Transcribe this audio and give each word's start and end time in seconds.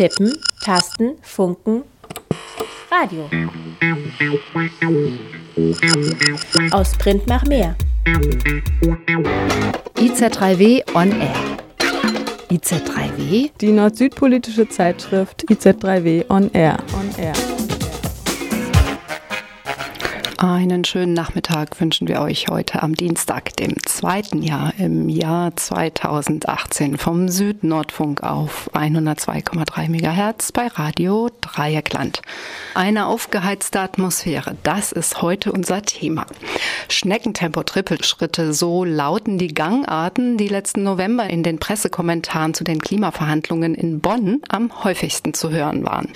Tippen, 0.00 0.32
Tasten, 0.64 1.18
Funken, 1.20 1.82
Radio. 2.90 3.28
Aus 6.70 6.96
Print 6.96 7.26
nach 7.26 7.44
mehr. 7.44 7.76
IZ3W 9.98 10.94
on 10.94 11.12
Air. 11.20 11.34
IZ3W? 12.50 13.50
Die 13.60 13.72
nord-süd-politische 13.72 14.66
Zeitschrift 14.70 15.44
IZ3W 15.50 16.24
on 16.30 16.50
Air. 16.54 16.78
On 16.94 17.22
Air. 17.22 17.34
Einen 20.42 20.84
schönen 20.84 21.12
Nachmittag 21.12 21.78
wünschen 21.82 22.08
wir 22.08 22.22
euch 22.22 22.48
heute 22.48 22.82
am 22.82 22.94
Dienstag, 22.94 23.54
dem 23.56 23.74
zweiten 23.84 24.42
Jahr 24.42 24.72
im 24.78 25.10
Jahr 25.10 25.54
2018 25.54 26.96
vom 26.96 27.28
Südnordfunk 27.28 28.22
auf 28.22 28.70
102,3 28.72 29.90
MHz 29.90 30.52
bei 30.52 30.68
Radio 30.68 31.28
Dreieckland. 31.42 32.22
Eine 32.72 33.04
aufgeheizte 33.04 33.80
Atmosphäre, 33.80 34.56
das 34.62 34.92
ist 34.92 35.20
heute 35.20 35.52
unser 35.52 35.82
Thema. 35.82 36.24
Schneckentempo-Trippelschritte, 36.88 38.54
so 38.54 38.82
lauten 38.86 39.36
die 39.36 39.52
Gangarten, 39.52 40.38
die 40.38 40.48
letzten 40.48 40.84
November 40.84 41.28
in 41.28 41.42
den 41.42 41.58
Pressekommentaren 41.58 42.54
zu 42.54 42.64
den 42.64 42.78
Klimaverhandlungen 42.78 43.74
in 43.74 44.00
Bonn 44.00 44.40
am 44.48 44.84
häufigsten 44.84 45.34
zu 45.34 45.50
hören 45.50 45.84
waren. 45.84 46.14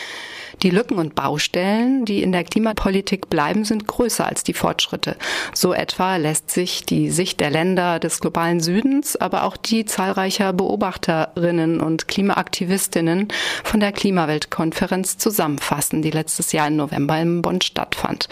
Die 0.63 0.71
Lücken 0.71 0.99
und 0.99 1.15
Baustellen, 1.15 2.05
die 2.05 2.23
in 2.23 2.33
der 2.33 2.45
Klimapolitik 2.45 3.29
bleiben, 3.29 3.65
sind 3.65 3.87
größer 3.87 4.27
als 4.27 4.45
die 4.45 4.55
Fortschritte. 4.55 5.17
So 5.53 5.73
etwa 5.75 6.17
lässt 6.17 6.51
sich 6.51 6.85
die 6.85 7.11
Sicht 7.11 7.41
der 7.41 7.51
Länder 7.51 7.99
des 7.99 8.21
globalen 8.21 8.61
Südens, 8.61 9.17
aber 9.17 9.45
auch 9.45 9.57
die 9.57 9.85
zahlreicher 9.85 10.53
Beobachterinnen 10.53 11.81
und 11.81 12.09
Klimaaktivistinnen 12.09 13.29
von 13.63 13.81
der 13.81 13.93
Klimaweltkonferenz 13.93 15.19
zusammenfassen, 15.19 16.03
die 16.03 16.11
letztes 16.11 16.53
Jahr 16.53 16.69
im 16.69 16.77
November 16.77 17.19
in 17.21 17.43
Bonn 17.43 17.61
stattfand. 17.61 18.29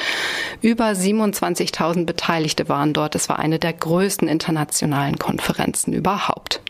Über 0.61 0.91
27.000 0.91 2.07
Beteiligte 2.07 2.69
waren 2.69 2.93
dort. 2.93 3.15
Es 3.15 3.29
war 3.29 3.39
eine 3.39 3.59
der 3.59 3.73
größten 3.73 4.29
internationalen 4.29 5.19
Konferenzen 5.19 5.93
überhaupt. 5.93 6.61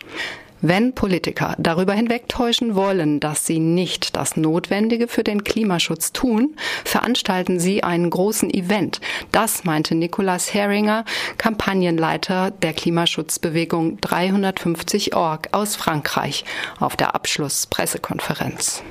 Wenn 0.65 0.95
Politiker 0.95 1.57
darüber 1.59 1.93
hinwegtäuschen 1.93 2.77
wollen, 2.77 3.19
dass 3.19 3.45
sie 3.47 3.59
nicht 3.59 4.15
das 4.15 4.37
Notwendige 4.37 5.09
für 5.09 5.25
den 5.25 5.43
Klimaschutz 5.43 6.13
tun, 6.13 6.55
veranstalten 6.85 7.59
sie 7.59 7.83
einen 7.83 8.09
großen 8.09 8.49
Event. 8.49 9.01
Das 9.33 9.65
meinte 9.65 9.97
Nicolas 9.97 10.55
Heringer, 10.55 11.05
Kampagnenleiter 11.37 12.53
der 12.53 12.75
Klimaschutzbewegung 12.75 14.01
350 14.01 15.17
Org 15.17 15.49
aus 15.51 15.75
Frankreich, 15.75 16.45
auf 16.79 16.95
der 16.95 17.17
Abschlusspressekonferenz. 17.17 18.85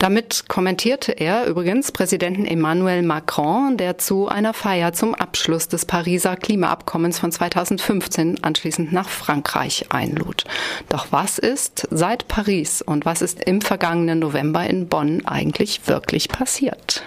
Damit 0.00 0.48
kommentierte 0.48 1.12
er 1.12 1.44
übrigens 1.44 1.92
Präsidenten 1.92 2.46
Emmanuel 2.46 3.02
Macron, 3.02 3.76
der 3.76 3.98
zu 3.98 4.28
einer 4.28 4.54
Feier 4.54 4.94
zum 4.94 5.14
Abschluss 5.14 5.68
des 5.68 5.84
Pariser 5.84 6.36
Klimaabkommens 6.36 7.18
von 7.18 7.30
2015 7.30 8.42
anschließend 8.42 8.94
nach 8.94 9.10
Frankreich 9.10 9.88
einlud. 9.90 10.44
Doch 10.88 11.08
was 11.10 11.38
ist 11.38 11.86
seit 11.90 12.28
Paris 12.28 12.80
und 12.80 13.04
was 13.04 13.20
ist 13.20 13.44
im 13.44 13.60
vergangenen 13.60 14.20
November 14.20 14.66
in 14.66 14.88
Bonn 14.88 15.26
eigentlich 15.26 15.86
wirklich 15.86 16.30
passiert? 16.30 17.02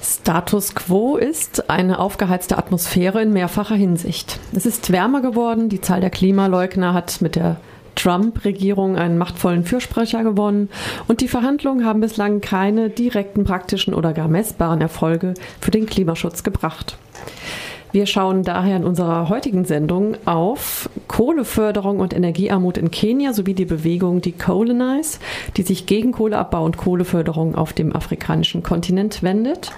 Status 0.00 0.76
quo 0.76 1.16
ist 1.16 1.68
eine 1.68 1.98
aufgeheizte 1.98 2.58
Atmosphäre 2.58 3.22
in 3.22 3.32
mehrfacher 3.32 3.74
Hinsicht. 3.74 4.38
Es 4.52 4.66
ist 4.66 4.92
wärmer 4.92 5.20
geworden, 5.20 5.68
die 5.68 5.80
Zahl 5.80 6.00
der 6.00 6.10
Klimaleugner 6.10 6.94
hat 6.94 7.20
mit 7.22 7.34
der 7.34 7.56
Trump-Regierung 8.00 8.96
einen 8.96 9.18
machtvollen 9.18 9.64
Fürsprecher 9.64 10.22
gewonnen 10.24 10.70
und 11.08 11.20
die 11.20 11.28
Verhandlungen 11.28 11.84
haben 11.84 12.00
bislang 12.00 12.40
keine 12.40 12.88
direkten 12.88 13.44
praktischen 13.44 13.94
oder 13.94 14.12
gar 14.12 14.28
messbaren 14.28 14.80
Erfolge 14.80 15.34
für 15.60 15.70
den 15.70 15.86
Klimaschutz 15.86 16.42
gebracht. 16.42 16.96
Wir 17.92 18.06
schauen 18.06 18.44
daher 18.44 18.76
in 18.76 18.84
unserer 18.84 19.28
heutigen 19.28 19.64
Sendung 19.64 20.16
auf 20.24 20.88
Kohleförderung 21.08 21.98
und 21.98 22.14
Energiearmut 22.14 22.78
in 22.78 22.92
Kenia 22.92 23.32
sowie 23.32 23.54
die 23.54 23.64
Bewegung 23.64 24.20
Decolonize, 24.20 25.18
die 25.56 25.62
sich 25.62 25.86
gegen 25.86 26.12
Kohleabbau 26.12 26.64
und 26.64 26.76
Kohleförderung 26.76 27.56
auf 27.56 27.72
dem 27.72 27.94
afrikanischen 27.94 28.62
Kontinent 28.62 29.24
wendet. 29.24 29.72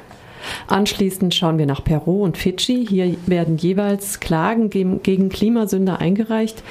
Anschließend 0.66 1.34
schauen 1.34 1.58
wir 1.58 1.66
nach 1.66 1.84
Peru 1.84 2.22
und 2.22 2.38
Fidschi. 2.38 2.86
Hier 2.86 3.14
werden 3.26 3.56
jeweils 3.56 4.20
Klagen 4.20 4.70
gegen 4.70 5.28
Klimasünder 5.28 6.00
eingereicht. 6.00 6.62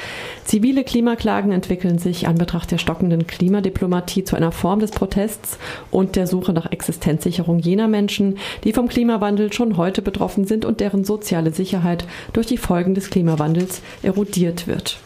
Zivile 0.45 0.83
Klimaklagen 0.83 1.51
entwickeln 1.51 1.97
sich 1.97 2.27
an 2.27 2.35
Betracht 2.35 2.71
der 2.71 2.77
stockenden 2.77 3.27
Klimadiplomatie 3.27 4.23
zu 4.23 4.35
einer 4.35 4.51
Form 4.51 4.79
des 4.79 4.91
Protests 4.91 5.57
und 5.91 6.15
der 6.15 6.27
Suche 6.27 6.53
nach 6.53 6.71
Existenzsicherung 6.71 7.59
jener 7.59 7.87
Menschen, 7.87 8.37
die 8.63 8.73
vom 8.73 8.87
Klimawandel 8.87 9.53
schon 9.53 9.77
heute 9.77 10.01
betroffen 10.01 10.45
sind 10.45 10.65
und 10.65 10.79
deren 10.79 11.03
soziale 11.03 11.51
Sicherheit 11.51 12.05
durch 12.33 12.47
die 12.47 12.57
Folgen 12.57 12.95
des 12.95 13.09
Klimawandels 13.09 13.81
erodiert 14.03 14.67
wird. 14.67 14.99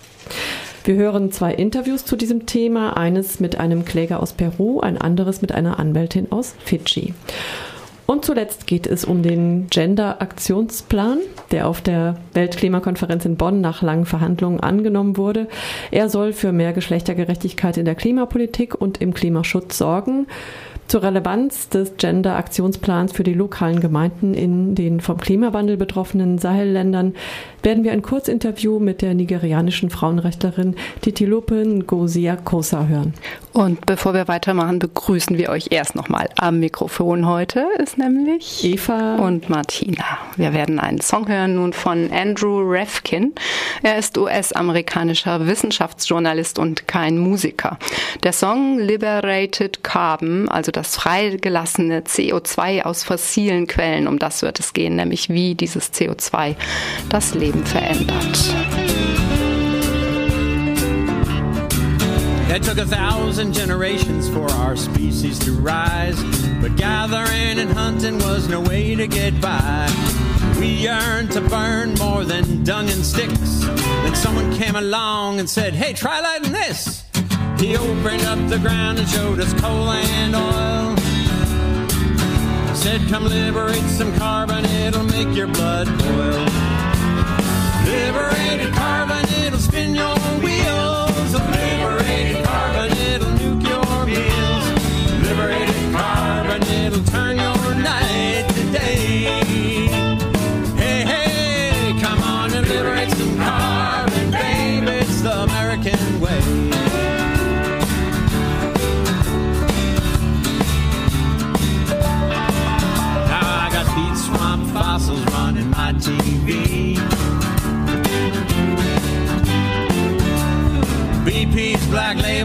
Wir 0.83 0.95
hören 0.95 1.31
zwei 1.31 1.51
Interviews 1.53 2.05
zu 2.05 2.15
diesem 2.15 2.45
Thema, 2.45 2.95
eines 2.95 3.39
mit 3.39 3.59
einem 3.59 3.85
Kläger 3.85 4.21
aus 4.21 4.33
Peru, 4.33 4.81
ein 4.81 4.99
anderes 4.99 5.41
mit 5.41 5.51
einer 5.51 5.79
Anwältin 5.79 6.31
aus 6.31 6.53
Fidschi. 6.63 7.15
Und 8.05 8.23
zuletzt 8.23 8.67
geht 8.67 8.85
es 8.85 9.03
um 9.03 9.23
den 9.23 9.67
Gender-Aktionsplan, 9.69 11.19
der 11.51 11.67
auf 11.67 11.81
der 11.81 12.15
Weltklimakonferenz 12.33 13.25
in 13.25 13.35
Bonn 13.35 13.61
nach 13.61 13.81
langen 13.81 14.05
Verhandlungen 14.05 14.59
angenommen 14.59 15.17
wurde. 15.17 15.47
Er 15.89 16.09
soll 16.09 16.31
für 16.31 16.51
mehr 16.51 16.73
Geschlechtergerechtigkeit 16.73 17.77
in 17.77 17.85
der 17.85 17.95
Klimapolitik 17.95 18.75
und 18.75 19.01
im 19.01 19.13
Klimaschutz 19.13 19.77
sorgen. 19.77 20.27
Zur 20.87 21.01
Relevanz 21.01 21.69
des 21.69 21.97
Gender-Aktionsplans 21.97 23.11
für 23.11 23.23
die 23.23 23.33
lokalen 23.33 23.79
Gemeinden 23.79 24.35
in 24.35 24.75
den 24.75 24.99
vom 24.99 25.17
Klimawandel 25.17 25.77
betroffenen 25.77 26.37
Sahelländern 26.37 27.15
werden 27.63 27.83
wir 27.83 27.91
ein 27.91 28.03
Kurzinterview 28.03 28.77
mit 28.77 29.01
der 29.01 29.15
nigerianischen 29.15 29.89
Frauenrechtlerin 29.89 30.75
Titilope 31.01 31.65
Ngosia 31.65 32.35
Kosa 32.35 32.85
hören. 32.85 33.15
Und 33.55 33.85
bevor 33.85 34.13
wir 34.13 34.27
weitermachen, 34.27 34.79
begrüßen 34.79 35.37
wir 35.37 35.47
euch 35.47 35.67
erst 35.69 35.95
nochmal 35.95 36.27
am 36.35 36.59
Mikrofon 36.59 37.25
heute 37.25 37.65
ist 37.81 37.97
nämlich 37.97 38.65
Eva 38.65 39.15
und 39.15 39.49
Martina. 39.49 40.03
Wir 40.35 40.51
werden 40.51 40.77
einen 40.77 40.99
Song 40.99 41.29
hören 41.29 41.55
nun 41.55 41.71
von 41.71 42.11
Andrew 42.11 42.59
Refkin. 42.69 43.33
Er 43.81 43.97
ist 43.97 44.17
US-amerikanischer 44.17 45.47
Wissenschaftsjournalist 45.47 46.59
und 46.59 46.89
kein 46.89 47.17
Musiker. 47.17 47.79
Der 48.23 48.33
Song 48.33 48.77
Liberated 48.77 49.85
Carbon, 49.85 50.49
also 50.49 50.73
das 50.73 50.97
freigelassene 50.97 52.01
CO2 52.01 52.81
aus 52.81 53.05
fossilen 53.05 53.67
Quellen, 53.67 54.09
um 54.09 54.19
das 54.19 54.41
wird 54.41 54.59
es 54.59 54.73
gehen, 54.73 54.97
nämlich 54.97 55.29
wie 55.29 55.55
dieses 55.55 55.93
CO2 55.93 56.57
das 57.07 57.33
Leben 57.33 57.65
verändert. 57.65 58.53
It 62.55 62.63
took 62.63 62.77
a 62.77 62.85
thousand 62.85 63.51
generations 63.51 64.29
for 64.29 64.49
our 64.49 64.77
species 64.77 65.37
to 65.39 65.51
rise, 65.51 66.23
but 66.61 66.77
gathering 66.77 67.59
and 67.59 67.69
hunting 67.69 68.17
was 68.19 68.47
no 68.47 68.61
way 68.61 68.95
to 68.95 69.07
get 69.07 69.41
by. 69.41 69.91
We 70.57 70.67
yearned 70.67 71.33
to 71.33 71.41
burn 71.41 71.95
more 71.95 72.23
than 72.23 72.63
dung 72.63 72.89
and 72.89 73.05
sticks. 73.05 73.59
Then 73.59 74.15
someone 74.15 74.55
came 74.55 74.77
along 74.77 75.39
and 75.39 75.49
said, 75.49 75.73
Hey, 75.73 75.91
try 75.91 76.21
lighting 76.21 76.53
this. 76.53 77.03
He 77.59 77.75
opened 77.75 78.21
up 78.21 78.39
the 78.47 78.59
ground 78.59 78.99
and 78.99 79.09
showed 79.09 79.41
us 79.41 79.53
coal 79.55 79.89
and 79.91 80.33
oil. 80.33 80.95
Said, 82.73 83.01
Come 83.09 83.25
liberate 83.25 83.89
some 83.99 84.15
carbon, 84.15 84.63
it'll 84.63 85.03
make 85.03 85.35
your 85.35 85.47
blood 85.47 85.87
boil. 85.99 86.45
Liberated 87.83 88.73
carbon, 88.73 89.25
it'll 89.43 89.59
spin 89.59 89.93
your 89.93 90.15
wheels. 90.39 90.54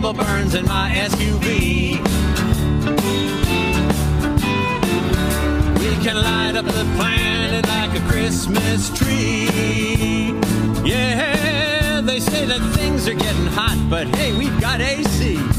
Label 0.00 0.14
burns 0.14 0.54
in 0.54 0.64
my 0.64 0.90
SUV. 0.94 1.98
We 5.78 6.04
can 6.04 6.16
light 6.16 6.56
up 6.56 6.64
the 6.64 6.86
planet 6.96 7.66
like 7.68 7.94
a 7.94 8.08
Christmas 8.08 8.88
tree. 8.98 10.34
Yeah, 10.84 12.00
they 12.02 12.18
say 12.18 12.46
that 12.46 12.60
things 12.74 13.08
are 13.08 13.14
getting 13.14 13.46
hot, 13.48 13.78
but 13.90 14.06
hey, 14.16 14.32
we've 14.38 14.58
got 14.58 14.80
AC. 14.80 15.49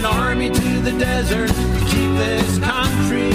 An 0.00 0.06
army 0.06 0.48
to 0.48 0.80
the 0.80 0.92
desert 0.92 1.48
to 1.48 1.78
keep 1.90 2.10
this 2.16 2.58
country 2.60 3.29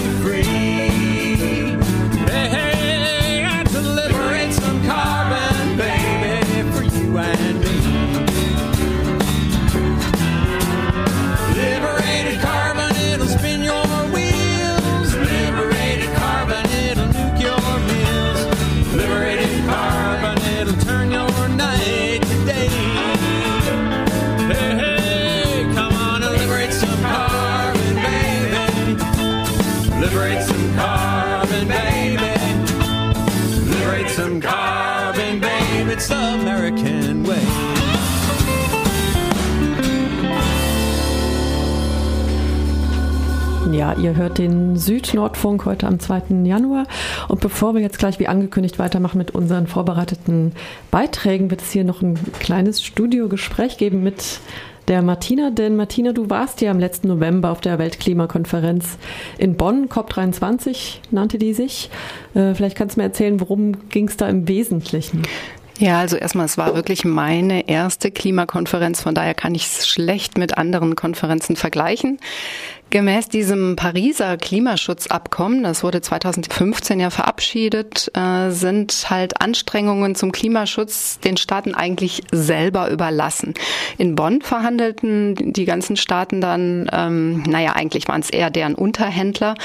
ihr 44.05 44.15
hört 44.15 44.37
den 44.37 44.77
Süd-Nordfunk 44.77 45.65
heute 45.65 45.87
am 45.87 45.99
2. 45.99 46.43
Januar. 46.43 46.85
Und 47.27 47.41
bevor 47.41 47.73
wir 47.73 47.81
jetzt 47.81 47.97
gleich 47.97 48.19
wie 48.19 48.27
angekündigt 48.27 48.77
weitermachen 48.77 49.17
mit 49.17 49.31
unseren 49.31 49.65
vorbereiteten 49.65 50.51
Beiträgen, 50.91 51.49
wird 51.49 51.61
es 51.61 51.71
hier 51.71 51.83
noch 51.83 52.03
ein 52.03 52.19
kleines 52.39 52.83
Studiogespräch 52.83 53.77
geben 53.77 54.03
mit 54.03 54.39
der 54.87 55.01
Martina. 55.01 55.49
Denn 55.49 55.75
Martina, 55.75 56.11
du 56.11 56.29
warst 56.29 56.61
ja 56.61 56.69
im 56.69 56.79
letzten 56.79 57.07
November 57.07 57.49
auf 57.49 57.61
der 57.61 57.79
Weltklimakonferenz 57.79 58.99
in 59.39 59.57
Bonn, 59.57 59.89
COP23 59.89 60.97
nannte 61.09 61.39
die 61.39 61.55
sich. 61.55 61.89
Äh, 62.35 62.53
vielleicht 62.53 62.77
kannst 62.77 62.97
du 62.97 62.99
mir 62.99 63.07
erzählen, 63.07 63.39
worum 63.39 63.89
ging 63.89 64.07
es 64.07 64.17
da 64.17 64.29
im 64.29 64.47
Wesentlichen? 64.47 65.23
Ja, 65.77 65.99
also 65.99 66.15
erstmal, 66.15 66.45
es 66.45 66.57
war 66.57 66.73
wirklich 66.73 67.03
meine 67.03 67.67
erste 67.67 68.09
Klimakonferenz, 68.09 69.01
von 69.01 69.13
daher 69.13 69.33
kann 69.33 69.55
ich 69.55 69.65
es 69.65 69.87
schlecht 69.87 70.37
mit 70.37 70.57
anderen 70.57 70.95
Konferenzen 70.95 71.57
vergleichen. 71.57 72.19
Gemäß 72.91 73.27
diesem 73.27 73.75
Pariser 73.75 74.37
Klimaschutzabkommen, 74.37 75.63
das 75.63 75.83
wurde 75.83 76.01
2015 76.01 76.99
ja 76.99 77.09
verabschiedet, 77.09 78.09
äh, 78.15 78.51
sind 78.51 79.07
halt 79.09 79.41
Anstrengungen 79.41 80.15
zum 80.15 80.31
Klimaschutz 80.31 81.19
den 81.19 81.35
Staaten 81.35 81.75
eigentlich 81.75 82.21
selber 82.31 82.89
überlassen. 82.89 83.53
In 83.97 84.15
Bonn 84.15 84.41
verhandelten 84.41 85.35
die 85.35 85.65
ganzen 85.65 85.97
Staaten 85.97 86.39
dann, 86.39 86.89
ähm, 86.93 87.43
naja, 87.43 87.73
eigentlich 87.73 88.07
waren 88.07 88.21
es 88.21 88.29
eher 88.29 88.49
deren 88.49 88.75
Unterhändler, 88.75 89.55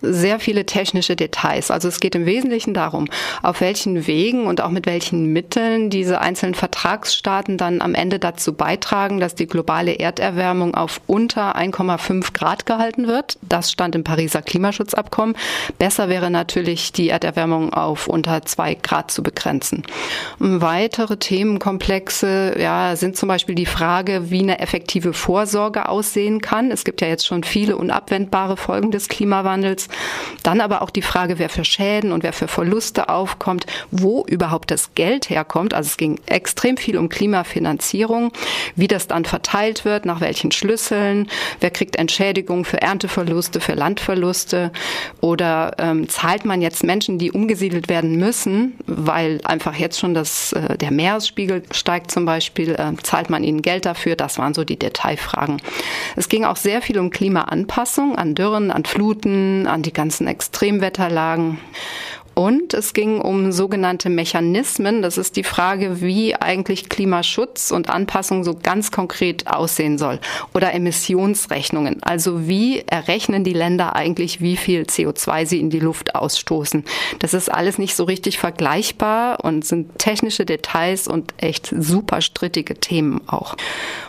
sehr 0.00 0.38
viele 0.38 0.64
technische 0.64 1.16
Details. 1.16 1.70
Also 1.70 1.88
es 1.88 2.00
geht 2.00 2.14
im 2.14 2.24
Wesentlichen 2.24 2.72
darum, 2.72 3.08
auf 3.42 3.60
welchen 3.60 4.06
Wegen 4.06 4.46
und 4.46 4.62
auch 4.62 4.70
mit 4.70 4.86
welchen 4.86 5.32
Mitteln 5.32 5.90
diese 5.90 6.20
einzelnen 6.20 6.54
Vertragsstaaten 6.54 7.58
dann 7.58 7.82
am 7.82 7.94
Ende 7.94 8.18
dazu 8.18 8.54
beitragen, 8.54 9.20
dass 9.20 9.34
die 9.34 9.46
globale 9.46 9.98
Erderwärmung 9.98 10.74
auf 10.74 11.02
unter 11.06 11.56
1,5 11.56 12.32
Grad 12.32 12.59
gehalten 12.66 13.06
wird. 13.06 13.38
Das 13.42 13.70
stand 13.70 13.94
im 13.94 14.04
Pariser 14.04 14.42
Klimaschutzabkommen. 14.42 15.36
Besser 15.78 16.08
wäre 16.08 16.30
natürlich, 16.30 16.92
die 16.92 17.08
Erderwärmung 17.08 17.72
auf 17.72 18.06
unter 18.06 18.42
zwei 18.42 18.74
Grad 18.74 19.10
zu 19.10 19.22
begrenzen. 19.22 19.82
Weitere 20.38 21.16
Themenkomplexe 21.16 22.56
ja, 22.58 22.96
sind 22.96 23.16
zum 23.16 23.28
Beispiel 23.28 23.54
die 23.54 23.66
Frage, 23.66 24.30
wie 24.30 24.40
eine 24.40 24.58
effektive 24.58 25.12
Vorsorge 25.12 25.88
aussehen 25.88 26.40
kann. 26.40 26.70
Es 26.70 26.84
gibt 26.84 27.00
ja 27.00 27.08
jetzt 27.08 27.26
schon 27.26 27.44
viele 27.44 27.76
unabwendbare 27.76 28.56
Folgen 28.56 28.90
des 28.90 29.08
Klimawandels. 29.08 29.88
Dann 30.42 30.60
aber 30.60 30.82
auch 30.82 30.90
die 30.90 31.02
Frage, 31.02 31.38
wer 31.38 31.48
für 31.48 31.64
Schäden 31.64 32.12
und 32.12 32.22
wer 32.22 32.32
für 32.32 32.48
Verluste 32.48 33.08
aufkommt, 33.08 33.66
wo 33.90 34.24
überhaupt 34.26 34.70
das 34.70 34.94
Geld 34.94 35.30
herkommt. 35.30 35.74
Also 35.74 35.88
es 35.88 35.96
ging 35.96 36.20
extrem 36.26 36.76
viel 36.76 36.96
um 36.98 37.08
Klimafinanzierung, 37.08 38.32
wie 38.76 38.88
das 38.88 39.06
dann 39.06 39.24
verteilt 39.24 39.84
wird, 39.84 40.04
nach 40.04 40.20
welchen 40.20 40.52
Schlüsseln, 40.52 41.28
wer 41.60 41.70
kriegt 41.70 41.96
Entschädigung 41.96 42.49
für 42.64 42.82
Ernteverluste, 42.82 43.60
für 43.60 43.74
Landverluste 43.74 44.72
oder 45.20 45.72
ähm, 45.78 46.08
zahlt 46.08 46.44
man 46.44 46.60
jetzt 46.60 46.84
Menschen, 46.84 47.18
die 47.18 47.30
umgesiedelt 47.32 47.88
werden 47.88 48.16
müssen, 48.16 48.74
weil 48.86 49.40
einfach 49.44 49.76
jetzt 49.76 49.98
schon 49.98 50.14
das, 50.14 50.52
äh, 50.52 50.76
der 50.76 50.90
Meeresspiegel 50.90 51.62
steigt 51.70 52.10
zum 52.10 52.24
Beispiel, 52.24 52.74
äh, 52.74 52.92
zahlt 53.02 53.30
man 53.30 53.44
ihnen 53.44 53.62
Geld 53.62 53.86
dafür? 53.86 54.16
Das 54.16 54.38
waren 54.38 54.54
so 54.54 54.64
die 54.64 54.78
Detailfragen. 54.78 55.62
Es 56.16 56.28
ging 56.28 56.44
auch 56.44 56.56
sehr 56.56 56.82
viel 56.82 56.98
um 56.98 57.10
Klimaanpassung, 57.10 58.16
an 58.16 58.34
Dürren, 58.34 58.70
an 58.70 58.84
Fluten, 58.84 59.66
an 59.66 59.82
die 59.82 59.92
ganzen 59.92 60.26
Extremwetterlagen. 60.26 61.58
Und 62.34 62.74
es 62.74 62.94
ging 62.94 63.20
um 63.20 63.52
sogenannte 63.52 64.08
Mechanismen. 64.08 65.02
Das 65.02 65.18
ist 65.18 65.36
die 65.36 65.44
Frage, 65.44 66.00
wie 66.00 66.34
eigentlich 66.34 66.88
Klimaschutz 66.88 67.70
und 67.70 67.90
Anpassung 67.90 68.44
so 68.44 68.54
ganz 68.54 68.90
konkret 68.90 69.46
aussehen 69.48 69.98
soll. 69.98 70.20
Oder 70.54 70.72
Emissionsrechnungen. 70.72 72.02
Also 72.02 72.46
wie 72.48 72.80
errechnen 72.80 73.44
die 73.44 73.52
Länder 73.52 73.96
eigentlich, 73.96 74.40
wie 74.40 74.56
viel 74.56 74.82
CO2 74.82 75.46
sie 75.46 75.60
in 75.60 75.70
die 75.70 75.80
Luft 75.80 76.14
ausstoßen. 76.14 76.84
Das 77.18 77.34
ist 77.34 77.50
alles 77.50 77.78
nicht 77.78 77.94
so 77.94 78.04
richtig 78.04 78.38
vergleichbar 78.38 79.44
und 79.44 79.64
sind 79.64 79.98
technische 79.98 80.46
Details 80.46 81.08
und 81.08 81.34
echt 81.36 81.74
super 81.76 82.20
strittige 82.20 82.74
Themen 82.74 83.20
auch. 83.26 83.56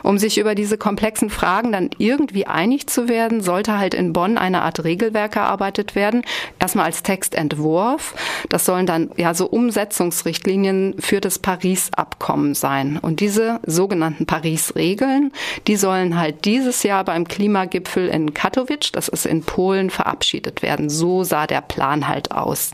Um 0.04 0.18
sich 0.18 0.38
über 0.38 0.56
diese 0.56 0.78
komplexen 0.78 1.30
Fragen 1.30 1.72
dann 1.72 1.90
irgendwie 1.98 2.46
einig 2.46 2.88
zu 2.88 3.10
werden, 3.10 3.42
sollte 3.42 3.78
halt 3.78 3.94
in 3.94 4.14
Bonn 4.14 4.38
eine 4.38 4.62
Art 4.62 4.84
Regelwerk 4.84 5.36
erarbeitet 5.36 5.96
werden. 5.96 6.24
Erstmal 6.60 6.86
als 6.86 7.04
Textentwurf. 7.04 8.11
Das 8.50 8.66
sollen 8.66 8.86
dann 8.86 9.12
ja 9.18 9.34
so 9.34 9.48
Umsetzungsrichtlinien 9.48 10.96
für 11.00 11.22
das 11.22 11.40
Paris-Abkommen 11.40 12.54
sein. 12.54 12.98
Und 13.02 13.20
diese 13.20 13.60
sogenannten 13.66 14.26
Paris-Regeln, 14.26 15.32
die 15.68 15.76
sollen 15.76 16.20
halt 16.20 16.46
dieses 16.46 16.84
Jahr 16.84 17.04
beim 17.04 17.28
Klimagipfel 17.28 18.08
in 18.08 18.34
Katowice, 18.34 18.92
das 18.92 19.08
ist 19.08 19.26
in 19.26 19.44
Polen, 19.44 19.90
verabschiedet 19.90 20.62
werden. 20.62 20.90
So 20.90 21.24
sah 21.24 21.48
der 21.48 21.62
Plan 21.62 22.08
halt 22.08 22.32
aus. 22.32 22.72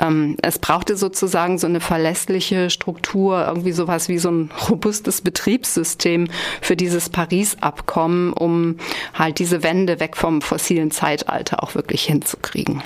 Ähm, 0.00 0.36
es 0.42 0.58
brauchte 0.58 0.96
sozusagen 0.96 1.58
so 1.58 1.66
eine 1.66 1.80
verlässliche 1.80 2.70
Struktur, 2.70 3.46
irgendwie 3.46 3.72
sowas 3.72 4.08
wie 4.08 4.18
so 4.18 4.30
ein 4.30 4.50
robustes 4.68 5.20
Betriebssystem 5.20 6.28
für 6.60 6.76
dieses 6.76 7.08
Paris-Abkommen, 7.08 8.32
um 8.32 8.76
halt 9.14 9.38
diese 9.38 9.62
Wende 9.62 10.00
weg 10.00 10.16
vom 10.16 10.42
fossilen 10.42 10.90
Zeitalter 10.90 11.62
auch 11.62 11.74
wirklich 11.74 12.04
hinzukriegen. 12.04 12.82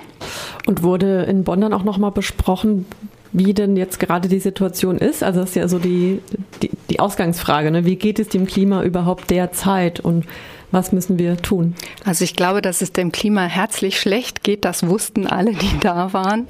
Und 0.66 0.82
wurde 0.82 1.22
in 1.22 1.44
Bonn 1.44 1.60
dann 1.60 1.72
auch 1.72 1.79
nochmal 1.84 2.10
besprochen, 2.10 2.86
wie 3.32 3.54
denn 3.54 3.76
jetzt 3.76 4.00
gerade 4.00 4.28
die 4.28 4.40
Situation 4.40 4.98
ist? 4.98 5.22
Also 5.22 5.40
das 5.40 5.50
ist 5.50 5.56
ja 5.56 5.68
so 5.68 5.78
die, 5.78 6.20
die, 6.62 6.70
die 6.88 7.00
Ausgangsfrage. 7.00 7.70
Ne? 7.70 7.84
Wie 7.84 7.96
geht 7.96 8.18
es 8.18 8.28
dem 8.28 8.46
Klima 8.46 8.82
überhaupt 8.82 9.30
derzeit? 9.30 10.00
Und 10.00 10.26
was 10.72 10.92
müssen 10.92 11.18
wir 11.18 11.36
tun? 11.36 11.74
Also 12.04 12.24
ich 12.24 12.34
glaube, 12.34 12.62
dass 12.62 12.80
es 12.80 12.92
dem 12.92 13.12
Klima 13.12 13.42
herzlich 13.42 14.00
schlecht 14.00 14.42
geht. 14.42 14.64
Das 14.64 14.86
wussten 14.86 15.26
alle, 15.26 15.52
die 15.52 15.78
da 15.80 16.12
waren. 16.12 16.46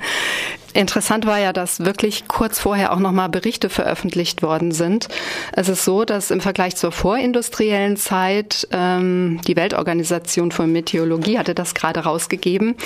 Interessant 0.72 1.26
war 1.26 1.38
ja, 1.38 1.52
dass 1.52 1.84
wirklich 1.84 2.28
kurz 2.28 2.60
vorher 2.60 2.92
auch 2.92 2.98
nochmal 2.98 3.28
Berichte 3.28 3.68
veröffentlicht 3.68 4.42
worden 4.42 4.72
sind. 4.72 5.08
Es 5.52 5.68
ist 5.68 5.84
so, 5.84 6.04
dass 6.04 6.30
im 6.30 6.40
Vergleich 6.40 6.76
zur 6.76 6.92
vorindustriellen 6.92 7.96
Zeit 7.96 8.68
ähm, 8.70 9.40
die 9.46 9.56
Weltorganisation 9.56 10.52
für 10.52 10.66
Meteorologie 10.66 11.38
hatte 11.38 11.54
das 11.54 11.74
gerade 11.74 12.00
rausgegeben, 12.00 12.76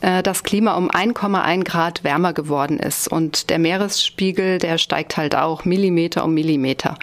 äh, 0.00 0.22
das 0.22 0.42
Klima 0.42 0.76
um 0.76 0.90
1,1 0.90 1.64
Grad 1.64 2.04
wärmer 2.04 2.32
geworden 2.32 2.78
ist 2.78 3.08
und 3.08 3.50
der 3.50 3.58
Meeresspiegel, 3.58 4.58
der 4.58 4.78
steigt 4.78 5.16
halt 5.16 5.34
auch 5.34 5.64
Millimeter 5.64 6.24
um 6.24 6.34
Millimeter. 6.34 6.96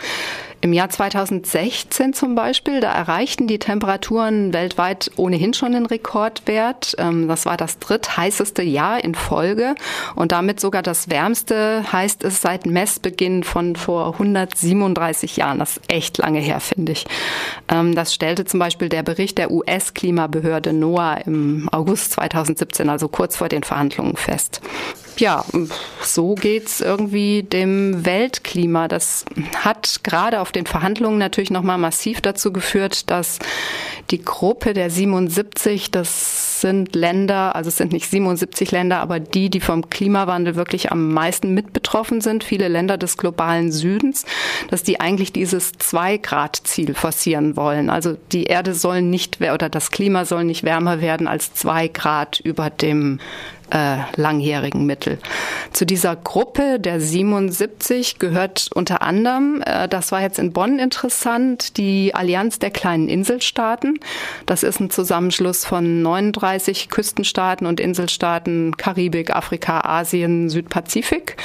Im 0.63 0.71
Jahr 0.71 0.87
2016 0.87 2.13
zum 2.13 2.35
Beispiel, 2.35 2.79
da 2.79 2.93
erreichten 2.93 3.47
die 3.47 3.59
Temperaturen 3.59 4.53
weltweit 4.53 5.11
ohnehin 5.17 5.53
schon 5.53 5.75
einen 5.75 5.85
Rekordwert. 5.85 6.95
Ähm, 6.99 7.27
das 7.27 7.45
war 7.45 7.57
das 7.57 7.79
drittheißeste 7.79 8.63
Jahr 8.63 9.03
in 9.03 9.13
Folge 9.13 9.75
und 10.15 10.31
damit 10.31 10.61
sogar 10.61 10.81
das 10.81 11.09
wärmste, 11.09 11.83
heißt 11.91 12.23
es 12.23 12.41
seit 12.41 12.65
Messbeginn 12.65 13.43
von 13.43 13.75
vor 13.75 14.13
137 14.13 15.35
Jahren. 15.35 15.59
Das 15.59 15.75
ist 15.75 15.81
echt 15.89 16.19
lange 16.19 16.39
her, 16.39 16.61
finde 16.61 16.93
ich. 16.93 17.07
Ähm, 17.67 17.93
das 17.93 18.13
stellte 18.13 18.45
zum 18.45 18.61
Beispiel 18.61 18.87
der 18.87 19.03
Bericht 19.03 19.39
der 19.39 19.51
US-Klimabehörde 19.51 20.71
NOAA 20.71 21.15
im 21.25 21.67
August 21.73 22.13
2017, 22.13 22.87
also 22.87 23.09
kurz 23.09 23.35
vor 23.35 23.49
den 23.49 23.63
Verhandlungen, 23.63 24.15
fest 24.15 24.61
ja, 25.19 25.45
so 26.01 26.35
geht's 26.35 26.81
irgendwie 26.81 27.43
dem 27.43 28.05
Weltklima. 28.05 28.87
Das 28.87 29.25
hat 29.55 30.01
gerade 30.03 30.41
auf 30.41 30.51
den 30.51 30.65
Verhandlungen 30.65 31.17
natürlich 31.17 31.51
nochmal 31.51 31.77
massiv 31.77 32.21
dazu 32.21 32.51
geführt, 32.51 33.09
dass 33.09 33.39
Die 34.11 34.23
Gruppe 34.23 34.73
der 34.73 34.89
77, 34.89 35.89
das 35.89 36.61
sind 36.61 36.95
Länder, 36.95 37.55
also 37.55 37.69
es 37.69 37.77
sind 37.77 37.93
nicht 37.93 38.09
77 38.09 38.71
Länder, 38.71 38.99
aber 38.99 39.19
die, 39.19 39.49
die 39.49 39.59
vom 39.59 39.89
Klimawandel 39.89 40.55
wirklich 40.55 40.91
am 40.91 41.13
meisten 41.13 41.53
mit 41.53 41.73
betroffen 41.73 42.21
sind, 42.21 42.43
viele 42.43 42.67
Länder 42.67 42.97
des 42.97 43.17
globalen 43.17 43.71
Südens, 43.71 44.25
dass 44.69 44.83
die 44.83 44.99
eigentlich 44.99 45.31
dieses 45.31 45.71
Zwei-Grad-Ziel 45.73 46.93
forcieren 46.95 47.55
wollen. 47.55 47.89
Also 47.89 48.17
die 48.31 48.43
Erde 48.43 48.75
soll 48.75 49.01
nicht, 49.01 49.41
oder 49.41 49.69
das 49.69 49.89
Klima 49.89 50.25
soll 50.25 50.43
nicht 50.43 50.63
wärmer 50.63 51.01
werden 51.01 51.27
als 51.27 51.53
zwei 51.53 51.87
Grad 51.87 52.39
über 52.39 52.69
dem 52.69 53.19
äh, 53.73 53.97
langjährigen 54.15 54.85
Mittel. 54.85 55.17
Zu 55.71 55.85
dieser 55.85 56.15
Gruppe 56.15 56.79
der 56.79 57.01
77 57.01 58.19
gehört 58.19 58.69
unter 58.73 59.01
anderem, 59.01 59.63
äh, 59.65 59.87
das 59.87 60.11
war 60.11 60.21
jetzt 60.21 60.37
in 60.37 60.53
Bonn 60.53 60.77
interessant, 60.77 61.77
die 61.77 62.13
Allianz 62.13 62.59
der 62.59 62.69
kleinen 62.69 63.09
Inselstaaten. 63.09 63.99
Das 64.45 64.61
ist 64.63 64.79
ein 64.79 64.91
Zusammenschluss 64.91 65.65
von 65.65 66.03
39 66.03 66.89
Küstenstaaten 66.89 67.65
und 67.65 67.79
Inselstaaten, 67.79 68.77
Karibik, 68.77 69.35
Afrika, 69.35 69.81
Asien, 69.81 70.49
Südpazifik. 70.49 71.37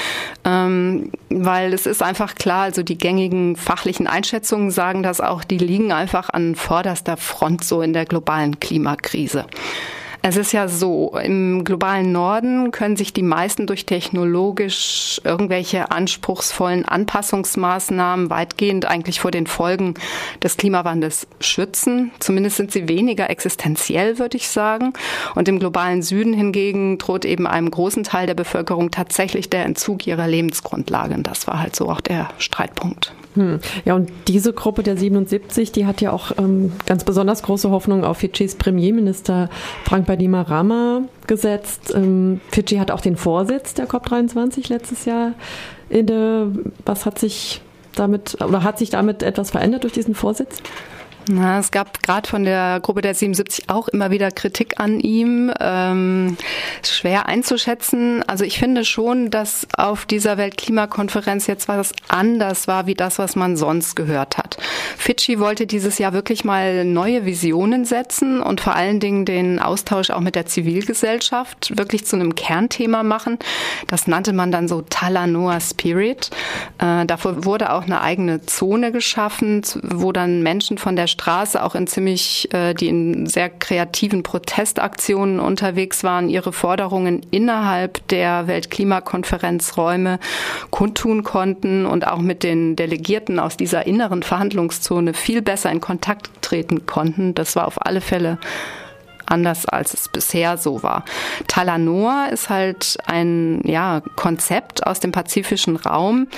Ähm, 0.44 1.11
weil 1.30 1.73
es 1.73 1.87
ist 1.87 2.02
einfach 2.02 2.35
klar, 2.35 2.64
also 2.64 2.82
die 2.82 2.99
gängigen 2.99 3.56
fachlichen 3.56 4.06
Einschätzungen 4.06 4.70
sagen 4.70 5.02
das 5.02 5.20
auch, 5.20 5.44
die 5.44 5.58
liegen 5.58 5.92
einfach 5.92 6.28
an 6.28 6.54
vorderster 6.54 7.16
Front 7.16 7.64
so 7.64 7.80
in 7.80 7.94
der 7.94 8.04
globalen 8.04 8.61
Klimakrise. 8.61 9.47
Es 10.28 10.37
ist 10.37 10.52
ja 10.52 10.68
so, 10.68 11.16
im 11.23 11.64
globalen 11.64 12.12
Norden 12.12 12.70
können 12.70 12.99
sich 12.99 13.14
die 13.14 13.23
meisten 13.23 13.66
durch 13.66 13.87
technologisch 13.87 15.23
irgendwelche 15.25 15.90
anspruchsvollen 15.90 16.85
Anpassungsmaßnahmen 16.85 18.28
weitgehend 18.28 18.85
eigentlich 18.85 19.20
vor 19.20 19.30
den 19.30 19.47
Folgen 19.47 19.94
des 20.42 20.58
Klimawandels 20.58 21.28
schützen. 21.40 22.11
Zumindest 22.18 22.58
sind 22.58 22.73
sie 22.73 22.88
weniger 22.88 23.30
existenziell, 23.30 24.18
würde 24.18 24.37
ich 24.37 24.50
sagen. 24.50 24.92
Und 25.35 25.49
im 25.49 25.61
globalen 25.61 26.02
Süden 26.02 26.35
hingegen 26.35 26.99
droht 26.99 27.25
eben 27.25 27.47
einem 27.47 27.70
großen 27.70 28.04
Teil 28.04 28.26
der 28.26 28.35
Bevölkerung 28.35 28.90
tatsächlich 28.90 29.49
der 29.49 29.64
Entzug 29.64 30.06
ihrer 30.06 30.26
Lebensgrundlage. 30.26 31.14
Und 31.14 31.26
das 31.26 31.47
war 31.47 31.58
halt 31.58 31.75
so 31.75 31.88
auch 31.88 32.02
der 32.02 32.28
Streitpunkt. 32.37 33.14
Hm. 33.38 33.61
Ja, 33.85 33.95
und 33.95 34.11
diese 34.26 34.52
Gruppe 34.52 34.83
der 34.83 34.97
77, 34.97 35.71
die 35.71 35.87
hat 35.87 36.00
ja 36.00 36.11
auch 36.12 36.33
ähm, 36.38 36.73
ganz 36.87 37.04
besonders 37.04 37.45
große 37.45 37.71
Hoffnung 37.71 38.04
auf 38.04 38.18
Fidschis 38.18 38.57
Premierminister 38.57 39.49
Frank 39.85 40.07
Bainimarama 40.07 41.02
gesetzt. 41.28 41.92
Ähm, 41.95 42.40
Fidschi 42.50 42.78
hat 42.78 42.90
auch 42.90 43.00
den 43.00 43.16
Vorsitz 43.16 43.75
der 43.75 43.88
COP23 43.88 44.68
letztes 44.71 45.04
Jahr 45.04 45.35
inne. 45.88 46.52
Was 46.85 47.07
hat 47.07 47.21
sich 47.21 47.62
damit 47.95 48.42
oder 48.42 48.64
hat 48.64 48.78
sich 48.78 48.90
damit 48.90 49.23
etwas 49.23 49.52
verändert 49.52 49.85
durch 49.85 49.92
diesen 49.92 50.16
Vorsitz? 50.16 50.57
Na, 51.30 51.58
es 51.58 51.70
gab 51.70 52.02
gerade 52.02 52.26
von 52.26 52.44
der 52.44 52.80
Gruppe 52.80 53.02
der 53.02 53.14
77 53.14 53.68
auch 53.68 53.88
immer 53.88 54.11
wieder 54.11 54.30
Kritik 54.30 54.80
an 54.80 54.99
ihm. 54.99 55.52
Ähm, 55.61 56.38
schwer 56.82 57.26
einzuschätzen. 57.26 58.23
Also 58.26 58.44
ich 58.44 58.58
finde 58.58 58.85
schon, 58.87 59.30
dass 59.30 59.66
auf 59.76 60.06
dieser 60.06 60.38
Weltklimakonferenz 60.38 61.47
jetzt 61.47 61.68
was 61.68 61.92
anders 62.08 62.66
war, 62.66 62.87
wie 62.87 62.94
das, 62.94 63.18
was 63.18 63.37
man 63.37 63.58
sonst 63.58 63.94
gehört 63.94 64.38
hat. 64.38 64.56
Fidschi 64.97 65.38
wollte 65.38 65.66
dieses 65.66 65.99
Jahr 65.99 66.14
wirklich 66.14 66.44
mal 66.44 66.87
neue 66.87 67.26
Visionen 67.26 67.85
setzen 67.85 68.40
und 68.40 68.62
vor 68.62 68.75
allen 68.75 68.99
Dingen 68.99 69.26
den 69.26 69.58
Austausch 69.58 70.08
auch 70.11 70.20
mit 70.20 70.35
der 70.35 70.47
Zivilgesellschaft 70.47 71.76
wirklich 71.76 72.06
zu 72.06 72.16
einem 72.16 72.37
Kernthema 72.37 73.02
machen. 73.02 73.38
Das 73.87 74.06
nannte 74.06 74.32
man 74.32 74.50
dann 74.50 74.66
so 74.66 74.80
Talanoa 74.80 75.61
Spirit. 75.61 76.30
Äh, 76.78 77.04
dafür 77.04 77.44
wurde 77.44 77.73
auch 77.73 77.82
eine 77.82 78.00
eigene 78.00 78.47
Zone 78.47 78.92
geschaffen, 78.92 79.62
wo 79.82 80.12
dann 80.12 80.42
Menschen 80.42 80.78
von 80.78 80.97
der 80.97 81.06
Straße 81.18 81.62
auch 81.62 81.75
in 81.75 81.87
ziemlich, 81.87 82.48
äh, 82.54 82.75
die 82.75 82.88
in 82.88 83.26
sehr 83.26 83.50
kreativen 83.50 84.22
Protestaktionen 84.22 85.40
unterwegs 85.40 86.04
waren, 86.04 86.28
ihre 86.28 86.52
Forderungen 86.52 87.20
innerhalb 87.30 88.06
der 88.08 88.46
Weltklimakonferenzräume 88.46 90.20
kundtun 90.70 91.25
konnten 91.25 91.87
und 91.87 92.06
auch 92.06 92.20
mit 92.20 92.44
den 92.44 92.76
Delegierten 92.76 93.40
aus 93.40 93.56
dieser 93.56 93.87
inneren 93.87 94.22
Verhandlungszone 94.22 95.12
viel 95.12 95.42
besser 95.42 95.70
in 95.72 95.80
Kontakt 95.80 96.30
treten 96.40 96.87
konnten. 96.87 97.34
Das 97.34 97.56
war 97.56 97.66
auf 97.66 97.84
alle 97.84 98.00
Fälle 98.00 98.38
anders 99.30 99.66
als 99.66 99.94
es 99.94 100.08
bisher 100.08 100.56
so 100.58 100.82
war. 100.82 101.04
Talanoa 101.47 102.26
ist 102.26 102.49
halt 102.49 102.99
ein 103.06 103.61
ja, 103.64 104.02
Konzept 104.16 104.87
aus 104.87 105.00
dem 105.00 105.12
pazifischen 105.12 105.76
Raum. 105.76 106.28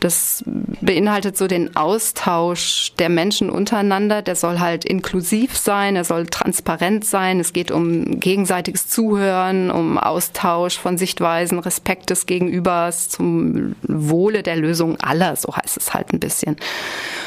Das 0.00 0.44
beinhaltet 0.80 1.36
so 1.36 1.46
den 1.46 1.76
Austausch 1.76 2.92
der 2.98 3.08
Menschen 3.08 3.50
untereinander. 3.50 4.22
Der 4.22 4.36
soll 4.36 4.60
halt 4.60 4.84
inklusiv 4.84 5.56
sein, 5.56 5.96
er 5.96 6.04
soll 6.04 6.26
transparent 6.26 7.04
sein. 7.04 7.40
Es 7.40 7.52
geht 7.52 7.70
um 7.70 8.20
gegenseitiges 8.20 8.88
Zuhören, 8.88 9.70
um 9.70 9.98
Austausch 9.98 10.78
von 10.78 10.98
Sichtweisen, 10.98 11.58
Respekt 11.58 12.10
des 12.10 12.26
Gegenübers 12.26 13.08
zum 13.08 13.74
Wohle 13.82 14.42
der 14.42 14.56
Lösung 14.56 14.98
aller, 15.00 15.36
so 15.36 15.54
heißt 15.54 15.76
es 15.76 15.94
halt 15.94 16.12
ein 16.12 16.20
bisschen. 16.20 16.56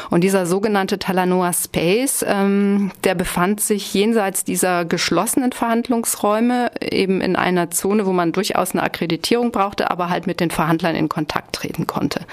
Und 0.09 0.21
dieser 0.23 0.45
sogenannte 0.45 0.99
Talanoa 0.99 1.51
Space, 1.53 2.23
ähm, 2.27 2.91
der 3.03 3.15
befand 3.15 3.61
sich 3.61 3.93
jenseits 3.93 4.43
dieser 4.43 4.85
geschlossenen 5.07 5.53
Verhandlungsräume, 5.53 6.69
eben 6.81 7.21
in 7.21 7.37
einer 7.37 7.71
Zone, 7.71 8.05
wo 8.05 8.11
man 8.11 8.33
durchaus 8.33 8.73
eine 8.73 8.83
Akkreditierung 8.83 9.53
brauchte, 9.53 9.89
aber 9.89 10.09
halt 10.09 10.27
mit 10.27 10.41
den 10.41 10.51
Verhandlern 10.51 10.97
in 10.97 11.07
Kontakt 11.07 11.55
treten 11.55 11.87
konnte. 11.87 12.25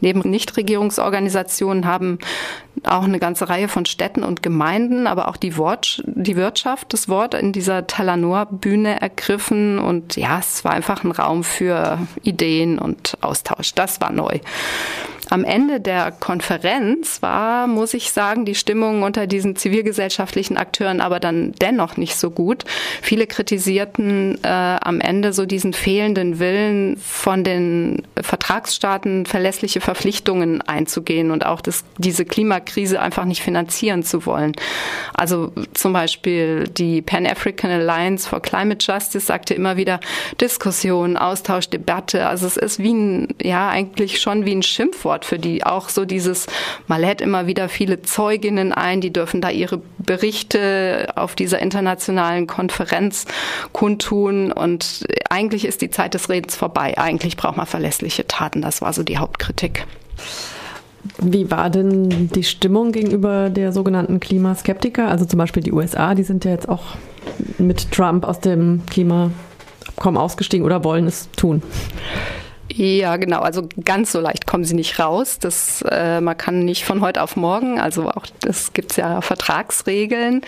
Neben 0.00 0.20
Nichtregierungsorganisationen 0.20 1.84
haben 1.84 2.18
auch 2.84 3.04
eine 3.04 3.18
ganze 3.18 3.50
Reihe 3.50 3.68
von 3.68 3.84
Städten 3.84 4.22
und 4.22 4.42
Gemeinden, 4.42 5.06
aber 5.06 5.28
auch 5.28 5.36
die, 5.36 5.58
Wort, 5.58 6.02
die 6.06 6.36
Wirtschaft 6.36 6.94
das 6.94 7.06
Wort 7.10 7.34
in 7.34 7.52
dieser 7.52 7.86
Talanoa-Bühne 7.86 8.98
ergriffen. 8.98 9.78
Und 9.78 10.16
ja, 10.16 10.38
es 10.38 10.64
war 10.64 10.72
einfach 10.72 11.04
ein 11.04 11.10
Raum 11.10 11.44
für 11.44 11.98
Ideen 12.22 12.78
und 12.78 13.18
Austausch. 13.20 13.74
Das 13.74 14.00
war 14.00 14.10
neu. 14.10 14.38
Am 15.28 15.44
Ende 15.44 15.80
der 15.80 16.12
Konferenz 16.12 17.20
war, 17.20 17.66
muss 17.66 17.94
ich 17.94 18.12
sagen, 18.12 18.44
die 18.44 18.54
Stimmung 18.54 19.02
unter 19.02 19.26
diesen 19.26 19.56
zivilgesellschaftlichen 19.56 20.56
Akteuren 20.56 21.00
aber 21.00 21.18
dann 21.18 21.52
dennoch 21.60 21.96
nicht 21.96 22.16
so 22.16 22.30
gut. 22.30 22.64
Viele 23.02 23.26
kritisierten 23.26 24.38
äh, 24.44 24.48
am 24.48 25.00
Ende 25.00 25.32
so 25.32 25.44
diesen 25.44 25.72
fehlenden 25.72 26.38
Willen 26.38 26.96
von 26.98 27.42
den 27.42 28.02
Vertragsstaaten 28.20 29.26
verlässliche 29.26 29.80
Verpflichtungen 29.80 30.62
einzugehen 30.62 31.32
und 31.32 31.44
auch 31.44 31.60
das, 31.60 31.84
diese 31.98 32.24
Klimakrise 32.24 33.00
einfach 33.00 33.24
nicht 33.24 33.42
finanzieren 33.42 34.04
zu 34.04 34.26
wollen. 34.26 34.52
Also 35.12 35.52
zum 35.74 35.92
Beispiel 35.92 36.64
die 36.68 37.02
Pan-African 37.02 37.70
Alliance 37.70 38.28
for 38.28 38.40
Climate 38.40 38.84
Justice 38.84 39.26
sagte 39.26 39.54
immer 39.54 39.76
wieder 39.76 39.98
Diskussion, 40.40 41.16
Austausch, 41.16 41.68
Debatte. 41.68 42.26
Also 42.26 42.46
es 42.46 42.56
ist 42.56 42.78
wie 42.78 42.92
ein, 42.92 43.28
ja, 43.42 43.68
eigentlich 43.68 44.20
schon 44.20 44.44
wie 44.44 44.54
ein 44.54 44.62
Schimpfwort 44.62 45.15
Stichwort 45.16 45.24
für 45.24 45.38
die 45.38 45.64
auch 45.64 45.88
so 45.88 46.04
dieses, 46.04 46.46
man 46.86 47.00
lädt 47.00 47.20
immer 47.20 47.46
wieder 47.46 47.68
viele 47.68 48.02
Zeuginnen 48.02 48.72
ein, 48.72 49.00
die 49.00 49.12
dürfen 49.12 49.40
da 49.40 49.50
ihre 49.50 49.80
Berichte 49.98 51.08
auf 51.16 51.34
dieser 51.34 51.60
internationalen 51.60 52.46
Konferenz 52.46 53.26
kundtun 53.72 54.52
und 54.52 55.04
eigentlich 55.30 55.64
ist 55.64 55.80
die 55.80 55.90
Zeit 55.90 56.14
des 56.14 56.28
Redens 56.28 56.56
vorbei. 56.56 56.98
Eigentlich 56.98 57.36
braucht 57.36 57.56
man 57.56 57.66
verlässliche 57.66 58.26
Taten. 58.26 58.62
Das 58.62 58.82
war 58.82 58.92
so 58.92 59.02
die 59.02 59.18
Hauptkritik. 59.18 59.86
Wie 61.18 61.50
war 61.50 61.70
denn 61.70 62.28
die 62.30 62.42
Stimmung 62.42 62.92
gegenüber 62.92 63.48
der 63.48 63.72
sogenannten 63.72 64.18
Klimaskeptiker? 64.18 65.08
Also 65.08 65.24
zum 65.24 65.38
Beispiel 65.38 65.62
die 65.62 65.72
USA, 65.72 66.14
die 66.14 66.24
sind 66.24 66.44
ja 66.44 66.50
jetzt 66.50 66.68
auch 66.68 66.96
mit 67.58 67.92
Trump 67.92 68.24
aus 68.24 68.40
dem 68.40 68.82
Klimaabkommen 68.86 70.18
ausgestiegen 70.18 70.66
oder 70.66 70.82
wollen 70.82 71.06
es 71.06 71.28
tun. 71.36 71.62
Ja, 72.76 73.16
genau. 73.16 73.40
Also 73.40 73.66
ganz 73.84 74.12
so 74.12 74.20
leicht 74.20 74.46
kommen 74.46 74.64
sie 74.64 74.74
nicht 74.74 74.98
raus. 74.98 75.38
Das, 75.38 75.82
äh, 75.90 76.20
man 76.20 76.36
kann 76.36 76.64
nicht 76.64 76.84
von 76.84 77.00
heute 77.00 77.22
auf 77.22 77.34
morgen, 77.34 77.80
also 77.80 78.10
auch 78.10 78.26
das 78.40 78.74
gibt's 78.74 78.96
ja 78.96 79.22
Vertragsregeln. 79.22 80.42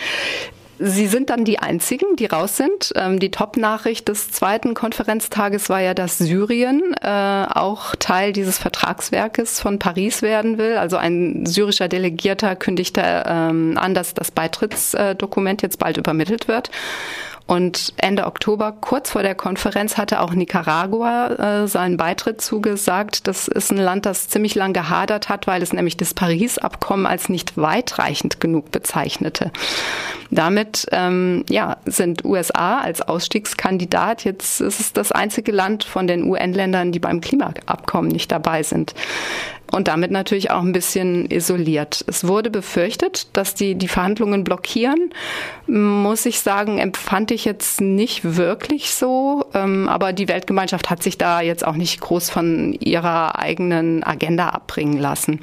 Sie 0.81 1.07
sind 1.07 1.29
dann 1.29 1.43
die 1.43 1.59
einzigen, 1.59 2.15
die 2.15 2.27
raus 2.27 2.55
sind. 2.55 2.93
Ähm, 2.95 3.19
die 3.19 3.31
Top-Nachricht 3.31 4.07
des 4.07 4.31
zweiten 4.31 4.75
Konferenztages 4.75 5.69
war 5.69 5.81
ja, 5.81 5.93
dass 5.93 6.19
Syrien 6.19 6.93
äh, 7.01 7.45
auch 7.49 7.95
Teil 7.97 8.31
dieses 8.31 8.59
Vertragswerkes 8.59 9.59
von 9.59 9.79
Paris 9.79 10.21
werden 10.21 10.57
will. 10.59 10.77
Also 10.77 10.97
ein 10.97 11.47
syrischer 11.47 11.89
Delegierter 11.89 12.55
kündigte 12.55 13.01
ähm, 13.25 13.77
an, 13.77 13.93
dass 13.95 14.13
das 14.13 14.31
Beitrittsdokument 14.31 15.63
jetzt 15.63 15.79
bald 15.79 15.97
übermittelt 15.97 16.47
wird. 16.47 16.69
Und 17.49 17.93
Ende 17.97 18.27
Oktober, 18.27 18.71
kurz 18.79 19.09
vor 19.09 19.23
der 19.23 19.33
Konferenz, 19.33 19.97
hatte 19.97 20.21
auch 20.21 20.35
Nicaragua 20.35 21.63
äh, 21.63 21.67
seinen 21.67 21.97
Beitritt 21.97 22.41
zugesagt. 22.41 23.25
Das 23.25 23.47
ist 23.47 23.71
ein 23.71 23.79
Land, 23.79 24.05
das 24.05 24.27
ziemlich 24.27 24.53
lang 24.53 24.71
gehadert 24.71 25.29
hat, 25.29 25.47
weil 25.47 25.63
es 25.63 25.73
nämlich 25.73 25.97
das 25.97 26.13
Paris-Abkommen 26.13 27.07
als 27.07 27.27
nicht 27.27 27.57
weitreichend 27.57 28.39
genug 28.39 28.69
bezeichnete. 28.69 29.51
Damit 30.29 30.85
ähm, 30.91 31.43
ja, 31.49 31.77
sind 31.85 32.23
USA 32.23 32.81
als 32.81 33.01
Ausstiegskandidat 33.01 34.25
jetzt 34.25 34.61
ist 34.61 34.79
es 34.79 34.93
das 34.93 35.11
einzige 35.11 35.51
Land 35.51 35.83
von 35.83 36.05
den 36.05 36.25
UN-Ländern, 36.25 36.91
die 36.91 36.99
beim 36.99 37.19
Klimaabkommen 37.19 38.11
nicht 38.11 38.31
dabei 38.31 38.61
sind. 38.61 38.93
Und 39.71 39.87
damit 39.87 40.11
natürlich 40.11 40.51
auch 40.51 40.61
ein 40.61 40.71
bisschen 40.71 41.29
isoliert. 41.29 42.03
Es 42.07 42.27
wurde 42.27 42.49
befürchtet, 42.49 43.27
dass 43.33 43.53
die 43.53 43.75
die 43.75 43.87
Verhandlungen 43.87 44.43
blockieren. 44.43 45.13
Muss 45.67 46.25
ich 46.25 46.39
sagen, 46.39 46.79
empfand 46.79 47.31
ich 47.31 47.45
jetzt 47.45 47.79
nicht 47.79 48.35
wirklich 48.35 48.91
so. 48.91 49.45
Ähm, 49.53 49.87
aber 49.87 50.13
die 50.13 50.27
Weltgemeinschaft 50.27 50.89
hat 50.89 51.03
sich 51.03 51.17
da 51.17 51.41
jetzt 51.41 51.65
auch 51.65 51.75
nicht 51.75 52.01
groß 52.01 52.29
von 52.29 52.73
ihrer 52.73 53.37
eigenen 53.37 54.03
Agenda 54.03 54.49
abbringen 54.49 54.97
lassen. 54.97 55.41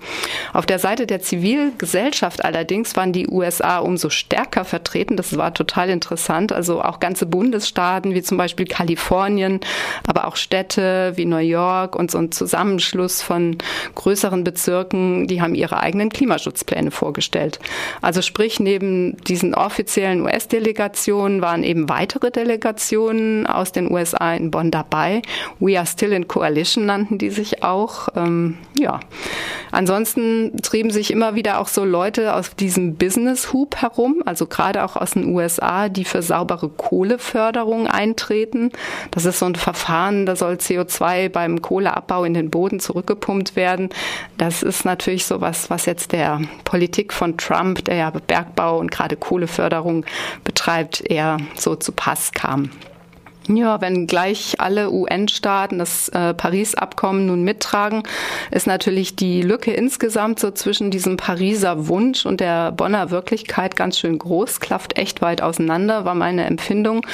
Auf 0.53 0.67
der 0.67 0.79
Seite 0.79 1.07
der 1.07 1.21
Zivilgesellschaft 1.21 2.45
allerdings 2.45 2.97
waren 2.97 3.13
die 3.13 3.29
USA 3.29 3.79
umso 3.79 4.11
stärker 4.11 4.65
vertreten. 4.65 5.17
Das 5.17 5.37
war 5.37 5.55
total 5.55 5.89
interessant. 5.89 6.53
Also 6.53 6.83
auch 6.83 6.99
ganze 6.99 7.27
Bundesstaaten 7.27 8.15
wie 8.15 8.23
zum 8.23 8.39
Beispiel 8.39 8.67
Kalifornien, 8.67 9.61
aber 10.07 10.27
auch 10.27 10.37
Städte 10.37 11.13
wie 11.17 11.25
New 11.25 11.37
York 11.37 11.95
und 11.95 12.11
so 12.11 12.19
ein 12.19 12.33
Zusammenschluss 12.33 13.23
von 13.23 13.59
größeren 13.95 14.16
größeren 14.17 14.45
Bezirken, 14.45 15.27
die 15.27 15.43
haben 15.43 15.55
ihre 15.55 15.81
eigenen 15.81 16.09
Klimaschutzpläne 16.09 16.91
vorgestellt. 16.91 17.59
Also 18.01 18.23
sprich, 18.23 18.59
neben 18.59 19.19
diesen 19.25 19.55
offiziellen 19.55 20.23
US-Delegationen 20.23 21.43
waren 21.43 21.63
eben 21.63 21.91
weitere 21.91 22.31
Delegationen 22.31 23.47
aus 23.47 23.73
den 23.73 23.93
USA 23.93 24.33
in 24.33 24.51
Bonn 24.51 24.71
dabei. 24.71 25.21
We 25.61 25.77
are 25.77 25.87
still 25.87 26.13
in 26.13 26.29
coalition 26.29 26.87
nannten 26.87 27.19
die 27.19 27.29
sich 27.29 27.63
auch. 27.63 28.09
Ähm, 28.17 28.57
ja. 28.79 29.01
Ansonsten 29.71 30.57
trieben 30.63 30.91
sich 30.91 31.11
immer 31.11 31.35
wieder 31.35 31.61
auch 31.61 31.69
so 31.69 31.85
Leute 31.85 32.35
aus 32.35 32.57
diesem 32.57 32.95
Business 32.95 33.53
Hub 33.53 33.77
herum, 33.77 34.23
also 34.25 34.47
gerade 34.47 34.83
auch 34.83 34.97
aus 34.97 35.11
den 35.11 35.35
USA, 35.35 35.91
die 35.91 36.05
für 36.05 36.23
saubere 36.23 36.71
Kohleförderung 36.71 37.87
eintreten. 37.87 38.71
Das 39.11 39.27
ist 39.27 39.41
so 39.41 39.47
ein 39.47 39.57
Verfahren, 39.57 40.25
da 40.25 40.37
soll 40.37 40.55
CO2 40.55 41.29
beim 41.29 41.61
Kohleabbau 41.61 42.25
in 42.25 42.33
den 42.33 42.49
Boden 42.49 42.81
zurückgepumpt 42.81 43.57
werden. 43.57 43.91
Das 44.39 44.63
ist 44.63 44.85
natürlich 44.85 45.25
so 45.25 45.41
was, 45.41 45.71
was 45.71 45.87
jetzt 45.87 46.13
der 46.13 46.41
Politik 46.65 47.13
von 47.13 47.37
Trump, 47.37 47.85
der 47.85 47.97
ja 47.97 48.11
Bergbau 48.11 48.79
und 48.79 48.91
gerade 48.91 49.17
Kohleförderung 49.17 50.05
betreibt, 50.45 51.03
eher 51.09 51.39
so 51.57 51.77
zu 51.77 51.93
Pass 51.93 52.33
kam. 52.33 52.71
Ja, 53.49 53.81
wenn 53.81 54.09
gleich 54.09 54.57
alle 54.59 54.91
UN-Staaten 54.91 55.79
das 55.79 56.09
äh, 56.09 56.35
Paris-Abkommen 56.35 57.27
nun 57.27 57.45
mittragen, 57.45 58.03
ist 58.51 58.67
natürlich 58.67 59.15
die 59.15 59.41
Lücke 59.41 59.73
insgesamt 59.73 60.41
so 60.41 60.51
zwischen 60.51 60.91
diesem 60.91 61.17
Pariser 61.17 61.87
Wunsch 61.87 62.27
und 62.27 62.41
der 62.41 62.73
Bonner 62.73 63.11
Wirklichkeit 63.13 63.77
ganz 63.77 64.01
schön 64.01 64.19
groß, 64.19 64.59
klafft 64.59 64.99
echt 64.99 65.23
weit 65.23 65.43
auseinander, 65.43 66.05
war 66.05 66.17
meine 66.17 66.45
Empfindung, 66.45 67.07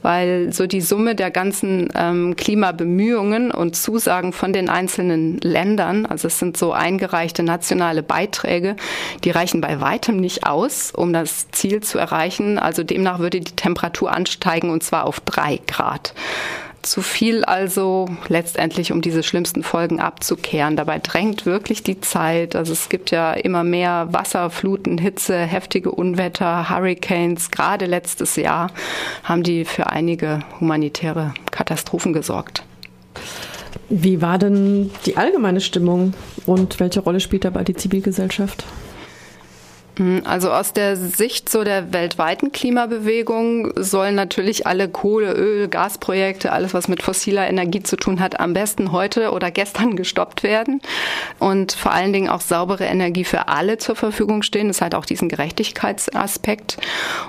weil 0.00 0.52
so 0.52 0.68
die 0.68 0.80
Summe 0.80 1.16
der 1.16 1.32
ganzen 1.32 1.88
ähm, 1.96 2.36
Klimabemühungen 2.36 3.50
und 3.50 3.74
Zusagen 3.74 4.32
von 4.32 4.52
den 4.52 4.68
einzelnen 4.68 5.38
Ländern, 5.38 6.06
also 6.06 6.28
es 6.28 6.38
sind 6.38 6.56
so 6.56 6.72
eingereichte 6.72 7.42
nationale 7.42 8.04
Beiträge, 8.04 8.76
die 9.24 9.30
reichen 9.30 9.60
bei 9.60 9.80
weitem 9.80 10.18
nicht 10.18 10.46
aus, 10.46 10.92
um 10.92 11.12
das 11.12 11.50
Ziel 11.50 11.82
zu 11.82 11.98
erreichen. 11.98 12.58
Also 12.58 12.84
demnach 12.84 13.18
würde 13.18 13.40
die 13.40 13.56
Temperatur 13.56 14.12
ansteigen 14.12 14.70
und 14.70 14.84
zwar 14.84 15.04
auf 15.04 15.18
drei 15.20 15.58
Grad. 15.66 15.79
Grad. 15.80 16.12
Zu 16.82 17.02
viel 17.02 17.44
also 17.44 18.08
letztendlich, 18.28 18.92
um 18.92 19.00
diese 19.00 19.22
schlimmsten 19.22 19.62
Folgen 19.62 20.00
abzukehren. 20.00 20.76
Dabei 20.76 20.98
drängt 20.98 21.44
wirklich 21.44 21.82
die 21.82 22.00
Zeit. 22.00 22.56
Also 22.56 22.72
es 22.72 22.88
gibt 22.88 23.10
ja 23.10 23.32
immer 23.32 23.64
mehr 23.64 24.08
Wasserfluten, 24.10 24.98
Hitze, 24.98 25.38
heftige 25.38 25.90
Unwetter, 25.90 26.70
Hurricanes. 26.70 27.50
Gerade 27.50 27.86
letztes 27.86 28.36
Jahr 28.36 28.70
haben 29.24 29.42
die 29.42 29.64
für 29.64 29.88
einige 29.88 30.40
humanitäre 30.58 31.34
Katastrophen 31.50 32.12
gesorgt. 32.12 32.62
Wie 33.88 34.22
war 34.22 34.38
denn 34.38 34.90
die 35.06 35.16
allgemeine 35.16 35.60
Stimmung 35.60 36.14
und 36.46 36.80
welche 36.80 37.00
Rolle 37.00 37.20
spielt 37.20 37.44
dabei 37.44 37.64
die 37.64 37.74
Zivilgesellschaft? 37.74 38.64
Hm, 40.00 40.22
also 40.24 40.50
aus 40.50 40.72
der 40.72 40.96
Sicht 40.96 41.50
so 41.50 41.62
der 41.62 41.92
weltweiten 41.92 42.52
Klimabewegung 42.52 43.70
sollen 43.76 44.14
natürlich 44.14 44.66
alle 44.66 44.88
Kohle, 44.88 45.34
Öl, 45.34 45.68
Gasprojekte, 45.68 46.52
alles 46.52 46.72
was 46.72 46.88
mit 46.88 47.02
fossiler 47.02 47.46
Energie 47.46 47.82
zu 47.82 47.96
tun 47.96 48.18
hat, 48.18 48.40
am 48.40 48.54
besten 48.54 48.92
heute 48.92 49.30
oder 49.32 49.50
gestern 49.50 49.96
gestoppt 50.00 50.42
werden 50.42 50.80
und 51.38 51.72
vor 51.72 51.92
allen 51.92 52.14
Dingen 52.14 52.30
auch 52.30 52.40
saubere 52.40 52.86
Energie 52.86 53.24
für 53.24 53.48
alle 53.48 53.76
zur 53.76 53.94
Verfügung 53.94 54.42
stehen. 54.42 54.68
Das 54.68 54.80
hat 54.80 54.94
auch 54.94 55.04
diesen 55.04 55.28
Gerechtigkeitsaspekt. 55.28 56.78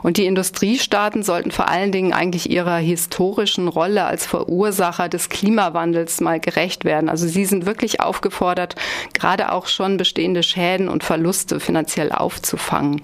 Und 0.02 0.16
die 0.16 0.26
Industriestaaten 0.26 1.24
sollten 1.24 1.52
vor 1.52 1.68
allen 1.68 1.92
Dingen 1.92 2.14
eigentlich 2.14 2.50
ihrer 2.50 2.78
historischen 2.78 3.68
Rolle 3.68 4.06
als 4.06 4.26
Verursacher 4.26 5.10
des 5.10 5.28
Klimawandels 5.28 6.22
mal 6.22 6.40
gerecht 6.40 6.86
werden. 6.86 7.10
Also 7.10 7.28
sie 7.28 7.44
sind 7.44 7.66
wirklich 7.66 8.00
aufgefordert, 8.00 8.76
gerade 9.14 9.52
auch 9.52 9.68
schon 9.68 9.98
bestehende 9.98 10.42
Schäden 10.42 10.88
und 10.88 11.04
Verluste 11.04 11.60
finanziell 11.60 12.14
aufzufangen 12.14 12.61
einzufangen. 12.62 13.02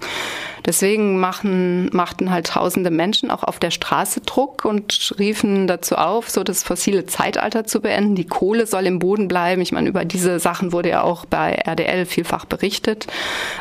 Deswegen 0.68 1.18
machen, 1.18 1.88
machten 1.94 2.30
halt 2.30 2.48
tausende 2.48 2.90
Menschen 2.90 3.30
auch 3.30 3.42
auf 3.42 3.58
der 3.58 3.70
Straße 3.70 4.20
Druck 4.20 4.66
und 4.66 5.14
riefen 5.18 5.66
dazu 5.66 5.96
auf, 5.96 6.28
so 6.28 6.44
das 6.44 6.62
fossile 6.62 7.06
Zeitalter 7.06 7.64
zu 7.64 7.80
beenden. 7.80 8.16
Die 8.16 8.26
Kohle 8.26 8.66
soll 8.66 8.84
im 8.84 8.98
Boden 8.98 9.28
bleiben. 9.28 9.62
Ich 9.62 9.72
meine, 9.72 9.88
über 9.88 10.04
diese 10.04 10.38
Sachen 10.38 10.72
wurde 10.72 10.90
ja 10.90 11.02
auch 11.02 11.24
bei 11.24 11.54
RDL 11.54 12.04
vielfach 12.04 12.44
berichtet. 12.44 13.06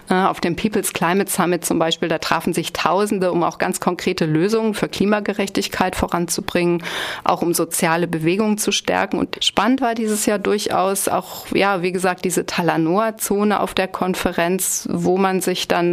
Äh, 0.10 0.16
auf 0.16 0.42
dem 0.42 0.58
People's 0.58 0.92
Climate 0.92 1.32
Summit 1.32 1.64
zum 1.64 1.80
Beispiel, 1.80 2.10
da 2.10 2.18
trafen 2.18 2.52
sich 2.52 2.74
Tausende, 2.74 3.32
um 3.32 3.42
auch 3.44 3.58
ganz 3.58 3.80
konkrete 3.80 4.26
Lösungen 4.26 4.74
für 4.74 4.90
Klimagerechtigkeit 4.90 5.96
voranzubringen, 5.96 6.84
auch 7.24 7.42
um 7.42 7.54
soziale 7.54 8.08
Bewegungen 8.08 8.58
zu 8.58 8.74
stärken. 8.74 9.18
Und 9.18 9.38
spannend 9.46 9.80
war 9.80 9.96
dieses 9.96 10.26
Jahr 10.26 10.40
durchaus 10.40 11.08
auch, 11.08 11.46
ja, 11.54 11.82
wie 11.84 11.94
gesagt, 11.94 12.26
diese 12.26 12.46
Talanoa-Zone 12.46 13.62
auf 13.62 13.74
der 13.74 13.88
Konferenz, 13.88 14.90
wo 14.92 15.18
man 15.18 15.40
sich 15.40 15.70
dann 15.70 15.87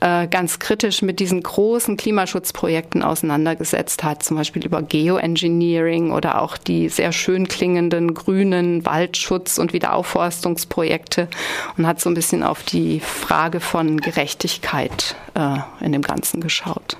äh, 0.00 0.28
ganz 0.28 0.58
kritisch 0.58 1.02
mit 1.02 1.18
diesen 1.18 1.42
großen 1.42 1.96
Klimaschutzprojekten 1.96 3.02
auseinandergesetzt 3.02 4.04
hat, 4.04 4.22
zum 4.22 4.36
Beispiel 4.36 4.64
über 4.64 4.80
Geoengineering 4.82 6.12
oder 6.12 6.40
auch 6.40 6.56
die 6.56 6.88
sehr 6.88 7.10
schön 7.12 7.48
klingenden 7.48 8.14
grünen 8.14 8.86
Waldschutz- 8.86 9.58
und 9.58 9.72
Wiederaufforstungsprojekte 9.72 11.28
und 11.76 11.86
hat 11.86 12.00
so 12.00 12.10
ein 12.10 12.14
bisschen 12.14 12.44
auf 12.44 12.62
die 12.62 13.00
Frage 13.00 13.58
von 13.58 14.00
Gerechtigkeit 14.00 15.16
äh, 15.34 15.58
in 15.84 15.92
dem 15.92 16.02
Ganzen 16.02 16.40
geschaut. 16.40 16.96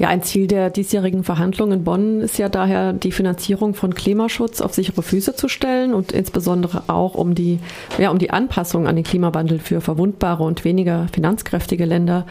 Ja, 0.00 0.08
ein 0.08 0.22
Ziel 0.22 0.46
der 0.46 0.70
diesjährigen 0.70 1.24
Verhandlungen 1.24 1.80
in 1.80 1.84
Bonn 1.84 2.22
ist 2.22 2.38
ja 2.38 2.48
daher, 2.48 2.94
die 2.94 3.12
Finanzierung 3.12 3.74
von 3.74 3.94
Klimaschutz 3.94 4.62
auf 4.62 4.72
sichere 4.72 5.02
Füße 5.02 5.36
zu 5.36 5.46
stellen 5.46 5.92
und 5.92 6.10
insbesondere 6.10 6.84
auch 6.86 7.14
um 7.14 7.34
die, 7.34 7.58
ja, 7.98 8.10
um 8.10 8.16
die 8.16 8.30
Anpassung 8.30 8.86
an 8.86 8.96
den 8.96 9.04
Klimawandel 9.04 9.58
für 9.58 9.82
verwundbare 9.82 10.42
und 10.42 10.64
weniger 10.64 11.06
finanzkräftige 11.12 11.84
Länder 11.84 12.24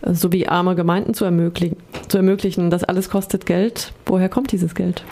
äh, 0.00 0.14
sowie 0.14 0.46
arme 0.46 0.74
Gemeinden 0.74 1.12
zu 1.12 1.26
ermöglichen, 1.26 1.76
zu 2.08 2.16
ermöglichen. 2.16 2.70
Das 2.70 2.82
alles 2.82 3.10
kostet 3.10 3.44
Geld. 3.44 3.92
Woher 4.06 4.30
kommt 4.30 4.50
dieses 4.50 4.74
Geld? 4.74 5.04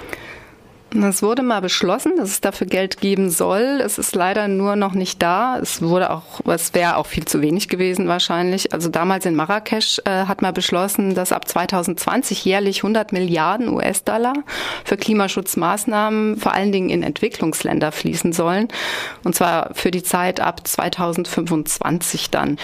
Es 0.93 1.23
wurde 1.23 1.43
mal 1.43 1.61
beschlossen, 1.61 2.17
dass 2.17 2.31
es 2.31 2.41
dafür 2.41 2.67
Geld 2.67 3.01
geben 3.01 3.31
soll. 3.31 3.81
Es 3.81 3.97
ist 3.97 4.17
leider 4.17 4.49
nur 4.49 4.75
noch 4.75 4.93
nicht 4.93 5.23
da. 5.23 5.59
Es 5.59 5.83
wurde 5.83 6.11
auch, 6.11 6.41
es 6.47 6.75
wäre 6.75 6.97
auch 6.97 7.07
viel 7.07 7.25
zu 7.25 7.41
wenig 7.41 7.69
gewesen 7.69 8.09
wahrscheinlich. 8.09 8.73
Also 8.73 8.89
damals 8.89 9.25
in 9.25 9.37
Marrakesch 9.37 10.01
äh, 10.05 10.27
hat 10.27 10.43
man 10.43 10.53
beschlossen, 10.53 11.15
dass 11.15 11.31
ab 11.31 11.47
2020 11.47 12.45
jährlich 12.45 12.79
100 12.79 13.13
Milliarden 13.13 13.69
US-Dollar 13.69 14.35
für 14.85 14.97
Klimaschutzmaßnahmen 14.97 16.39
vor 16.39 16.55
allen 16.55 16.73
Dingen 16.73 16.91
in 16.91 17.05
Entwicklungsländer 17.05 17.93
fließen 17.93 18.33
sollen. 18.33 18.67
Und 19.23 19.37
zwar 19.37 19.73
für 19.75 19.93
die 19.93 20.03
Zeit 20.03 20.41
ab 20.41 20.67
2025 20.67 22.31
dann 22.31 22.59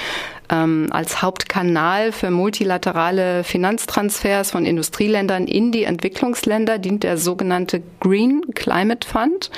ähm, 0.50 0.88
als 0.90 1.22
Hauptkanal 1.22 2.12
für 2.12 2.30
multilaterale 2.30 3.44
Finanztransfers 3.44 4.50
von 4.50 4.64
Industrieländern 4.64 5.46
in 5.46 5.72
die 5.72 5.84
Entwicklungsländer 5.84 6.78
dient 6.78 7.02
der 7.02 7.18
sogenannte 7.18 7.82
Green 8.00 8.42
Climate 8.54 9.06
Fund 9.06 9.50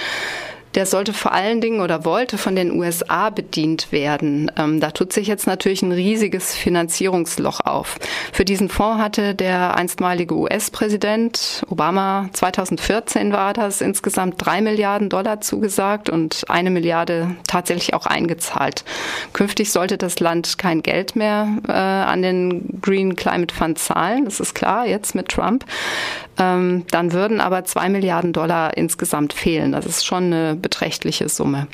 der 0.78 0.86
sollte 0.86 1.12
vor 1.12 1.32
allen 1.32 1.60
Dingen 1.60 1.80
oder 1.80 2.04
wollte 2.04 2.38
von 2.38 2.54
den 2.54 2.70
USA 2.70 3.30
bedient 3.30 3.90
werden. 3.90 4.48
Ähm, 4.56 4.78
da 4.78 4.92
tut 4.92 5.12
sich 5.12 5.26
jetzt 5.26 5.48
natürlich 5.48 5.82
ein 5.82 5.90
riesiges 5.90 6.54
Finanzierungsloch 6.54 7.58
auf. 7.58 7.96
Für 8.32 8.44
diesen 8.44 8.68
Fonds 8.68 9.02
hatte 9.02 9.34
der 9.34 9.74
einstmalige 9.74 10.36
US-Präsident 10.36 11.64
Obama 11.68 12.28
2014 12.32 13.32
war 13.32 13.54
das 13.54 13.80
insgesamt 13.80 14.36
drei 14.38 14.60
Milliarden 14.60 15.08
Dollar 15.08 15.40
zugesagt 15.40 16.10
und 16.10 16.44
eine 16.48 16.70
Milliarde 16.70 17.34
tatsächlich 17.48 17.92
auch 17.92 18.06
eingezahlt. 18.06 18.84
Künftig 19.32 19.72
sollte 19.72 19.98
das 19.98 20.20
Land 20.20 20.58
kein 20.58 20.84
Geld 20.84 21.16
mehr 21.16 21.58
äh, 21.66 21.72
an 21.72 22.22
den 22.22 22.80
Green 22.80 23.16
Climate 23.16 23.52
Fund 23.52 23.80
zahlen. 23.80 24.26
Das 24.26 24.38
ist 24.38 24.54
klar 24.54 24.86
jetzt 24.86 25.16
mit 25.16 25.28
Trump. 25.28 25.64
Ähm, 26.38 26.85
dann 26.90 27.12
würden 27.12 27.40
aber 27.40 27.64
zwei 27.64 27.88
Milliarden 27.88 28.33
Dollar 28.33 28.77
insgesamt 28.77 29.33
fehlen. 29.33 29.72
Das 29.72 29.87
ist 29.87 30.07
schon 30.07 30.24
eine 30.24 30.55
beträchtliche 30.55 31.29
Summe. 31.29 31.66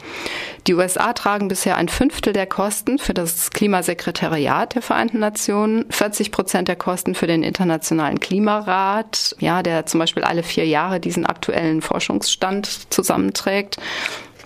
Die 0.67 0.75
USA 0.75 1.13
tragen 1.13 1.49
bisher 1.49 1.77
ein 1.77 1.89
Fünftel 1.89 2.33
der 2.33 2.47
Kosten 2.47 2.99
für 2.99 3.13
das 3.13 3.51
Klimasekretariat 3.51 4.75
der 4.75 4.83
Vereinten 4.83 5.19
Nationen, 5.19 5.85
40 5.91 6.31
Prozent 6.31 6.69
der 6.69 6.77
Kosten 6.77 7.15
für 7.15 7.27
den 7.27 7.43
Internationalen 7.43 8.21
Klimarat, 8.21 9.37
ja, 9.39 9.63
der 9.63 9.85
zum 9.87 10.01
Beispiel 10.01 10.25
alle 10.25 10.43
vier 10.43 10.67
Jahre 10.67 11.01
diesen 11.01 11.27
aktuellen 11.27 11.83
Forschungsstand 11.83 12.93
zusammenträgt. 12.93 13.77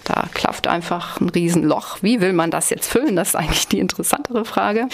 Da 0.08 0.24
klafft 0.32 0.66
einfach 0.66 1.20
ein 1.20 1.28
Riesenloch. 1.28 1.98
Wie 2.00 2.22
will 2.22 2.32
man 2.32 2.50
das 2.50 2.70
jetzt 2.70 2.90
füllen? 2.90 3.14
Das 3.14 3.28
ist 3.28 3.34
eigentlich 3.34 3.68
die 3.68 3.78
interessantere 3.78 4.46
Frage. 4.46 4.88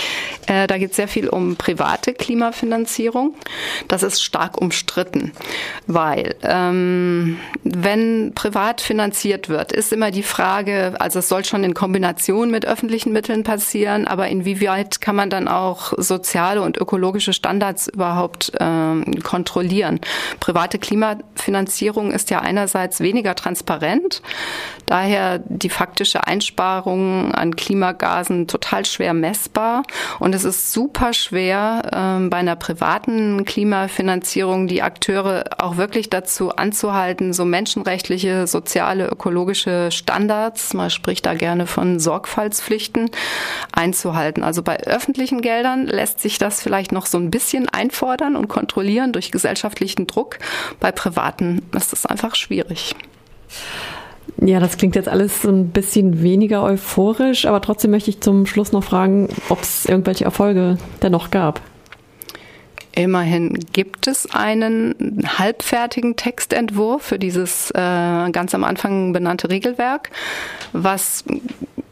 Äh, 0.46 0.66
da 0.66 0.77
geht 0.77 0.90
es 0.90 0.96
sehr 0.96 1.07
viel 1.07 1.29
um 1.29 1.55
private 1.55 2.14
Klimafinanzierung. 2.14 3.37
Das 3.87 4.03
ist 4.03 4.24
stark 4.24 4.61
umstritten, 4.61 5.31
weil 5.87 6.35
ähm, 6.42 7.38
wenn 7.62 8.33
privat 8.35 8.81
finanziert 8.81 9.48
wird, 9.48 9.70
ist 9.70 9.92
immer 9.92 10.11
die 10.11 10.24
Frage, 10.24 10.94
also 10.98 11.20
es 11.20 11.29
soll 11.29 11.44
schon 11.44 11.62
in 11.62 11.74
Kombination 11.74 12.50
mit 12.50 12.66
öffentlichen 12.66 13.12
Mitteln 13.12 13.44
passieren, 13.44 14.09
aber 14.09 14.29
inwieweit 14.29 15.00
kann 15.00 15.14
man 15.14 15.31
dann 15.31 15.46
auch 15.46 15.92
soziale 15.96 16.61
und 16.61 16.77
ökologische 16.77 17.33
Standards 17.33 17.87
überhaupt 17.87 18.50
ähm, 18.59 19.22
kontrollieren? 19.22 20.00
Private 20.40 20.81
Klimafinanzierung 20.81 22.11
ist 22.11 22.31
ja 22.31 22.40
einerseits 22.40 22.98
weniger 22.98 23.37
transparent, 23.37 24.20
daher 24.87 25.04
die 25.47 25.69
faktische 25.69 26.27
Einsparung 26.27 27.33
an 27.35 27.57
Klimagasen 27.57 28.47
total 28.47 28.85
schwer 28.85 29.14
messbar 29.14 29.83
und 30.19 30.35
es 30.35 30.45
ist 30.45 30.73
super 30.73 31.12
schwer 31.12 31.83
ähm, 31.93 32.31
bei 32.31 32.38
einer 32.38 32.57
privaten 32.57 33.45
Klimafinanzierung 33.45 34.67
die 34.67 34.83
Akteure 34.83 35.45
auch 35.59 35.77
wirklich 35.77 36.11
dazu 36.11 36.55
anzuhalten, 36.57 37.33
so 37.33 37.45
menschenrechtliche, 37.45 38.47
soziale, 38.47 39.07
ökologische 39.07 39.90
Standards, 39.90 40.75
man 40.75 40.90
spricht 40.90 41.27
da 41.27 41.35
gerne 41.35 41.67
von 41.67 41.99
Sorgfaltspflichten, 42.01 43.11
einzuhalten. 43.73 44.43
Also 44.43 44.62
bei 44.62 44.79
öffentlichen 44.81 45.40
Geldern 45.40 45.87
lässt 45.87 46.21
sich 46.21 46.38
das 46.38 46.62
vielleicht 46.62 46.93
noch 46.93 47.07
so 47.07 47.19
ein 47.19 47.31
bisschen 47.31 47.69
einfordern 47.69 48.37
und 48.37 48.49
kontrollieren 48.49 49.12
durch 49.12 49.31
gesellschaftlichen 49.31 50.07
Druck. 50.07 50.38
Bei 50.81 50.93
privaten 50.93 51.62
ist 51.77 51.93
das 51.93 52.07
einfach 52.07 52.35
schwierig. 52.35 52.95
Ja, 54.40 54.61
das 54.61 54.77
klingt 54.77 54.97
jetzt 54.97 55.09
alles 55.09 55.42
so 55.42 55.49
ein 55.49 55.68
bisschen 55.68 56.23
weniger 56.23 56.62
euphorisch, 56.62 57.47
aber 57.47 57.61
trotzdem 57.61 57.92
möchte 57.92 58.11
ich 58.11 58.20
zum 58.20 58.47
Schluss 58.47 58.73
noch 58.73 58.85
fragen, 58.85 59.29
ob 59.49 59.62
es 59.62 59.87
irgendwelche 59.87 60.25
Erfolge 60.25 60.77
dennoch 61.03 61.31
gab. 61.31 61.61
Immerhin 62.97 63.55
gibt 63.73 64.07
es 64.07 64.33
einen 64.33 65.23
halbfertigen 65.27 66.14
Textentwurf 66.14 67.03
für 67.03 67.18
dieses 67.18 67.70
äh, 67.73 68.31
ganz 68.31 68.55
am 68.55 68.62
Anfang 68.62 69.12
benannte 69.12 69.51
Regelwerk, 69.51 70.11
was 70.73 71.25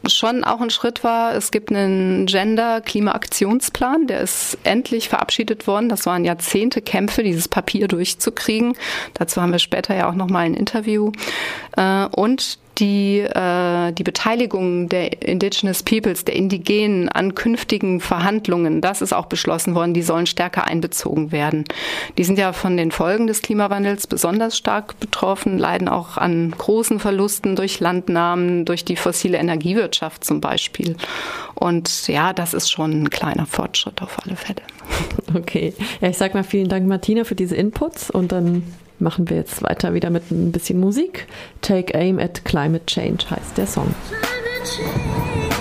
schon 0.07 0.45
auch 0.45 0.61
ein 0.61 0.71
Schritt 0.71 1.05
war. 1.05 1.35
Es 1.35 1.51
gibt 1.51 1.71
einen 1.71 2.27
Gender-Klima-Aktionsplan, 2.27 4.07
der 4.07 4.21
ist 4.21 4.59
endlich 4.65 5.09
verabschiedet 5.09 5.67
worden. 5.67 5.89
Das 5.89 6.07
waren 6.07 6.25
Jahrzehnte 6.25 6.83
Kämpfe, 6.83 7.23
dieses 7.23 7.49
Papier 7.49 7.89
durchzukriegen. 7.89 8.75
Dazu 9.15 9.41
haben 9.41 9.53
wir 9.53 9.59
später 9.59 9.95
ja 9.95 10.09
auch 10.09 10.15
noch 10.15 10.29
mal 10.29 10.41
ein 10.41 10.55
Interview. 10.55 11.13
Äh, 11.77 12.07
und 12.07 12.59
die, 12.79 13.19
äh, 13.19 13.93
die 13.93 14.03
Beteiligung 14.03 14.89
der 14.89 15.23
Indigenous 15.23 15.83
Peoples, 15.83 16.25
der 16.25 16.37
Indigenen 16.37 17.09
an 17.09 17.35
künftigen 17.35 18.01
Verhandlungen, 18.01 18.81
das 18.81 19.03
ist 19.03 19.13
auch 19.13 19.27
beschlossen 19.27 19.75
worden, 19.75 19.95
die 19.95 20.03
sollen 20.03 20.27
stärker 20.27 20.67
einbezogen 20.67 21.33
werden. 21.33 21.65
Die 22.19 22.25
sind 22.25 22.39
ja 22.39 22.53
von 22.53 22.77
den 22.77 22.91
Folgen 22.91 23.27
des 23.27 23.43
Klimawandels 23.43 24.07
besonders 24.07 24.57
stark 24.57 24.99
betroffen, 25.01 25.59
leiden 25.59 25.89
auch 25.89 26.17
an 26.17 26.53
großen 26.57 26.99
Verlusten 26.99 27.57
durch 27.57 27.81
Landnahmen, 27.81 28.65
durch 28.65 28.85
die 28.85 28.97
fossile 28.97 29.39
Energiewirtschaft 29.39 30.25
zum 30.25 30.41
Beispiel. 30.41 30.97
Und 31.55 32.09
ja, 32.09 32.33
das 32.33 32.55
ist 32.55 32.71
schon 32.71 33.03
ein 33.03 33.11
kleiner 33.11 33.47
Fortschritt 33.47 34.03
auf 34.03 34.19
alle 34.25 34.37
Fälle. 34.37 34.63
Okay. 35.35 35.73
Ja, 36.01 36.09
ich 36.09 36.19
sag 36.19 36.35
mal 36.35 36.45
vielen 36.45 36.69
Dank, 36.69 36.87
Martina, 36.87 37.25
für 37.25 37.35
diese 37.35 37.57
Inputs 37.57 38.11
und 38.11 38.33
dann 38.33 38.65
machen 39.03 39.29
wir 39.29 39.37
jetzt 39.37 39.63
weiter 39.63 39.93
wieder 39.95 40.11
mit 40.11 40.31
ein 40.31 40.53
bisschen 40.53 40.81
Musik. 40.81 41.27
Take 41.61 41.95
Aim 41.95 42.19
at 42.19 42.45
Climate 42.45 42.87
Change 42.87 43.29
heißt 43.31 43.59
der 43.59 43.67
Song. 43.67 43.95
let's 44.65 45.52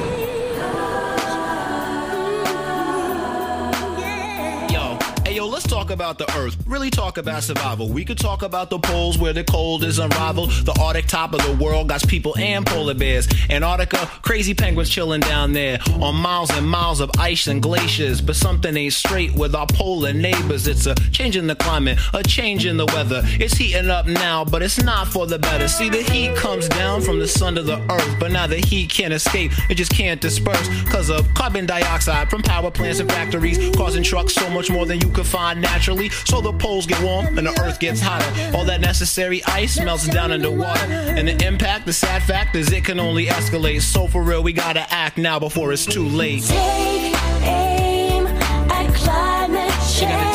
talk 5.82 5.90
about 5.90 6.20
the 6.20 6.38
Earth. 6.38 6.56
Really 6.68 6.92
talk 6.92 7.18
about 7.18 7.42
survival. 7.42 7.90
We 7.90 8.06
could 8.06 8.20
talk 8.20 8.44
about 8.44 8.70
the 8.70 8.78
poles 8.78 9.18
where 9.18 9.34
the 9.34 9.44
cold 9.44 9.84
is 9.84 9.98
unrivaled. 9.98 10.52
The 10.52 10.80
Arctic 10.80 11.08
top 11.08 11.34
of 11.34 11.44
the 11.44 11.54
world 11.64 11.90
got 11.90 12.08
people 12.08 12.38
and 12.38 12.64
polar 12.64 12.94
bears. 12.94 13.28
Antarctica, 13.50 14.06
crazy 14.22 14.54
penguins 14.54 14.92
chilling 14.92 15.22
down 15.22 15.54
there 15.54 15.80
on 16.00 16.16
miles 16.16 16.52
and 16.52 16.70
miles 16.70 17.00
of 17.00 17.10
ice 17.18 17.48
and 17.48 17.64
glaciers. 17.64 18.22
But 18.22 18.36
something 18.36 18.78
ain't 18.78 18.94
straight 18.94 19.34
with 19.34 19.56
our 19.56 19.66
polar 19.66 20.14
neighbors. 20.14 20.68
It's 20.68 20.86
a 20.86 20.94
change 21.10 21.36
in 21.36 21.48
the 21.48 21.56
climate, 21.56 21.98
a 22.14 22.22
change 22.22 22.68
in 22.68 22.78
the 22.78 22.86
weather. 22.86 23.24
It's 23.26 23.56
heating 23.56 23.90
up 23.90 24.06
now, 24.06 24.46
but 24.46 24.62
it's 24.62 24.84
not 24.84 25.08
for 25.08 25.26
the 25.26 25.40
better. 25.40 25.68
See, 25.68 25.90
the 25.90 26.04
heat 26.04 26.36
comes 26.36 26.70
down 26.70 27.02
from 27.02 27.18
the 27.18 27.28
sun 27.28 27.56
to 27.56 27.64
the 27.64 27.80
earth, 27.92 28.20
but 28.20 28.32
now 28.32 28.46
the 28.46 28.58
heat 28.58 28.92
can't 28.92 29.14
escape. 29.14 29.52
It 29.68 29.76
just 29.76 29.92
can't 29.92 30.22
disperse 30.22 30.68
because 30.84 31.10
of 31.10 31.34
carbon 31.34 31.66
dioxide 31.66 32.30
from 32.30 32.44
power 32.44 32.70
plants 32.70 33.00
and 33.00 33.12
factories, 33.12 33.58
causing 33.76 34.04
trucks 34.04 34.36
so 34.36 34.48
much 34.52 34.70
more 34.70 34.86
than 34.86 35.02
you 35.02 35.10
could 35.10 35.26
find 35.26 35.60
naturally. 35.60 35.72
So 35.82 36.42
the 36.42 36.54
poles 36.54 36.86
get 36.86 37.02
warm 37.02 37.38
and 37.38 37.48
the 37.48 37.60
earth 37.62 37.80
gets 37.80 38.00
hotter. 38.00 38.56
All 38.56 38.64
that 38.66 38.82
necessary 38.82 39.44
ice 39.46 39.80
melts 39.80 40.08
down 40.08 40.32
into 40.32 40.52
water. 40.52 40.86
And 40.86 41.28
the 41.28 41.46
impact, 41.46 41.86
the 41.86 41.94
sad 41.94 42.22
fact 42.24 42.56
is 42.56 42.72
it 42.72 42.86
can 42.86 43.00
only 43.00 43.26
escalate. 43.26 43.82
So 43.82 44.08
for 44.08 44.22
real, 44.22 44.44
we 44.44 44.54
gotta 44.54 44.86
act 44.94 45.18
now 45.18 45.40
before 45.40 45.74
it's 45.74 45.86
too 45.86 46.06
late. 46.08 46.44
Take 46.44 47.16
aim 47.44 48.28
at 48.28 48.94
climate 48.94 49.74
change. 49.98 50.31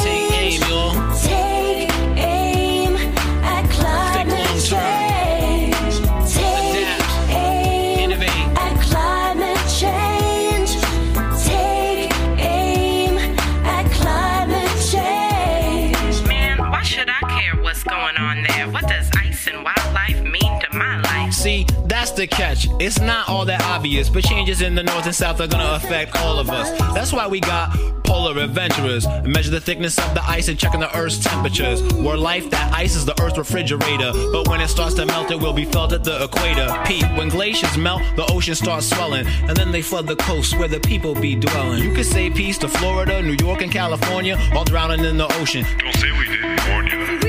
The 22.16 22.26
catch. 22.26 22.68
It's 22.81 23.00
not 23.00 23.29
all 23.29 23.44
that 23.44 23.62
obvious, 23.62 24.09
but 24.09 24.24
changes 24.24 24.62
in 24.62 24.74
the 24.74 24.83
north 24.83 25.05
and 25.05 25.14
south 25.14 25.40
are 25.40 25.46
gonna 25.46 25.74
affect 25.74 26.16
all 26.16 26.38
of 26.38 26.48
us. 26.48 26.70
That's 26.94 27.12
why 27.12 27.26
we 27.26 27.40
got 27.40 27.76
polar 28.05 28.40
adventurers. 28.40 29.07
Measure 29.24 29.50
the 29.50 29.61
thickness 29.61 29.98
of 29.98 30.14
the 30.14 30.24
ice 30.24 30.48
and 30.48 30.59
checking 30.59 30.81
the 30.81 30.96
Earth's 30.96 31.18
temperatures. 31.18 31.83
Where 31.94 32.16
life, 32.16 32.48
that 32.50 32.72
ice 32.72 32.96
is 32.96 33.05
the 33.05 33.20
Earth's 33.20 33.37
refrigerator. 33.37 34.12
But 34.33 34.48
when 34.48 34.61
it 34.61 34.68
starts 34.68 34.94
to 34.94 35.05
melt, 35.05 35.31
it 35.31 35.38
will 35.38 35.52
be 35.52 35.66
felt 35.66 35.92
at 35.92 36.05
the 36.05 36.24
equator. 36.24 36.66
Pete, 36.87 37.05
when 37.16 37.29
glaciers 37.29 37.76
melt, 37.76 38.02
the 38.16 38.26
ocean 38.33 38.55
starts 38.55 38.88
swelling, 38.88 39.26
and 39.48 39.57
then 39.57 39.70
they 39.70 39.83
flood 39.83 40.07
the 40.07 40.16
coast 40.16 40.59
where 40.59 40.68
the 40.68 40.81
people 40.81 41.14
be 41.14 41.35
dwelling. 41.35 41.83
You 41.83 41.94
could 41.94 42.07
say 42.07 42.31
peace 42.31 42.57
to 42.59 42.68
Florida, 42.68 43.20
New 43.20 43.37
York, 43.44 43.61
and 43.61 43.70
California, 43.70 44.38
all 44.55 44.64
drowning 44.64 45.05
in 45.05 45.18
the 45.18 45.31
ocean. 45.40 45.64
Don't 45.79 45.94
say 45.96 46.11
we 46.18 46.26
didn't 46.26 46.68
warn 46.68 46.87
you. 46.87 47.25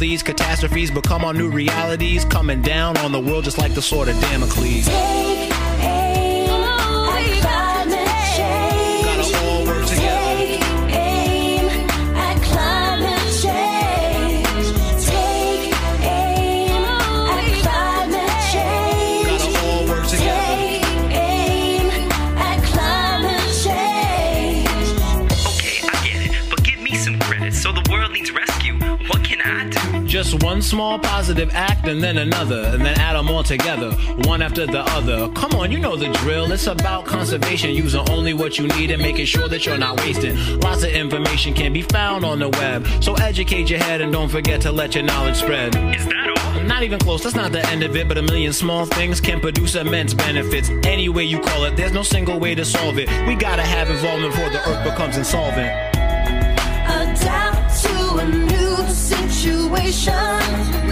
These 0.00 0.22
catastrophes 0.22 0.90
become 0.90 1.24
our 1.24 1.34
new 1.34 1.50
realities, 1.50 2.24
coming 2.24 2.62
down 2.62 2.96
on 2.98 3.12
the 3.12 3.20
world 3.20 3.44
just 3.44 3.58
like 3.58 3.74
the 3.74 3.82
sword 3.82 4.08
of 4.08 4.18
Damocles. 4.20 4.86
Take 4.86 5.69
Just 30.20 30.42
one 30.42 30.60
small 30.60 30.98
positive 30.98 31.48
act 31.54 31.86
and 31.86 32.02
then 32.02 32.18
another, 32.18 32.64
and 32.74 32.84
then 32.84 32.98
add 32.98 33.14
them 33.14 33.30
all 33.30 33.42
together, 33.42 33.92
one 34.26 34.42
after 34.42 34.66
the 34.66 34.80
other. 34.80 35.30
Come 35.30 35.52
on, 35.52 35.72
you 35.72 35.78
know 35.78 35.96
the 35.96 36.12
drill. 36.12 36.52
It's 36.52 36.66
about 36.66 37.06
conservation, 37.06 37.70
using 37.70 38.06
only 38.10 38.34
what 38.34 38.58
you 38.58 38.68
need 38.68 38.90
and 38.90 39.00
making 39.00 39.24
sure 39.24 39.48
that 39.48 39.64
you're 39.64 39.78
not 39.78 39.98
wasting. 40.04 40.36
Lots 40.60 40.82
of 40.82 40.90
information 40.90 41.54
can 41.54 41.72
be 41.72 41.80
found 41.80 42.26
on 42.26 42.38
the 42.38 42.50
web, 42.50 42.86
so 43.02 43.14
educate 43.14 43.70
your 43.70 43.78
head 43.78 44.02
and 44.02 44.12
don't 44.12 44.28
forget 44.28 44.60
to 44.60 44.70
let 44.70 44.94
your 44.94 45.04
knowledge 45.04 45.36
spread. 45.36 45.74
Is 45.96 46.04
that 46.04 46.28
all? 46.36 46.64
Not 46.64 46.82
even 46.82 46.98
close, 46.98 47.22
that's 47.22 47.34
not 47.34 47.50
the 47.50 47.66
end 47.70 47.82
of 47.82 47.96
it, 47.96 48.06
but 48.06 48.18
a 48.18 48.22
million 48.22 48.52
small 48.52 48.84
things 48.84 49.22
can 49.22 49.40
produce 49.40 49.74
immense 49.74 50.12
benefits. 50.12 50.68
Any 50.84 51.08
way 51.08 51.24
you 51.24 51.40
call 51.40 51.64
it, 51.64 51.78
there's 51.78 51.92
no 51.92 52.02
single 52.02 52.38
way 52.38 52.54
to 52.54 52.64
solve 52.66 52.98
it. 52.98 53.08
We 53.26 53.36
gotta 53.36 53.62
have 53.62 53.88
involvement 53.88 54.34
before 54.34 54.50
the 54.50 54.68
earth 54.68 54.84
becomes 54.84 55.16
insolvent. 55.16 55.89
Situation. 59.92 60.89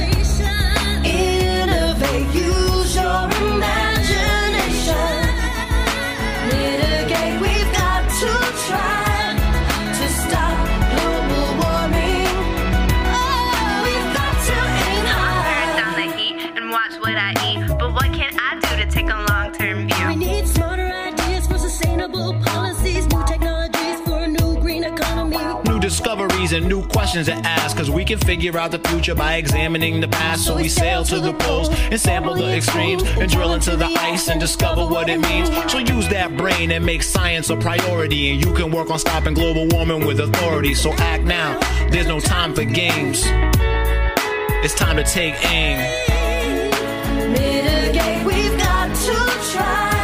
And 26.59 26.69
new 26.69 26.83
questions 26.89 27.27
to 27.27 27.35
ask. 27.35 27.77
Cause 27.77 27.91
we 27.91 28.05
can 28.05 28.19
figure 28.19 28.59
out 28.59 28.71
the 28.73 28.79
future 28.81 29.15
by 29.15 29.37
examining 29.37 30.01
the 30.01 30.09
past. 30.09 30.45
So 30.45 30.57
we 30.57 30.69
sail 30.69 31.05
to 31.05 31.21
the 31.21 31.33
poles 31.33 31.69
and 31.71 31.99
sample 31.99 32.35
the 32.35 32.57
extremes 32.57 33.03
and 33.05 33.31
drill 33.31 33.55
into 33.55 33.77
the 33.77 33.87
ice 33.87 34.29
and 34.29 34.41
discover 34.41 34.85
what 34.85 35.09
it 35.09 35.19
means. 35.19 35.49
So 35.73 35.79
use 35.79 36.09
that 36.09 36.37
brain 36.37 36.73
and 36.73 36.85
make 36.85 37.03
science 37.03 37.49
a 37.51 37.57
priority. 37.57 38.31
And 38.31 38.45
you 38.45 38.53
can 38.53 38.71
work 38.71 38.91
on 38.91 38.99
stopping 38.99 39.35
global 39.35 39.67
warming 39.69 40.07
with 40.07 40.21
authority. 40.21 40.75
So 40.75 40.93
act 40.95 41.25
now. 41.25 41.59
There's 41.91 42.09
no 42.09 42.21
time 42.21 42.55
for 42.55 42.65
games. 42.65 43.23
It's 44.65 44.75
time 44.75 44.97
to 44.97 45.05
take 45.05 45.35
aim. 45.47 45.79
Mitigate, 47.33 48.27
we've 48.27 48.59
got 48.59 48.95
to 48.95 49.53
try 49.53 49.98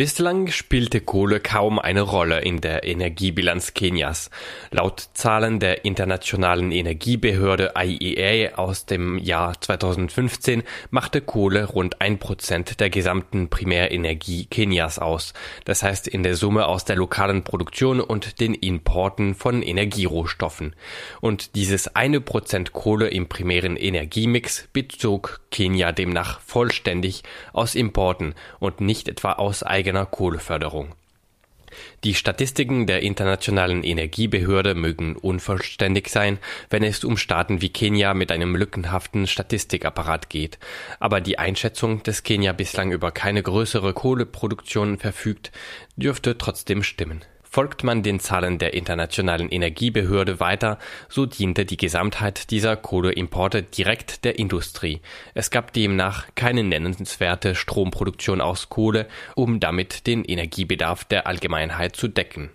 Bislang 0.00 0.46
spielte 0.46 1.02
Kohle 1.02 1.40
kaum 1.40 1.78
eine 1.78 2.00
Rolle 2.00 2.40
in 2.40 2.62
der 2.62 2.84
Energiebilanz 2.84 3.74
Kenias. 3.74 4.30
Laut 4.70 5.10
Zahlen 5.12 5.60
der 5.60 5.84
Internationalen 5.84 6.72
Energiebehörde 6.72 7.74
IEA 7.78 8.54
aus 8.54 8.86
dem 8.86 9.18
Jahr 9.18 9.60
2015 9.60 10.62
machte 10.88 11.20
Kohle 11.20 11.66
rund 11.66 12.00
ein 12.00 12.18
Prozent 12.18 12.80
der 12.80 12.88
gesamten 12.88 13.50
Primärenergie 13.50 14.46
Kenias 14.46 14.98
aus. 14.98 15.34
Das 15.66 15.82
heißt 15.82 16.08
in 16.08 16.22
der 16.22 16.34
Summe 16.34 16.64
aus 16.64 16.86
der 16.86 16.96
lokalen 16.96 17.44
Produktion 17.44 18.00
und 18.00 18.40
den 18.40 18.54
Importen 18.54 19.34
von 19.34 19.62
Energierohstoffen. 19.62 20.76
Und 21.20 21.56
dieses 21.56 21.94
eine 21.94 22.22
Prozent 22.22 22.72
Kohle 22.72 23.08
im 23.08 23.28
primären 23.28 23.76
Energiemix 23.76 24.66
bezog 24.72 25.42
Kenia 25.50 25.92
demnach 25.92 26.40
vollständig 26.40 27.22
aus 27.52 27.74
Importen 27.74 28.34
und 28.60 28.80
nicht 28.80 29.06
etwa 29.06 29.32
aus 29.32 29.62
eigener 29.90 30.06
Kohleförderung. 30.06 30.94
Die 32.04 32.14
Statistiken 32.14 32.86
der 32.86 33.02
Internationalen 33.02 33.82
Energiebehörde 33.82 34.74
mögen 34.74 35.16
unvollständig 35.16 36.08
sein, 36.08 36.38
wenn 36.68 36.84
es 36.84 37.04
um 37.04 37.16
Staaten 37.16 37.60
wie 37.60 37.70
Kenia 37.70 38.14
mit 38.14 38.30
einem 38.30 38.54
lückenhaften 38.54 39.26
Statistikapparat 39.26 40.28
geht, 40.30 40.58
aber 41.00 41.20
die 41.20 41.38
Einschätzung, 41.38 42.02
dass 42.04 42.22
Kenia 42.22 42.52
bislang 42.52 42.92
über 42.92 43.10
keine 43.10 43.42
größere 43.42 43.92
Kohleproduktion 43.92 44.98
verfügt, 44.98 45.50
dürfte 45.96 46.38
trotzdem 46.38 46.82
stimmen. 46.84 47.22
Folgt 47.52 47.82
man 47.82 48.04
den 48.04 48.20
Zahlen 48.20 48.58
der 48.58 48.74
Internationalen 48.74 49.48
Energiebehörde 49.48 50.38
weiter, 50.38 50.78
so 51.08 51.26
diente 51.26 51.64
die 51.64 51.76
Gesamtheit 51.76 52.52
dieser 52.52 52.76
Kohleimporte 52.76 53.64
direkt 53.64 54.24
der 54.24 54.38
Industrie. 54.38 55.00
Es 55.34 55.50
gab 55.50 55.72
demnach 55.72 56.28
keine 56.36 56.62
nennenswerte 56.62 57.56
Stromproduktion 57.56 58.40
aus 58.40 58.68
Kohle, 58.68 59.08
um 59.34 59.58
damit 59.58 60.06
den 60.06 60.24
Energiebedarf 60.24 61.02
der 61.02 61.26
Allgemeinheit 61.26 61.96
zu 61.96 62.06
decken. 62.06 62.50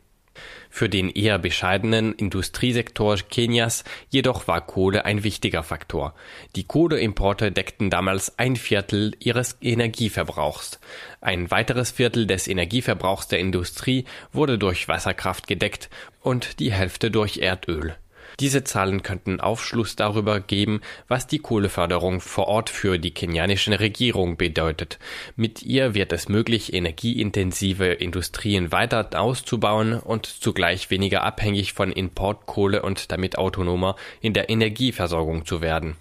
Für 0.75 0.89
den 0.89 1.09
eher 1.09 1.39
bescheidenen 1.39 2.11
Industriesektor 2.11 3.15
Kenias 3.15 3.85
jedoch 4.09 4.49
war 4.49 4.59
Kohle 4.59 5.05
ein 5.05 5.23
wichtiger 5.23 5.63
Faktor. 5.63 6.13
Die 6.57 6.65
Kohleimporte 6.65 7.53
deckten 7.53 7.89
damals 7.89 8.37
ein 8.37 8.57
Viertel 8.57 9.13
ihres 9.19 9.57
Energieverbrauchs. 9.61 10.81
Ein 11.21 11.49
weiteres 11.49 11.91
Viertel 11.91 12.27
des 12.27 12.49
Energieverbrauchs 12.49 13.29
der 13.29 13.39
Industrie 13.39 14.03
wurde 14.33 14.57
durch 14.57 14.89
Wasserkraft 14.89 15.47
gedeckt 15.47 15.89
und 16.19 16.59
die 16.59 16.73
Hälfte 16.73 17.09
durch 17.09 17.37
Erdöl. 17.37 17.95
Diese 18.39 18.63
Zahlen 18.63 19.01
könnten 19.03 19.39
Aufschluss 19.39 19.95
darüber 19.95 20.39
geben, 20.39 20.81
was 21.07 21.27
die 21.27 21.39
Kohleförderung 21.39 22.21
vor 22.21 22.47
Ort 22.47 22.69
für 22.69 22.97
die 22.97 23.11
kenianische 23.11 23.79
Regierung 23.79 24.37
bedeutet. 24.37 24.99
Mit 25.35 25.63
ihr 25.63 25.93
wird 25.93 26.11
es 26.11 26.27
möglich, 26.27 26.73
energieintensive 26.73 27.85
Industrien 27.85 28.71
weiter 28.71 29.07
auszubauen 29.19 29.99
und 29.99 30.25
zugleich 30.25 30.89
weniger 30.89 31.23
abhängig 31.23 31.73
von 31.73 31.91
Importkohle 31.91 32.81
und 32.81 33.11
damit 33.11 33.37
autonomer 33.37 33.95
in 34.21 34.33
der 34.33 34.49
Energieversorgung 34.49 35.45
zu 35.45 35.61
werden. 35.61 35.95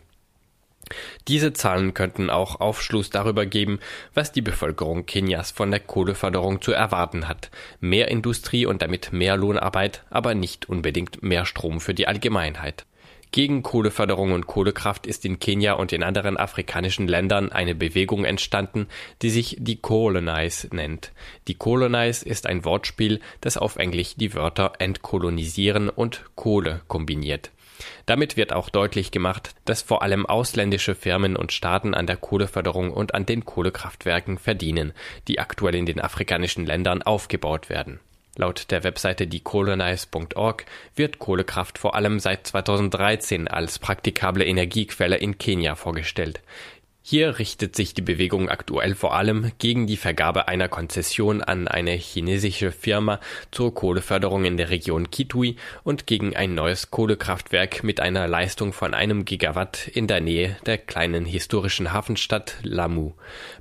Diese 1.29 1.53
Zahlen 1.53 1.94
könnten 1.94 2.31
auch 2.31 2.61
Aufschluss 2.61 3.11
darüber 3.11 3.47
geben, 3.47 3.81
was 4.12 4.33
die 4.33 4.42
Bevölkerung 4.42 5.07
Kenias 5.07 5.51
von 5.51 5.70
der 5.70 5.81
Kohleförderung 5.81 6.61
zu 6.61 6.73
erwarten 6.73 7.29
hat. 7.29 7.51
Mehr 7.81 8.09
Industrie 8.09 8.66
und 8.66 8.83
damit 8.83 9.12
mehr 9.12 9.37
Lohnarbeit, 9.37 10.05
aber 10.11 10.35
nicht 10.35 10.68
unbedingt 10.68 11.23
mehr 11.23 11.47
Strom 11.47 11.81
für 11.81 11.94
die 11.94 12.07
Allgemeinheit. 12.07 12.87
Gegen 13.35 13.64
Kohleförderung 13.64 14.31
und 14.31 14.47
Kohlekraft 14.47 15.09
ist 15.09 15.25
in 15.25 15.40
Kenia 15.40 15.73
und 15.73 15.92
in 15.92 16.05
anderen 16.05 16.37
afrikanischen 16.37 17.09
Ländern 17.09 17.51
eine 17.51 17.75
Bewegung 17.75 18.25
entstanden, 18.25 18.87
die 19.23 19.31
sich 19.31 19.57
Decolonize 19.59 20.68
nennt. 20.70 21.11
Decolonize 21.49 22.25
ist 22.25 22.47
ein 22.47 22.64
Wortspiel, 22.64 23.18
das 23.40 23.57
auf 23.57 23.75
Englisch 23.75 24.14
die 24.14 24.35
Wörter 24.35 24.75
entkolonisieren 24.79 25.88
und 25.88 26.25
Kohle 26.37 26.83
kombiniert. 26.87 27.51
Damit 28.07 28.37
wird 28.37 28.53
auch 28.53 28.69
deutlich 28.69 29.11
gemacht, 29.11 29.55
dass 29.65 29.83
vor 29.83 30.03
allem 30.03 30.27
ausländische 30.27 30.95
Firmen 30.95 31.37
und 31.37 31.53
Staaten 31.53 31.95
an 31.95 32.07
der 32.07 32.17
Kohleförderung 32.17 32.93
und 32.93 33.15
an 33.15 33.27
den 33.27 33.45
Kohlekraftwerken 33.45 34.39
verdienen, 34.39 34.93
die 35.29 35.39
aktuell 35.39 35.75
in 35.75 35.87
den 35.87 36.01
afrikanischen 36.01 36.67
Ländern 36.67 37.03
aufgebaut 37.03 37.69
werden. 37.69 38.01
Laut 38.37 38.73
der 38.73 38.83
Webseite 38.83 39.29
decolonize.org 39.29 40.67
wird 40.97 41.21
Kohlekraft 41.21 41.79
vor 41.79 41.95
allem 41.95 42.19
seit 42.19 42.47
2013 42.49 43.47
als 43.47 43.79
praktikable 43.79 44.45
Energiequelle 44.45 45.17
in 45.17 45.39
Kenia 45.39 45.77
vorgestellt. 45.77 46.41
Hier 47.07 47.38
richtet 47.38 47.77
sich 47.77 47.93
die 47.93 48.01
Bewegung 48.01 48.49
aktuell 48.49 48.95
vor 48.95 49.14
allem 49.14 49.53
gegen 49.59 49.87
die 49.87 49.99
Vergabe 49.99 50.49
einer 50.49 50.69
Konzession 50.69 51.43
an 51.43 51.69
eine 51.69 51.90
chinesische 51.90 52.73
Firma 52.73 53.21
zur 53.51 53.75
Kohleförderung 53.75 54.47
in 54.47 54.57
der 54.57 54.71
Region 54.71 55.11
Kitui 55.11 55.57
und 55.83 56.07
gegen 56.07 56.35
ein 56.35 56.55
neues 56.55 56.90
Kohlekraftwerk 56.90 57.85
mit 57.85 58.01
einer 58.01 58.27
Leistung 58.27 58.73
von 58.73 58.95
einem 58.95 59.27
Gigawatt 59.27 59.87
in 59.87 60.07
der 60.07 60.23
Nähe 60.23 60.57
der 60.64 60.79
kleinen 60.79 61.27
historischen 61.27 61.93
Hafenstadt 61.93 62.55
Lamu. 62.62 63.12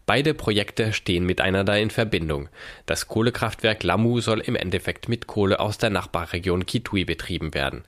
Beide 0.06 0.34
Projekte 0.34 0.93
stehen 0.93 1.25
miteinander 1.25 1.77
in 1.77 1.89
Verbindung. 1.89 2.47
Das 2.86 3.10
Kohlekraftwerk 3.10 3.84
Lamu 3.84 4.21
soll 4.21 4.39
im 4.39 4.56
Endeffekt 4.56 5.10
mit 5.10 5.27
Kohle 5.27 5.60
aus 5.60 5.77
der 5.77 5.89
Nachbarregion 5.89 6.65
Kitui 6.65 7.03
betrieben 7.03 7.53
werden. 7.53 7.84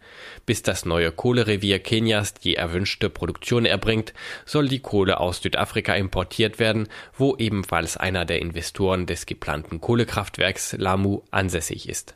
Bis 0.46 0.64
das 0.64 0.84
neue 0.84 1.14
Kohlerevier 1.14 1.80
Kenias 1.80 2.34
die 2.34 2.58
erwünschte 2.58 3.10
Produktion 3.10 3.66
erbringt, 3.66 4.14
soll 4.44 4.68
die 4.68 4.80
Kohle 4.80 5.22
aus 5.22 5.45
Südafrika 5.46 5.94
importiert 5.94 6.58
werden, 6.58 6.88
wo 7.16 7.36
ebenfalls 7.38 7.98
einer 7.98 8.26
der 8.26 8.42
Investoren 8.42 9.06
des 9.06 9.28
geplanten 9.28 9.80
Kohlekraftwerks 9.80 10.74
Lamu 10.80 11.22
ansässig 11.30 11.88
ist. 11.88 12.16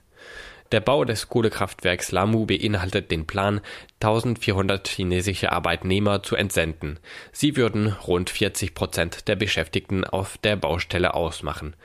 Der 0.72 0.82
Bau 0.82 1.06
des 1.06 1.30
Kohlekraftwerks 1.30 2.12
Lamu 2.12 2.46
beinhaltet 2.46 3.12
den 3.12 3.28
Plan, 3.28 3.62
1400 4.02 4.88
chinesische 4.88 5.52
Arbeitnehmer 5.52 6.24
zu 6.24 6.36
entsenden. 6.36 7.00
Sie 7.32 7.56
würden 7.56 7.94
rund 8.08 8.32
40 8.32 8.74
Prozent 8.74 9.28
der 9.28 9.36
Beschäftigten 9.36 10.06
auf 10.06 10.38
der 10.40 10.56
Baustelle 10.56 11.14
ausmachen. 11.14 11.76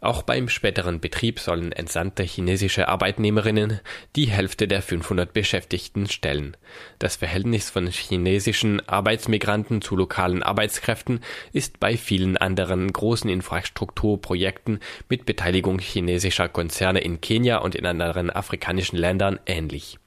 Auch 0.00 0.22
beim 0.22 0.48
späteren 0.50 1.00
Betrieb 1.00 1.40
sollen 1.40 1.72
entsandte 1.72 2.22
chinesische 2.22 2.88
Arbeitnehmerinnen 2.88 3.80
die 4.14 4.26
Hälfte 4.26 4.68
der 4.68 4.82
500 4.82 5.32
Beschäftigten 5.32 6.06
stellen. 6.06 6.56
Das 6.98 7.16
Verhältnis 7.16 7.70
von 7.70 7.86
chinesischen 7.86 8.86
Arbeitsmigranten 8.86 9.80
zu 9.80 9.96
lokalen 9.96 10.42
Arbeitskräften 10.42 11.20
ist 11.52 11.80
bei 11.80 11.96
vielen 11.96 12.36
anderen 12.36 12.92
großen 12.92 13.30
Infrastrukturprojekten 13.30 14.80
mit 15.08 15.24
Beteiligung 15.24 15.78
chinesischer 15.78 16.48
Konzerne 16.48 17.00
in 17.00 17.22
Kenia 17.22 17.58
und 17.58 17.74
in 17.74 17.86
anderen 17.86 18.28
afrikanischen 18.30 18.98
Ländern 18.98 19.40
ähnlich. 19.46 19.98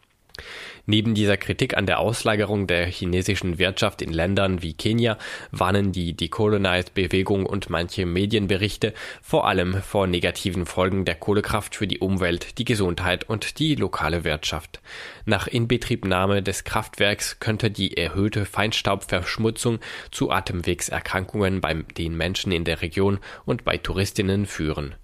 Neben 0.89 1.13
dieser 1.13 1.37
Kritik 1.37 1.77
an 1.77 1.85
der 1.85 1.99
Auslagerung 1.99 2.65
der 2.65 2.87
chinesischen 2.87 3.59
Wirtschaft 3.59 4.01
in 4.01 4.11
Ländern 4.11 4.63
wie 4.63 4.73
Kenia 4.73 5.19
warnen 5.51 5.91
die 5.91 6.17
Decolonized-Bewegung 6.17 7.45
und 7.45 7.69
manche 7.69 8.07
Medienberichte 8.07 8.95
vor 9.21 9.47
allem 9.47 9.83
vor 9.83 10.07
negativen 10.07 10.65
Folgen 10.65 11.05
der 11.05 11.13
Kohlekraft 11.13 11.75
für 11.75 11.85
die 11.85 11.99
Umwelt, 11.99 12.57
die 12.57 12.65
Gesundheit 12.65 13.29
und 13.29 13.59
die 13.59 13.75
lokale 13.75 14.23
Wirtschaft. 14.23 14.79
Nach 15.25 15.45
Inbetriebnahme 15.45 16.41
des 16.41 16.63
Kraftwerks 16.63 17.39
könnte 17.39 17.69
die 17.69 17.95
erhöhte 17.95 18.45
Feinstaubverschmutzung 18.45 19.77
zu 20.09 20.31
Atemwegserkrankungen 20.31 21.61
bei 21.61 21.75
den 21.99 22.17
Menschen 22.17 22.51
in 22.51 22.63
der 22.63 22.81
Region 22.81 23.19
und 23.45 23.63
bei 23.63 23.77
Touristinnen 23.77 24.47
führen. 24.47 24.95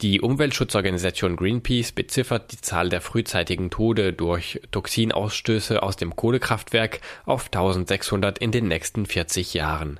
Die 0.00 0.20
Umweltschutzorganisation 0.20 1.34
Greenpeace 1.34 1.90
beziffert 1.90 2.52
die 2.52 2.60
Zahl 2.60 2.88
der 2.88 3.00
frühzeitigen 3.00 3.68
Tode 3.68 4.12
durch 4.12 4.60
Toxinausstöße 4.70 5.82
aus 5.82 5.96
dem 5.96 6.14
Kohlekraftwerk 6.14 7.00
auf 7.26 7.46
1600 7.46 8.38
in 8.38 8.52
den 8.52 8.68
nächsten 8.68 9.06
40 9.06 9.54
Jahren. 9.54 9.98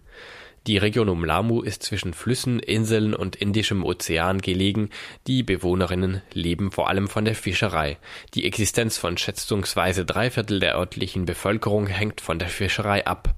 Die 0.68 0.78
Region 0.78 1.08
um 1.08 1.24
Lamu 1.24 1.62
ist 1.62 1.82
zwischen 1.82 2.14
Flüssen, 2.14 2.60
Inseln 2.60 3.12
und 3.12 3.34
Indischem 3.34 3.84
Ozean 3.84 4.40
gelegen. 4.40 4.90
Die 5.26 5.42
Bewohnerinnen 5.42 6.22
leben 6.32 6.70
vor 6.70 6.88
allem 6.88 7.08
von 7.08 7.24
der 7.24 7.34
Fischerei. 7.34 7.98
Die 8.34 8.44
Existenz 8.44 8.98
von 8.98 9.18
schätzungsweise 9.18 10.04
drei 10.04 10.30
Viertel 10.30 10.60
der 10.60 10.76
örtlichen 10.76 11.24
Bevölkerung 11.24 11.88
hängt 11.88 12.20
von 12.20 12.38
der 12.38 12.50
Fischerei 12.50 13.04
ab. 13.04 13.34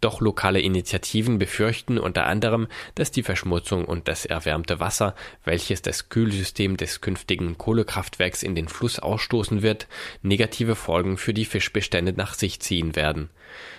Doch 0.00 0.20
lokale 0.20 0.60
Initiativen 0.60 1.38
befürchten 1.38 1.98
unter 1.98 2.26
anderem, 2.26 2.68
dass 2.94 3.10
die 3.10 3.24
Verschmutzung 3.24 3.84
und 3.84 4.06
das 4.06 4.26
erwärmte 4.26 4.78
Wasser, 4.78 5.16
welches 5.44 5.82
das 5.82 6.08
Kühlsystem 6.08 6.76
des 6.76 7.00
künftigen 7.00 7.58
Kohlekraftwerks 7.58 8.44
in 8.44 8.54
den 8.54 8.68
Fluss 8.68 9.00
ausstoßen 9.00 9.62
wird, 9.62 9.88
negative 10.22 10.76
Folgen 10.76 11.16
für 11.16 11.34
die 11.34 11.44
Fischbestände 11.44 12.12
nach 12.12 12.34
sich 12.34 12.60
ziehen 12.60 12.94
werden. 12.94 13.30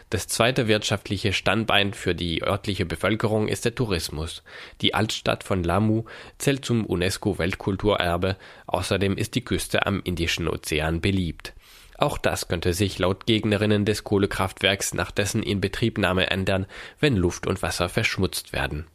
Das 0.09 0.27
zweite 0.27 0.67
wirtschaftliche 0.67 1.31
Standbein 1.31 1.93
für 1.93 2.15
die 2.15 2.43
örtliche 2.43 2.85
Bevölkerung 2.85 3.47
ist 3.47 3.63
der 3.63 3.75
Tourismus. 3.75 4.43
Die 4.81 4.95
Altstadt 4.95 5.43
von 5.43 5.63
Lamu 5.63 6.03
zählt 6.37 6.65
zum 6.65 6.85
UNESCO-Weltkulturerbe, 6.85 8.35
außerdem 8.65 9.15
ist 9.15 9.35
die 9.35 9.45
Küste 9.45 9.85
am 9.85 10.01
Indischen 10.03 10.47
Ozean 10.47 10.99
beliebt. 10.99 11.53
Auch 11.99 12.17
das 12.17 12.47
könnte 12.47 12.73
sich 12.73 12.97
laut 12.97 13.25
Gegnerinnen 13.25 13.83
des 13.83 14.05
Kohlekraftwerks 14.05 14.93
nach 14.93 15.11
dessen 15.11 15.43
Inbetriebnahme 15.43 16.29
ändern, 16.29 16.65
wenn 17.01 17.17
Luft 17.17 17.45
und 17.45 17.61
Wasser 17.61 17.89
verschmutzt 17.89 18.53
werden. 18.53 18.87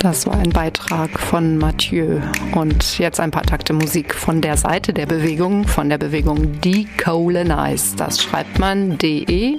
Das 0.00 0.26
war 0.26 0.34
ein 0.34 0.50
Beitrag 0.50 1.18
von 1.18 1.58
Mathieu. 1.58 2.20
Und 2.54 2.98
jetzt 2.98 3.18
ein 3.18 3.30
paar 3.30 3.44
Takte 3.44 3.72
Musik 3.72 4.14
von 4.14 4.40
der 4.40 4.56
Seite 4.56 4.92
der 4.92 5.06
Bewegung, 5.06 5.66
von 5.66 5.88
der 5.88 5.98
Bewegung 5.98 6.60
Decolonize. 6.60 7.96
Das 7.96 8.22
schreibt 8.22 8.58
man 8.58 8.98
DE 8.98 9.56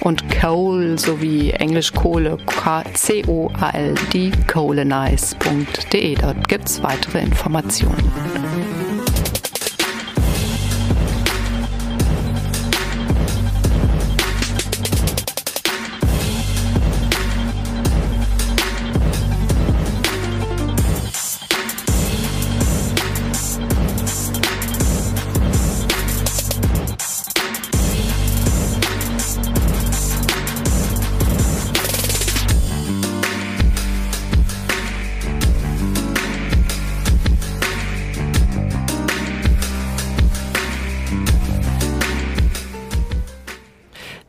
und 0.00 0.24
Coal 0.30 0.98
sowie 0.98 1.50
Englisch 1.50 1.92
Kohle 1.92 2.36
C-O-A-L 2.92 3.94
decolonize.de. 4.12 6.14
Dort 6.16 6.48
gibt 6.48 6.68
es 6.68 6.82
weitere 6.82 7.20
Informationen. 7.20 8.67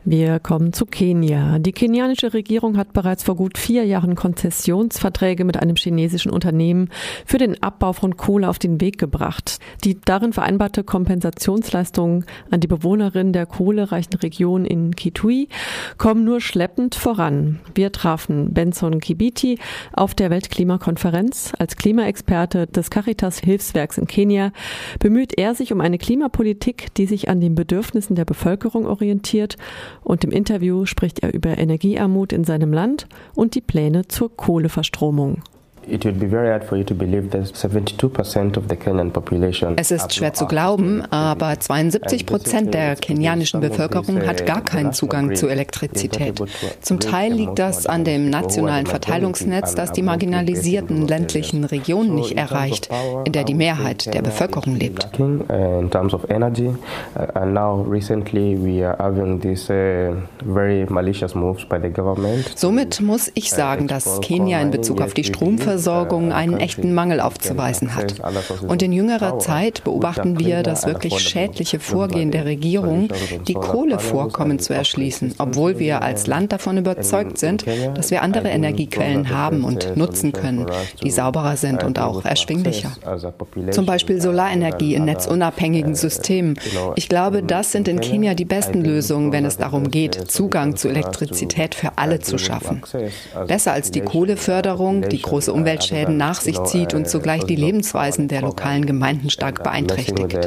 Wir 0.06 0.40
kommen 0.40 0.72
zu 0.72 0.86
Kenia. 0.86 1.60
Die 1.60 1.74
kenianische 1.74 2.34
Regierung 2.34 2.78
hat 2.78 2.94
bereits 2.94 3.24
vor 3.24 3.36
gut 3.36 3.58
vier 3.58 3.84
Jahren 3.84 4.16
Konzessionsverträge 4.16 5.44
mit 5.44 5.58
einem 5.58 5.76
chinesischen 5.76 6.32
Unternehmen 6.32 6.90
für 7.26 7.38
den 7.38 7.62
Abbau 7.62 7.92
von 7.92 8.16
Kohle 8.16 8.48
auf 8.48 8.60
den 8.60 8.80
Weg 8.80 8.98
gebracht. 8.98 9.60
Die 9.84 10.00
darin 10.00 10.32
vereinbarte 10.32 10.86
Kompensationsleistungen 10.86 12.24
an 12.50 12.62
die 12.62 12.68
Bewohnerinnen 12.68 13.34
der 13.34 13.46
kohlereichen 13.46 14.14
Region 14.14 14.64
in 14.64 14.96
Kitui 14.96 15.50
kommen 15.98 16.24
nur 16.24 16.40
schleppend 16.40 16.96
voran. 16.96 17.60
Wir 17.76 17.92
trafen 17.92 18.54
Benson 18.54 19.02
Kibiti 19.02 19.60
auf 19.92 20.16
der 20.16 20.30
Weltklimakonferenz. 20.30 21.52
Als 21.60 21.76
Klimaexperte 21.76 22.68
des 22.68 22.90
Caritas 22.90 23.40
Hilfswerks 23.40 23.98
in 23.98 24.08
Kenia 24.08 24.54
bemüht 25.00 25.38
er 25.38 25.56
sich 25.56 25.74
um 25.74 25.82
eine 25.82 25.98
Klimapolitik, 25.98 26.94
die 26.96 27.06
sich 27.06 27.28
an 27.28 27.42
den 27.42 27.54
Bedürfnissen 27.54 28.16
der 28.16 28.26
Bevölkerung 28.26 28.88
orientiert 28.88 29.58
und 30.02 30.24
im 30.24 30.32
Interview 30.32 30.86
spricht 30.86 31.20
er 31.20 31.34
über 31.34 31.58
Energiearmut 31.58 32.34
in 32.34 32.44
seinem 32.44 32.74
Land 32.74 33.08
und 33.36 33.56
die 33.56 33.62
Pläne 33.62 34.08
zur 34.08 34.36
Kohleverstromung. 34.36 35.44
Es 39.78 39.92
ist 39.92 40.14
schwer 40.14 40.34
zu 40.34 40.46
glauben, 40.46 41.02
aber 41.10 41.60
72 41.60 42.26
Prozent 42.26 42.74
der 42.74 42.96
kenianischen 42.96 43.60
Bevölkerung 43.60 44.26
hat 44.26 44.46
gar 44.46 44.62
keinen 44.62 44.94
Zugang 44.94 45.36
zu 45.36 45.48
Elektrizität. 45.48 46.42
Zum 46.82 47.00
Teil 47.00 47.34
liegt 47.34 47.60
das 47.60 47.88
an 47.88 48.04
dem 48.04 48.30
nationalen 48.30 48.86
Verteilungsnetz, 48.86 49.76
das 49.76 49.92
die 49.92 50.02
marginalisierten 50.02 51.08
ländlichen 51.08 51.64
Regionen 51.64 52.16
nicht 52.16 52.38
erreicht, 52.38 52.90
in 53.26 53.32
der 53.32 53.44
die 53.44 53.54
Mehrheit 53.54 54.14
der 54.14 54.22
Bevölkerung 54.22 54.76
lebt. 54.76 55.10
Uh, 55.20 55.24
uh, 55.24 55.88
Somit 62.56 63.02
muss 63.02 63.32
ich 63.34 63.50
sagen, 63.52 63.88
dass 63.88 64.22
Kenia 64.22 64.62
in 64.62 64.72
Bezug 64.72 65.02
auf 65.02 65.14
die 65.14 65.24
Stromversorgung 65.24 65.79
Versorgung 65.80 66.34
einen 66.34 66.58
echten 66.58 66.94
Mangel 66.94 67.22
aufzuweisen 67.22 67.96
hat. 67.96 68.16
Und 68.68 68.82
in 68.82 68.92
jüngerer 68.92 69.40
Zeit 69.40 69.86
beobachten 69.86 70.38
wir 70.38 70.62
das 70.62 70.86
wirklich 70.86 71.20
schädliche 71.20 71.80
Vorgehen 71.80 72.32
der 72.32 72.44
Regierung, 72.44 73.08
die 73.48 73.54
Kohlevorkommen 73.54 74.60
zu 74.60 74.74
erschließen, 74.74 75.36
obwohl 75.38 75.80
wir 75.80 76.02
als 76.02 76.28
Land 76.28 76.52
davon 76.52 76.78
überzeugt 76.78 77.38
sind, 77.38 77.64
dass 77.94 78.12
wir 78.12 78.24
andere 78.24 78.50
Energiequellen 78.50 79.30
haben 79.30 79.64
und 79.64 79.96
nutzen 79.96 80.34
können, 80.34 80.66
die 81.02 81.12
sauberer 81.12 81.56
sind 81.56 81.82
und 81.82 81.98
auch 81.98 82.26
erschwinglicher. 82.26 82.92
Zum 83.72 83.86
Beispiel 83.86 84.22
Solarenergie 84.22 84.96
in 84.96 85.06
netzunabhängigen 85.06 85.96
Systemen. 85.96 86.60
Ich 86.98 87.08
glaube, 87.08 87.42
das 87.42 87.72
sind 87.72 87.88
in 87.88 88.02
Kenia 88.02 88.34
die 88.34 88.44
besten 88.44 88.84
Lösungen, 88.84 89.32
wenn 89.32 89.46
es 89.46 89.56
darum 89.56 89.90
geht, 89.90 90.30
Zugang 90.30 90.76
zu 90.76 90.90
Elektrizität 90.90 91.74
für 91.74 91.92
alle 91.96 92.20
zu 92.20 92.38
schaffen. 92.38 92.82
Besser 93.48 93.72
als 93.72 93.92
die 93.92 94.02
Kohleförderung, 94.02 95.08
die 95.08 95.22
große 95.22 95.54
Umweltschäden 95.60 96.18
nach 96.18 96.42
sich 96.42 96.62
zieht 96.64 96.94
und 96.94 97.08
zugleich 97.08 97.44
die 97.44 97.56
Lebensweisen 97.56 98.28
der 98.28 98.42
lokalen 98.42 98.86
Gemeinden 98.86 99.30
stark 99.30 99.64
beeinträchtigt. 99.64 100.38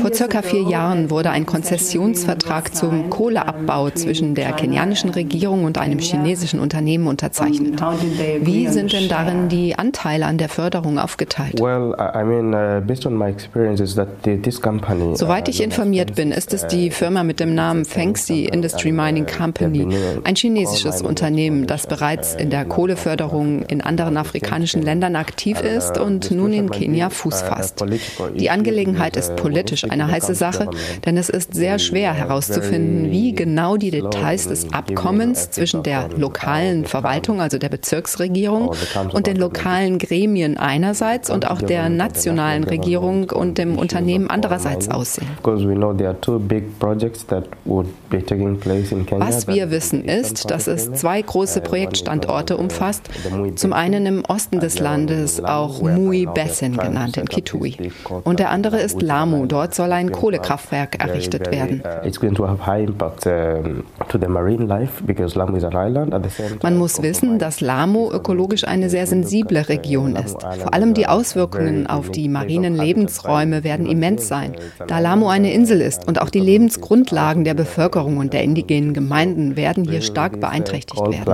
Vor 0.00 0.14
circa 0.14 0.42
vier 0.42 0.62
Jahren 0.62 1.10
wurde 1.10 1.30
ein 1.30 1.44
Konzessionsvertrag 1.44 2.74
zum 2.74 3.10
Kohleabbau 3.10 3.90
zwischen 3.90 4.34
der 4.34 4.52
kenianischen 4.52 5.10
Regierung 5.10 5.64
und 5.64 5.76
einem 5.78 5.98
chinesischen 5.98 6.60
Unternehmen 6.60 7.06
unterzeichnet. 7.06 7.80
Wie 8.40 8.68
sind 8.68 8.92
denn 8.92 9.08
darin 9.08 9.48
die 9.48 9.78
Anteile 9.78 10.26
an 10.26 10.38
der 10.38 10.48
Förderung 10.48 10.98
aufgeteilt? 10.98 11.60
Uh, 11.60 11.92
Soweit 15.14 15.48
ich 15.48 15.62
informiert 15.62 16.14
bin, 16.14 16.32
ist 16.32 16.54
es 16.54 16.66
die 16.66 16.90
Firma 16.90 17.22
mit 17.22 17.40
dem 17.40 17.54
Namen 17.54 17.84
Fengxi 17.84 18.44
Industry 18.44 18.92
Mining 18.92 19.26
Company, 19.26 19.86
ein 20.28 20.36
chinesisches 20.36 21.00
Unternehmen, 21.00 21.66
das 21.66 21.86
bereits 21.86 22.34
in 22.34 22.50
der 22.50 22.66
Kohleförderung 22.66 23.62
in 23.62 23.80
anderen 23.80 24.18
afrikanischen 24.18 24.82
Ländern 24.82 25.16
aktiv 25.16 25.58
ist 25.62 25.96
und 25.96 26.30
nun 26.30 26.52
in 26.52 26.70
Kenia 26.70 27.08
Fuß 27.08 27.40
fasst. 27.40 27.82
Die 28.36 28.50
Angelegenheit 28.50 29.16
ist 29.16 29.36
politisch 29.36 29.84
eine 29.84 30.10
heiße 30.10 30.34
Sache, 30.34 30.68
denn 31.06 31.16
es 31.16 31.30
ist 31.30 31.54
sehr 31.54 31.78
schwer 31.78 32.12
herauszufinden, 32.12 33.10
wie 33.10 33.32
genau 33.32 33.78
die 33.78 33.90
Details 33.90 34.48
des 34.48 34.70
Abkommens 34.70 35.50
zwischen 35.50 35.82
der 35.82 36.10
lokalen 36.14 36.84
Verwaltung, 36.84 37.40
also 37.40 37.56
der 37.56 37.70
Bezirksregierung, 37.70 38.74
und 39.14 39.26
den 39.26 39.38
lokalen 39.38 39.98
Gremien 39.98 40.58
einerseits 40.58 41.30
und 41.30 41.50
auch 41.50 41.62
der 41.62 41.88
nationalen 41.88 42.64
Regierung 42.64 43.30
und 43.30 43.56
dem 43.56 43.78
Unternehmen 43.78 44.28
andererseits 44.28 44.90
aussehen. 44.90 45.26
Was 49.18 49.48
wir 49.48 49.70
wissen 49.70 50.04
ist, 50.04 50.17
dass 50.50 50.66
es 50.66 50.92
zwei 50.92 51.20
große 51.22 51.60
Projektstandorte 51.60 52.56
umfasst. 52.56 53.08
Zum 53.56 53.72
einen 53.72 54.06
im 54.06 54.24
Osten 54.26 54.60
des 54.60 54.78
Landes, 54.78 55.42
auch 55.42 55.82
Mui 55.82 56.26
Bessin 56.26 56.76
genannt 56.76 57.16
in 57.16 57.26
Kitui. 57.26 57.76
Und 58.24 58.38
der 58.38 58.50
andere 58.50 58.80
ist 58.80 59.02
Lamu. 59.02 59.46
Dort 59.46 59.74
soll 59.74 59.92
ein 59.92 60.12
Kohlekraftwerk 60.12 61.02
errichtet 61.02 61.50
werden. 61.50 61.82
Man 66.62 66.76
muss 66.76 67.02
wissen, 67.02 67.38
dass 67.38 67.60
Lamu 67.60 68.10
ökologisch 68.10 68.64
eine 68.64 68.90
sehr 68.90 69.06
sensible 69.06 69.68
Region 69.68 70.16
ist. 70.16 70.42
Vor 70.42 70.74
allem 70.74 70.94
die 70.94 71.06
Auswirkungen 71.06 71.86
auf 71.86 72.10
die 72.10 72.28
marinen 72.28 72.76
Lebensräume 72.76 73.64
werden 73.64 73.86
immens 73.86 74.28
sein, 74.28 74.54
da 74.86 74.98
Lamu 74.98 75.28
eine 75.28 75.52
Insel 75.52 75.80
ist 75.80 76.06
und 76.06 76.20
auch 76.20 76.30
die 76.30 76.40
Lebensgrundlagen 76.40 77.44
der 77.44 77.54
Bevölkerung 77.54 78.18
und 78.18 78.32
der 78.32 78.42
indigenen 78.42 78.94
Gemeinden 78.94 79.56
werden 79.56 79.84
hier 79.84 80.02
stark 80.08 80.40
beeinträchtigt 80.40 81.00
werden. 81.00 81.24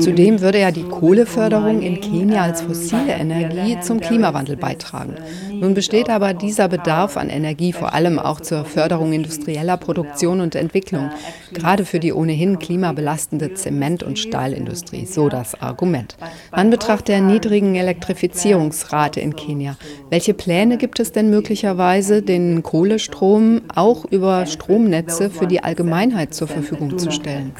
Zudem 0.00 0.40
würde 0.42 0.60
ja 0.60 0.70
die 0.70 0.82
Kohleförderung 0.82 1.80
in 1.80 2.00
Kenia 2.02 2.42
als 2.42 2.60
fossile 2.60 3.14
Energie 3.14 3.80
zum 3.80 4.00
Klimawandel 4.00 4.58
beitragen. 4.58 5.14
Nun 5.50 5.72
besteht 5.72 6.10
aber 6.10 6.34
dieser 6.34 6.68
Bedarf 6.68 7.16
an 7.16 7.30
Energie 7.30 7.72
vor 7.72 7.94
allem 7.94 8.18
auch 8.18 8.40
zur 8.40 8.66
Förderung 8.66 9.14
industrieller 9.14 9.78
Produktion 9.78 10.42
und 10.42 10.54
Entwicklung, 10.54 11.08
gerade 11.54 11.86
für 11.86 12.00
die 12.00 12.12
ohnehin 12.12 12.58
klimabelastende 12.58 13.54
Zement- 13.54 14.02
und 14.02 14.18
Stahlindustrie, 14.18 15.06
so 15.06 15.30
das 15.30 15.58
Argument. 15.62 16.18
An 16.50 16.68
Betracht 16.68 17.08
der 17.08 17.22
niedrigen 17.22 17.76
Elektrifizierungsrate 17.76 19.20
in 19.20 19.36
Kenia, 19.36 19.78
welche 20.10 20.34
Pläne 20.34 20.76
gibt 20.76 21.00
es 21.00 21.12
denn 21.12 21.30
möglicherweise, 21.30 22.20
den 22.20 22.62
Kohlestrom 22.62 23.62
auch 23.74 24.04
über 24.04 24.44
Stromnetze 24.44 25.30
für 25.30 25.46
die 25.46 25.62
Allgemeinheit 25.94 26.34
zur 26.34 26.48
Verfügung 26.48 26.98
zu 26.98 27.10
stellen? 27.10 27.52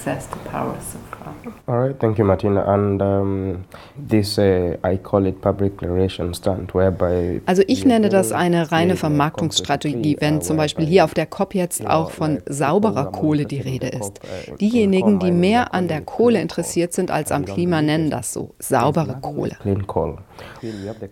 All 1.67 1.79
right, 1.79 1.99
thank 1.99 2.19
you, 2.19 2.25
Martina. 2.25 2.65
And 2.67 3.03
um, 3.03 3.65
this, 3.97 4.39
uh, 4.39 4.77
I 4.85 4.97
call 4.97 5.27
it 5.27 5.41
public 5.41 5.75
declaration 5.75 6.35
stand, 6.35 6.75
whereby 6.75 7.41
Also 7.47 7.63
ich 7.67 7.85
nenne 7.85 8.09
das 8.09 8.33
eine 8.33 8.73
reine 8.73 8.97
Vermarktungsstrategie, 8.97 10.17
wenn 10.21 10.41
zum 10.41 10.57
Beispiel 10.57 10.87
hier 10.87 11.05
auf 11.05 11.15
der 11.15 11.27
COP 11.27 11.55
jetzt 11.55 11.87
auch 11.87 12.11
von 12.11 12.41
sauberer 12.47 13.07
Kohle 13.07 13.47
die 13.47 13.61
Rede 13.61 13.89
ist. 13.89 14.21
Diejenigen, 14.61 15.19
die 15.19 15.31
mehr 15.31 15.75
an 15.75 15.89
der 15.89 16.01
Kohle 16.01 16.41
interessiert 16.41 16.93
sind 16.93 17.11
als 17.11 17.33
am 17.33 17.45
Klima, 17.45 17.83
nennen 17.83 18.11
das 18.11 18.33
so, 18.33 18.55
saubere 18.59 19.19
Kohle. 19.21 19.57
clean 19.61 19.87
coal. 19.87 20.19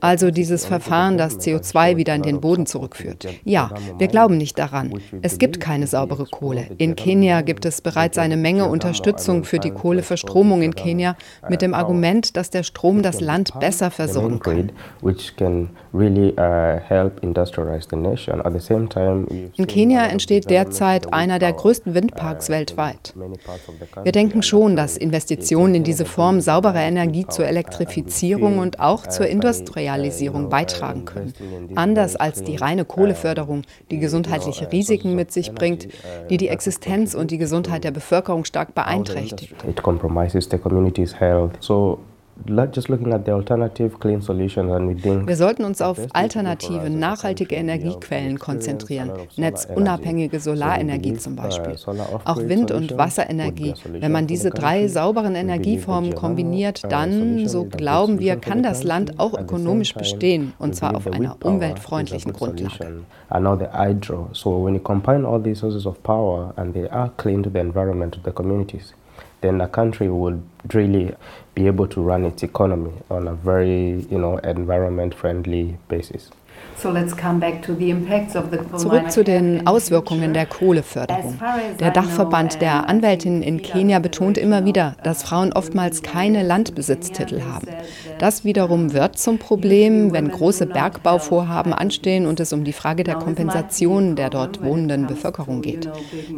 Also 0.01 0.31
dieses 0.31 0.67
Verfahren, 0.67 1.17
das 1.17 1.39
CO2 1.39 1.97
wieder 1.97 2.15
in 2.15 2.23
den 2.23 2.41
Boden 2.41 2.67
zurückführt. 2.67 3.29
Ja, 3.45 3.71
wir 3.99 4.09
glauben 4.09 4.37
nicht 4.37 4.59
daran. 4.59 4.93
Es 5.23 5.39
gibt 5.39 5.61
keine 5.61 5.87
saubere 5.87 6.27
Kohle. 6.27 6.67
In 6.79 6.97
Kenia 6.97 7.43
gibt 7.43 7.65
es 7.65 7.81
bereits 7.81 8.19
eine 8.19 8.37
Menge 8.37 8.67
Unterstützung 8.67 9.45
für 9.45 9.59
die 9.59 9.71
Kohleverstromung 10.23 10.63
in 10.63 10.75
Kenia 10.75 11.17
mit 11.49 11.63
dem 11.63 11.75
Argument, 11.75 12.37
dass 12.37 12.51
der 12.51 12.63
Strom 12.63 13.03
das 13.03 13.21
Land 13.21 13.59
besser 13.59 13.91
versorgen 13.91 14.41
kann. 14.41 14.73
Uh, 15.03 15.11
we've 15.93 16.11
In 19.57 19.67
Kenia 19.67 20.07
entsteht 20.07 20.51
derzeit 20.51 21.13
einer 21.13 21.39
der 21.39 21.53
größten 21.53 21.95
Windparks 21.95 22.49
weltweit. 22.49 23.15
Wir 24.03 24.13
denken 24.13 24.43
schon, 24.43 24.77
dass 24.77 24.97
Investitionen 24.97 25.75
in 25.75 25.85
diese 25.85 26.05
Form 26.05 26.41
sauberer 26.41 26.81
Energie 26.81 27.27
zur 27.27 27.47
Elektrifizierung 27.47 28.59
und 28.59 28.81
auch 28.81 29.07
zur 29.07 29.27
Industrialisierung 29.27 30.49
beitragen 30.49 31.05
können. 31.05 31.33
Anders 31.75 32.17
als 32.17 32.43
die 32.43 32.57
reine 32.57 32.85
Kohleförderung, 32.85 33.63
die 33.91 33.99
gesundheitliche 33.99 34.71
Risiken 34.73 35.15
mit 35.15 35.33
sich 35.33 35.53
bringt, 35.53 35.89
die 36.31 36.37
die 36.37 36.49
Existenz 36.49 37.15
und 37.15 37.31
die 37.31 37.39
Gesundheit 37.39 37.85
der 37.85 37.91
Bevölkerung 37.91 38.45
stark 38.45 38.75
beeinträchtigt. 38.75 39.55
it 39.73 39.83
compromises 40.13 40.49
the 40.49 40.59
community's 40.59 41.13
health. 41.13 41.53
So, 41.61 42.01
like 42.49 42.73
just 42.73 42.89
looking 42.89 43.13
at 43.13 43.25
the 43.25 43.33
alternative 43.33 44.01
clean 44.01 44.21
solutions, 44.23 44.73
and 44.73 44.89
we 44.89 44.95
think 44.95 45.29
Wir 45.29 45.37
sollten 45.37 45.65
uns 45.65 45.81
auf 45.83 45.99
alternative, 46.13 46.89
nachhaltige 46.91 47.55
Energiequellen 47.55 48.39
konzentrieren, 48.39 49.11
netzunabhängige 49.37 50.41
Solarenergie 50.41 51.15
zum 51.15 51.37
Beispiel. 51.37 51.75
Auch 52.25 52.39
Wind- 52.39 52.71
und 52.71 52.97
Wasserenergie. 52.97 53.75
Wenn 53.85 54.13
man 54.13 54.27
diese 54.27 54.51
drei 54.51 54.89
sauberen 54.89 55.35
Energieformen 55.35 56.15
kombiniert, 56.15 56.83
dann, 56.91 57.47
so 57.49 57.65
glauben 57.65 58.19
wir, 58.19 58.37
kann 58.37 58.63
das 58.63 58.83
Land 58.83 59.19
auch 59.21 59.39
ökonomisch 59.39 59.95
bestehen, 59.95 60.55
und 60.59 60.75
zwar 60.75 60.97
auf 60.97 61.07
einer 61.07 61.37
umweltfreundlichen 61.45 62.33
Grundlage. 62.33 63.05
So 64.33 64.65
when 64.65 64.75
you 64.75 64.81
combine 64.81 65.27
all 65.27 65.41
these 65.41 65.61
sources 65.61 65.87
of 65.87 66.03
power 66.03 66.53
and 66.57 66.75
they 66.75 66.89
are 66.89 67.11
clean 67.19 67.43
to 67.43 67.51
the 67.51 67.61
environment, 67.61 68.15
to 68.15 68.21
the 68.25 68.33
communities, 68.33 68.95
then 69.43 69.59
the 69.59 69.67
country 69.67 70.09
would 70.09 70.43
really 70.73 71.15
be 71.55 71.67
able 71.67 71.87
to 71.89 72.01
run 72.01 72.25
its 72.25 72.43
economy 72.43 72.93
on 73.11 73.29
a 73.29 73.35
very, 73.35 74.07
you 74.11 74.19
know, 74.19 74.39
environment-friendly 74.39 75.77
basis. 75.89 76.31
Zurück 78.77 79.11
zu 79.11 79.25
den 79.25 79.67
Auswirkungen 79.67 80.35
der 80.35 80.47
Kohleförderung. 80.47 81.39
Der 81.81 81.91
Dachverband 81.91 82.61
der 82.61 82.89
Anwältinnen 82.89 83.43
in 83.43 83.63
Kenia 83.63 83.99
betont 83.99 84.39
immer 84.39 84.65
wieder, 84.65 84.97
dass 85.03 85.23
Frauen 85.23 85.53
oftmals 85.53 86.03
keine 86.03 86.43
Landbesitztitel 86.43 87.43
haben. 87.43 87.69
Das 88.19 88.45
wiederum 88.45 88.93
wird 88.93 89.19
zum 89.19 89.39
Problem, 89.39 90.13
wenn 90.13 90.29
große 90.31 90.67
Bergbauvorhaben 90.67 91.73
anstehen 91.73 92.27
und 92.27 92.41
es 92.41 92.53
um 92.53 92.65
die 92.65 92.73
Frage 92.73 93.05
der 93.05 93.17
Kompensation 93.17 94.17
der 94.17 94.31
dort 94.31 94.63
wohnenden 94.63 95.07
Bevölkerung 95.07 95.63
geht. 95.63 95.89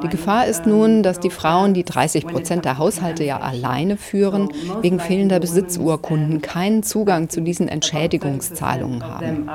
Die 0.02 0.08
Gefahr 0.08 0.46
ist 0.46 0.66
nun, 0.66 1.02
dass 1.02 1.20
die 1.20 1.30
Frauen, 1.30 1.74
die 1.74 1.84
30 1.84 2.26
Prozent 2.26 2.64
der 2.64 2.78
Haushalte 2.78 3.24
ja 3.24 3.38
alleine 3.40 3.96
führen, 3.96 4.48
wegen 4.80 5.00
fehlender 5.00 5.40
Besitzurkunden 5.40 6.40
keinen 6.42 6.82
Zugang 6.82 7.28
zu 7.28 7.40
diesen 7.40 7.68
Entschädigungszahlungen 7.68 9.06
haben. 9.06 9.48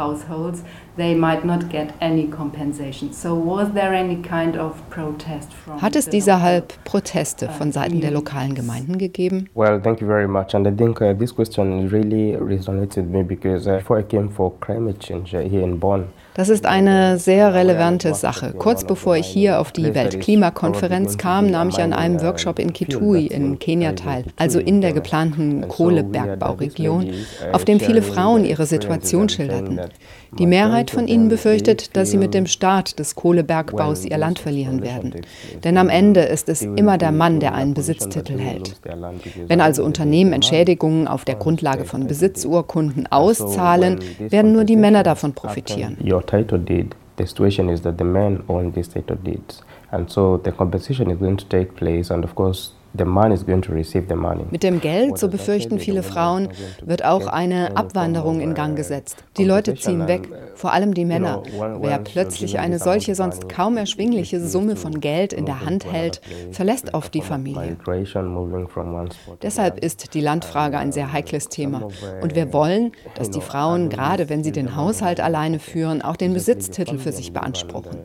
The 0.00 0.06
households, 0.06 0.62
they 0.96 1.14
might 1.14 1.44
not 1.44 1.68
get 1.70 1.92
any 2.00 2.26
compensation. 2.26 3.12
So 3.12 3.34
was 3.34 3.72
there 3.72 3.94
any 3.94 4.16
kind 4.16 4.56
of 4.56 4.74
protest 4.90 5.52
from 5.52 5.80
Hat 5.80 5.96
es 5.96 6.06
the 6.06 6.10
deshalb 6.10 6.64
Proteste 6.84 7.48
von 7.48 7.72
Seiten 7.72 8.00
der 8.00 8.10
lokalen 8.10 8.54
Gemeinden 8.54 8.98
gegeben? 8.98 9.48
Well, 9.54 9.80
thank 9.80 10.00
you 10.00 10.06
very 10.06 10.28
much. 10.28 10.54
And 10.54 10.66
I 10.66 10.70
think 10.70 11.00
uh, 11.00 11.14
this 11.14 11.34
question 11.34 11.88
really 11.88 12.36
resonates 12.36 12.96
with 12.96 13.06
me 13.06 13.22
because 13.22 13.66
uh, 13.66 13.78
before 13.78 13.98
I 14.00 14.02
came 14.02 14.30
for 14.30 14.52
climate 14.60 14.98
change 15.00 15.34
uh, 15.34 15.40
here 15.40 15.62
in 15.62 15.78
Bonn, 15.78 16.08
Das 16.34 16.48
ist 16.48 16.64
eine 16.64 17.18
sehr 17.18 17.54
relevante 17.54 18.14
Sache. 18.14 18.54
Kurz 18.56 18.84
bevor 18.84 19.16
ich 19.16 19.26
hier 19.26 19.60
auf 19.60 19.72
die 19.72 19.94
Weltklimakonferenz 19.94 21.18
kam, 21.18 21.50
nahm 21.50 21.70
ich 21.70 21.82
an 21.82 21.92
einem 21.92 22.22
Workshop 22.22 22.58
in 22.60 22.72
Kitui 22.72 23.26
in 23.26 23.58
Kenia 23.58 23.92
teil, 23.92 24.24
also 24.36 24.60
in 24.60 24.80
der 24.80 24.92
geplanten 24.92 25.66
Kohlebergbauregion, 25.66 27.10
auf 27.52 27.64
dem 27.64 27.80
viele 27.80 28.00
Frauen 28.00 28.44
ihre 28.44 28.64
Situation 28.64 29.28
schilderten. 29.28 29.80
Die 30.38 30.46
Mehrheit 30.46 30.90
von 30.90 31.08
ihnen 31.08 31.28
befürchtet, 31.28 31.96
dass 31.96 32.10
sie 32.10 32.16
mit 32.16 32.34
dem 32.34 32.46
Start 32.46 32.98
des 32.98 33.14
Kohlebergbaus 33.14 34.04
ihr 34.04 34.18
Land 34.18 34.38
verlieren 34.38 34.82
werden. 34.82 35.14
Denn 35.64 35.76
am 35.76 35.88
Ende 35.88 36.20
ist 36.20 36.48
es 36.48 36.62
immer 36.62 36.98
der 36.98 37.12
Mann, 37.12 37.40
der 37.40 37.54
einen 37.54 37.74
Besitztitel 37.74 38.38
hält. 38.38 38.76
Wenn 39.48 39.60
also 39.60 39.84
Unternehmen 39.84 40.32
Entschädigungen 40.32 41.08
auf 41.08 41.24
der 41.24 41.34
Grundlage 41.36 41.84
von 41.84 42.06
Besitzurkunden 42.06 43.06
auszahlen, 43.10 44.00
werden 44.18 44.52
nur 44.52 44.64
die 44.64 44.76
Männer 44.76 45.02
davon 45.02 45.32
profitieren. 45.32 45.96
your 46.02 46.24
title 46.24 46.58
deed, 46.58 46.94
the 47.18 47.26
situation 47.26 47.68
is 47.68 47.82
that 47.82 47.98
the 47.98 48.04
men 48.04 48.42
own 48.48 48.72
these 48.72 48.88
title 48.88 49.16
deeds. 49.16 49.62
And 49.90 50.10
so 50.10 50.40
the 50.42 50.52
compensation 50.52 51.10
is 51.10 51.18
going 51.18 51.36
to 51.36 51.44
take 51.46 51.74
place, 51.74 52.10
and 52.10 52.24
of 52.24 52.34
course, 52.34 52.72
Mit 52.92 54.62
dem 54.64 54.80
Geld, 54.80 55.16
so 55.18 55.28
befürchten 55.28 55.78
viele 55.78 56.02
Frauen, 56.02 56.48
wird 56.84 57.04
auch 57.04 57.28
eine 57.28 57.76
Abwanderung 57.76 58.40
in 58.40 58.54
Gang 58.54 58.76
gesetzt. 58.76 59.24
Die 59.36 59.44
Leute 59.44 59.76
ziehen 59.76 60.08
weg, 60.08 60.28
vor 60.56 60.72
allem 60.72 60.92
die 60.92 61.04
Männer. 61.04 61.42
Wer 61.80 61.98
plötzlich 61.98 62.58
eine 62.58 62.78
solche 62.78 63.14
sonst 63.14 63.48
kaum 63.48 63.76
erschwingliche 63.76 64.40
Summe 64.40 64.74
von 64.74 65.00
Geld 65.00 65.32
in 65.32 65.46
der 65.46 65.64
Hand 65.64 65.90
hält, 65.90 66.20
verlässt 66.50 66.92
oft 66.92 67.14
die 67.14 67.22
Familie. 67.22 67.76
Deshalb 69.42 69.78
ist 69.78 70.14
die 70.14 70.20
Landfrage 70.20 70.78
ein 70.78 70.90
sehr 70.90 71.12
heikles 71.12 71.48
Thema. 71.48 71.88
Und 72.22 72.34
wir 72.34 72.52
wollen, 72.52 72.92
dass 73.14 73.30
die 73.30 73.40
Frauen, 73.40 73.88
gerade 73.88 74.28
wenn 74.28 74.42
sie 74.42 74.52
den 74.52 74.74
Haushalt 74.74 75.20
alleine 75.20 75.60
führen, 75.60 76.02
auch 76.02 76.16
den 76.16 76.32
Besitztitel 76.32 76.98
für 76.98 77.12
sich 77.12 77.32
beanspruchen. 77.32 77.98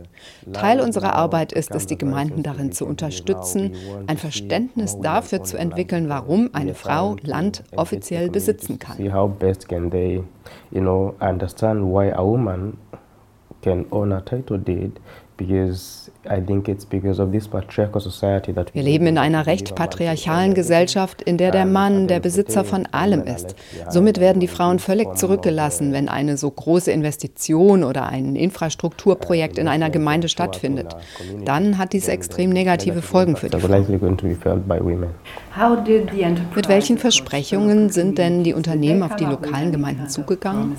Teil 0.54 0.80
unserer 0.80 1.16
Arbeit 1.16 1.54
ist 1.54 1.74
es, 1.74 1.88
die 1.88 1.98
Gemeinden 1.98 2.44
darin 2.44 2.72
zu 2.72 2.86
unterstützen, 2.86 3.74
ein 4.06 4.18
Verständnis 4.18 4.75
dafür 5.02 5.44
zu 5.44 5.58
entwickeln, 5.58 6.10
warum 6.10 6.50
eine 6.54 6.74
Frau 6.74 7.16
Land 7.24 7.64
offiziell 7.76 8.30
besitzen 8.30 8.80
kann. 8.80 8.98
see 8.98 9.12
how 9.12 9.30
best 9.30 9.68
can 9.68 9.90
they, 9.90 10.24
you 10.72 10.82
know, 10.82 11.16
understand 11.20 11.82
why 11.84 12.12
a 12.12 12.24
woman 12.24 12.78
can 13.62 13.86
own 13.92 14.12
a 14.12 14.22
title 14.22 14.58
deed 14.58 15.00
because 15.38 16.12
I 16.30 16.42
think 16.42 16.68
it's 16.68 16.86
because 16.86 17.22
of 17.22 17.32
this 17.32 17.48
patriarchal 17.48 18.02
society 18.02 18.54
that 18.54 18.74
Wir 18.74 18.84
leben 18.84 19.08
in 19.08 19.18
einer 19.18 19.46
recht 19.46 19.76
patriarchalen 19.76 20.54
Gesellschaft, 20.54 21.22
in 21.22 21.38
der 21.38 21.52
der 21.52 21.66
Mann 21.66 22.08
der 22.08 22.20
Besitzer 22.20 22.64
von 22.64 22.88
allem 22.92 23.24
ist. 23.24 23.56
Somit 23.90 24.20
werden 24.20 24.40
die 24.40 24.48
Frauen 24.48 24.80
völlig 24.80 25.16
zurückgelassen, 25.16 25.94
wenn 25.94 26.10
eine 26.10 26.38
so 26.38 26.50
große 26.50 26.92
Investition 26.92 27.84
oder 27.84 28.08
ein 28.08 28.36
Infrastrukturprojekt 28.36 29.58
in 29.58 29.68
einer 29.68 29.90
Gemeinde 29.90 30.30
stattfindet. 30.30 30.96
Dann 31.46 31.78
hat 31.78 31.94
dies 31.94 32.08
extrem 32.08 32.50
negative 32.50 33.02
Folgen 33.02 33.36
für 33.36 33.50
die 33.50 33.60
Frauen. 33.60 33.86
Mit 36.56 36.70
welchen 36.70 36.98
Versprechungen 36.98 37.90
sind 37.90 38.18
denn 38.18 38.44
die 38.44 38.54
Unternehmen 38.54 39.04
auf 39.04 39.16
die 39.16 39.26
lokalen 39.26 39.72
Gemeinden 39.72 40.10
zugegangen? 40.10 40.76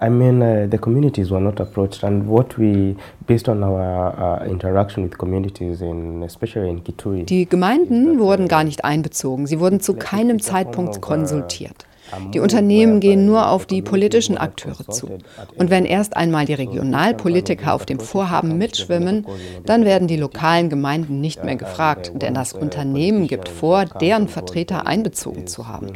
I 0.00 0.08
mean, 0.10 0.42
uh, 0.42 0.68
the 0.70 0.78
communities 0.78 1.30
were 1.30 1.40
not 1.40 1.58
approached, 1.58 2.04
and 2.04 2.28
what 2.28 2.56
we, 2.56 2.96
based 3.26 3.48
on 3.48 3.64
our 3.64 4.14
uh, 4.16 4.46
interaction 4.46 5.02
with 5.02 5.18
communities, 5.18 5.82
in 5.82 6.22
especially 6.22 6.70
in 6.70 6.84
Kitui, 6.84 7.24
Die 7.24 7.46
Gemeinden 7.46 8.20
wurden 8.20 8.46
gar 8.46 8.62
nicht 8.62 8.84
einbezogen. 8.84 9.46
Sie 9.46 9.58
wurden 9.58 9.80
zu 9.80 9.94
keinem 9.94 10.40
Zeitpunkt 10.40 11.00
konsultiert. 11.00 11.87
Die 12.32 12.40
Unternehmen 12.40 13.00
gehen 13.00 13.26
nur 13.26 13.50
auf 13.50 13.66
die 13.66 13.82
politischen 13.82 14.38
Akteure 14.38 14.86
zu. 14.88 15.18
Und 15.56 15.70
wenn 15.70 15.84
erst 15.84 16.16
einmal 16.16 16.46
die 16.46 16.54
Regionalpolitiker 16.54 17.74
auf 17.74 17.86
dem 17.86 18.00
Vorhaben 18.00 18.58
mitschwimmen, 18.58 19.26
dann 19.64 19.84
werden 19.84 20.08
die 20.08 20.16
lokalen 20.16 20.68
Gemeinden 20.68 21.20
nicht 21.20 21.44
mehr 21.44 21.56
gefragt, 21.56 22.12
denn 22.14 22.34
das 22.34 22.52
Unternehmen 22.52 23.26
gibt 23.26 23.48
vor, 23.48 23.84
deren 23.84 24.28
Vertreter 24.28 24.86
einbezogen 24.86 25.46
zu 25.46 25.68
haben. 25.68 25.92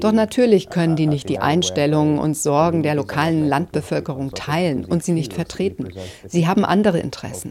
Doch 0.00 0.12
natürlich 0.12 0.70
können 0.70 0.96
die 0.96 1.06
nicht 1.06 1.28
die 1.28 1.38
Einstellungen 1.38 2.18
und 2.18 2.36
Sorgen 2.36 2.82
der 2.82 2.94
lokalen 2.94 3.48
Landbevölkerung 3.48 4.32
teilen 4.32 4.84
und 4.84 5.04
sie 5.04 5.12
nicht 5.12 5.32
vertreten. 5.32 5.88
Sie 6.26 6.46
haben 6.46 6.64
andere 6.64 6.98
Interessen. 6.98 7.50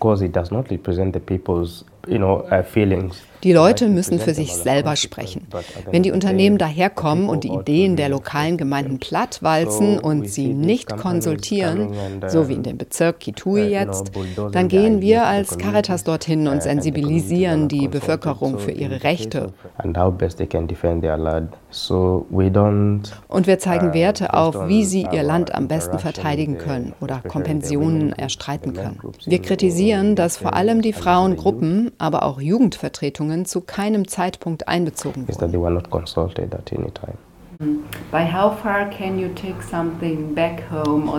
Die 3.45 3.53
Leute 3.53 3.89
müssen 3.89 4.17
für 4.17 4.33
sich 4.33 4.55
selber 4.55 4.95
sprechen. 4.95 5.45
Wenn 5.91 6.01
die 6.01 6.11
Unternehmen 6.11 6.57
daherkommen 6.57 7.29
und 7.29 7.43
die 7.43 7.49
Ideen 7.49 7.95
der 7.95 8.09
lokalen 8.09 8.57
Gemeinden 8.57 8.97
plattwalzen 8.97 9.99
und 9.99 10.27
sie 10.27 10.47
nicht 10.47 10.97
konsultieren, 10.97 11.93
so 12.27 12.49
wie 12.49 12.53
in 12.53 12.63
dem 12.63 12.79
Bezirk 12.79 13.19
Kitui 13.19 13.65
jetzt, 13.65 14.11
dann 14.51 14.67
gehen 14.67 14.99
wir 14.99 15.27
als 15.27 15.59
Caritas 15.59 16.03
dorthin 16.03 16.47
und 16.47 16.63
sensibilisieren 16.63 17.67
die 17.67 17.87
Bevölkerung 17.87 18.57
für 18.57 18.71
ihre 18.71 19.03
Rechte. 19.03 19.53
Und 23.27 23.47
wir 23.47 23.59
zeigen 23.59 23.93
Werte 23.93 24.33
auf, 24.33 24.67
wie 24.67 24.85
sie 24.85 25.07
ihr 25.11 25.23
Land 25.23 25.53
am 25.53 25.67
besten 25.67 25.99
verteidigen 25.99 26.57
können 26.57 26.93
oder 26.99 27.21
Kompensionen 27.27 28.11
erstreiten 28.13 28.73
können. 28.73 28.99
Wir 29.25 29.41
kritisieren, 29.41 30.15
dass 30.15 30.37
vor 30.37 30.55
allem 30.55 30.81
die 30.81 30.93
Frauengruppen, 30.93 31.91
aber 31.97 32.23
auch 32.23 32.39
Jugendvertretungen 32.39 33.45
zu 33.45 33.61
keinem 33.61 34.07
Zeitpunkt 34.07 34.67
einbezogen 34.67 35.27
wurden. 35.27 35.27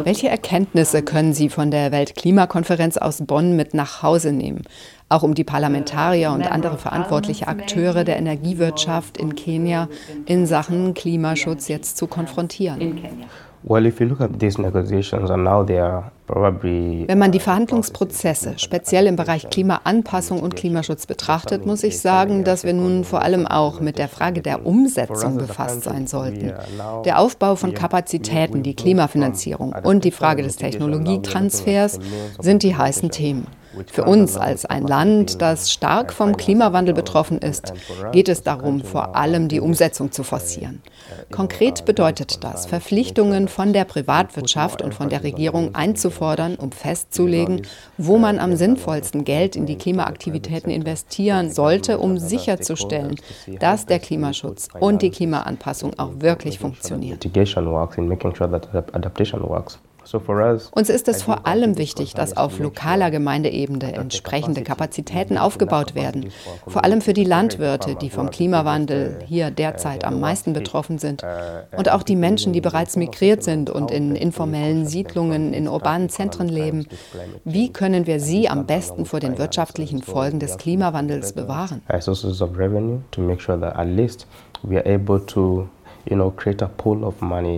Welche 0.05 0.29
Erkenntnisse 0.29 1.03
können 1.03 1.33
Sie 1.33 1.49
von 1.49 1.70
der 1.70 1.93
Weltklimakonferenz 1.93 2.99
aus 2.99 3.22
Bonn 3.27 3.57
mit 3.57 3.74
nach 3.74 4.03
Hause 4.03 4.33
nehmen? 4.33 4.62
Auch 5.09 5.22
um 5.22 5.35
die 5.35 5.45
Parlamentarier 5.45 6.33
und 6.33 6.51
andere 6.51 6.79
verantwortliche 6.79 7.49
Akteure 7.49 8.05
der 8.05 8.16
Energiewirtschaft 8.18 9.16
in 9.16 9.35
Kenia 9.35 9.89
in 10.27 10.47
Sachen 10.47 10.95
Klimaschutz 10.95 11.68
jetzt 11.68 11.97
zu 11.97 12.07
konfrontieren. 12.07 13.01
Wenn 16.29 17.18
man 17.18 17.31
die 17.31 17.39
Verhandlungsprozesse 17.39 18.55
speziell 18.59 19.07
im 19.07 19.14
Bereich 19.14 19.49
Klimaanpassung 19.49 20.41
und 20.41 20.57
Klimaschutz 20.57 21.07
betrachtet, 21.07 21.66
muss 21.66 21.85
ich 21.85 22.01
sagen, 22.01 22.43
dass 22.43 22.64
wir 22.64 22.72
nun 22.72 23.05
vor 23.05 23.22
allem 23.22 23.47
auch 23.47 23.81
mit 23.81 23.97
der 23.97 24.09
Frage 24.09 24.43
der 24.43 24.66
Umsetzung 24.66 25.37
befasst 25.37 25.85
sein 25.85 26.09
sollten. 26.09 26.53
Der 27.05 27.20
Aufbau 27.20 27.55
von 27.55 27.74
Kapazitäten, 27.74 28.64
die 28.64 28.74
Klimafinanzierung 28.74 29.74
und 29.85 30.05
die 30.05 30.11
Frage 30.11 30.43
des 30.43 30.57
Technologietransfers 30.57 32.01
sind 32.41 32.62
die 32.64 32.74
heißen 32.74 33.11
Themen. 33.11 33.47
Für 33.93 34.05
uns 34.05 34.37
als 34.37 34.64
ein 34.64 34.87
Land, 34.87 35.43
das 35.43 35.70
stark 35.70 36.12
vom 36.12 36.37
Klimawandel 36.37 36.95
betroffen 36.95 37.39
ist, 37.39 37.74
geht 38.12 38.29
es 38.29 38.43
darum, 38.43 38.83
vor 38.83 39.16
allem 39.16 39.49
die 39.49 39.61
Umsetzung 39.61 40.12
zu 40.12 40.22
forcieren. 40.22 40.83
Konkret 41.31 41.85
bedeutet 41.85 42.43
das, 42.43 42.66
Verpflichtungen 42.66 43.49
von 43.49 43.72
der 43.72 43.85
Privatwirtschaft 43.85 44.81
und 44.81 44.95
von 44.95 45.09
der 45.09 45.22
Regierung 45.22 45.74
einzufordern, 46.17 46.57
um 46.57 46.73
festzulegen, 46.73 47.62
wo 47.99 48.19
man 48.19 48.39
am 48.39 48.57
sinnvollsten 48.57 49.25
Geld 49.25 49.57
in 49.57 49.67
die 49.67 49.77
Klimaaktivitäten 49.77 50.71
investieren 50.71 51.51
sollte, 51.51 51.99
um 51.99 52.19
sicherzustellen, 52.19 53.17
dass 53.61 53.87
der 53.87 53.99
Klimaschutz 53.99 54.69
und 54.79 55.03
die 55.03 55.11
Klimaanpassung 55.11 55.99
auch 55.99 56.21
wirklich 56.21 56.59
funktionieren. 56.59 57.19
Uns 60.73 60.89
ist 60.89 61.09
es 61.09 61.23
vor 61.23 61.47
allem 61.47 61.79
wichtig, 61.79 62.15
dass 62.15 62.37
auf 62.37 62.59
lokaler 62.59 63.11
Gemeindeebene 63.11 63.95
entsprechende 63.95 64.63
Kapazitäten 64.63 65.37
aufgebaut 65.37 65.95
werden, 65.95 66.31
vor 66.67 66.85
allem 66.85 67.01
für 67.01 67.13
die 67.13 67.25
Landwirte, 67.25 67.97
die 67.97 68.11
vom 68.11 68.31
Klimawandel 68.31 69.19
hier 69.27 69.51
derzeit 69.51 70.05
am 70.05 70.21
meisten 70.21 70.53
betroffen 70.53 70.99
sind, 70.99 71.25
und 71.77 71.91
auch 71.91 72.03
die 72.03 72.17
Menschen, 72.17 72.53
die 72.53 72.61
bereits 72.61 72.97
migriert 72.97 73.43
sind 73.43 73.69
und 73.69 73.91
in 73.91 74.15
informellen 74.15 74.87
Siedlungen 74.87 75.53
in 75.53 75.69
urbanen 75.69 76.09
Zentren 76.09 76.49
leben. 76.49 76.87
Wie 77.45 77.73
können 77.73 78.07
wir 78.07 78.21
sie 78.21 78.49
am 78.49 78.67
besten 78.67 79.07
vor 79.07 79.21
den 79.21 79.39
wirtschaftlichen 79.39 80.03
Folgen 80.03 80.39
des 80.39 80.57
Klimawandels 80.57 81.33
bewahren? 81.33 81.83
we 84.63 84.77
are 84.77 84.89
able 84.89 85.21
to 85.21 85.69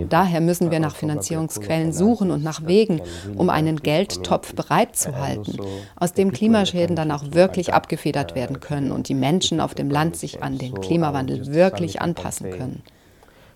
Daher 0.09 0.41
müssen 0.41 0.71
wir 0.71 0.79
nach 0.79 0.95
Finanzierungsquellen 0.95 1.93
suchen 1.93 2.31
und 2.31 2.43
nach 2.43 2.65
Wegen, 2.65 3.01
um 3.35 3.49
einen 3.49 3.77
Geldtopf 3.77 4.55
bereitzuhalten, 4.55 5.59
aus 5.95 6.13
dem 6.13 6.31
Klimaschäden 6.31 6.95
dann 6.95 7.11
auch 7.11 7.31
wirklich 7.31 7.73
abgefedert 7.73 8.35
werden 8.35 8.59
können 8.59 8.91
und 8.91 9.07
die 9.07 9.13
Menschen 9.13 9.59
auf 9.61 9.75
dem 9.75 9.89
Land 9.89 10.15
sich 10.15 10.41
an 10.41 10.57
den 10.57 10.79
Klimawandel 10.81 11.53
wirklich 11.53 12.01
anpassen 12.01 12.49
können. 12.49 12.83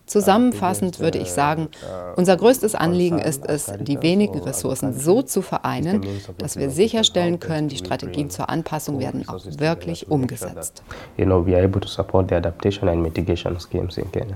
Zusammenfassend 0.05 0.99
würde 0.99 1.17
ich 1.17 1.31
sagen, 1.31 1.69
unser 2.17 2.35
größtes 2.35 2.75
Anliegen 2.75 3.19
ist 3.19 3.45
es, 3.47 3.71
die 3.79 4.01
wenigen 4.01 4.39
Ressourcen 4.39 4.93
so 4.93 5.21
zu 5.21 5.41
vereinen, 5.41 6.05
dass 6.37 6.57
wir 6.57 6.69
sicherstellen 6.69 7.39
können, 7.39 7.69
die 7.69 7.77
Strategien 7.77 8.29
zur 8.29 8.49
Anpassung 8.49 8.99
werden 8.99 9.27
auch 9.29 9.45
wirklich 9.45 10.11
umgesetzt. 10.11 10.83
You 11.17 11.25
know, 11.25 11.45
we 11.45 11.55
are 11.55 11.63
able 11.63 11.79
to 11.79 11.87
support 11.87 12.29
the 12.29 12.35
adaptation 12.35 12.89
and 12.89 13.01
mitigation 13.01 13.57
schemes 13.59 13.97
in 13.97 14.11
Kenya. 14.11 14.35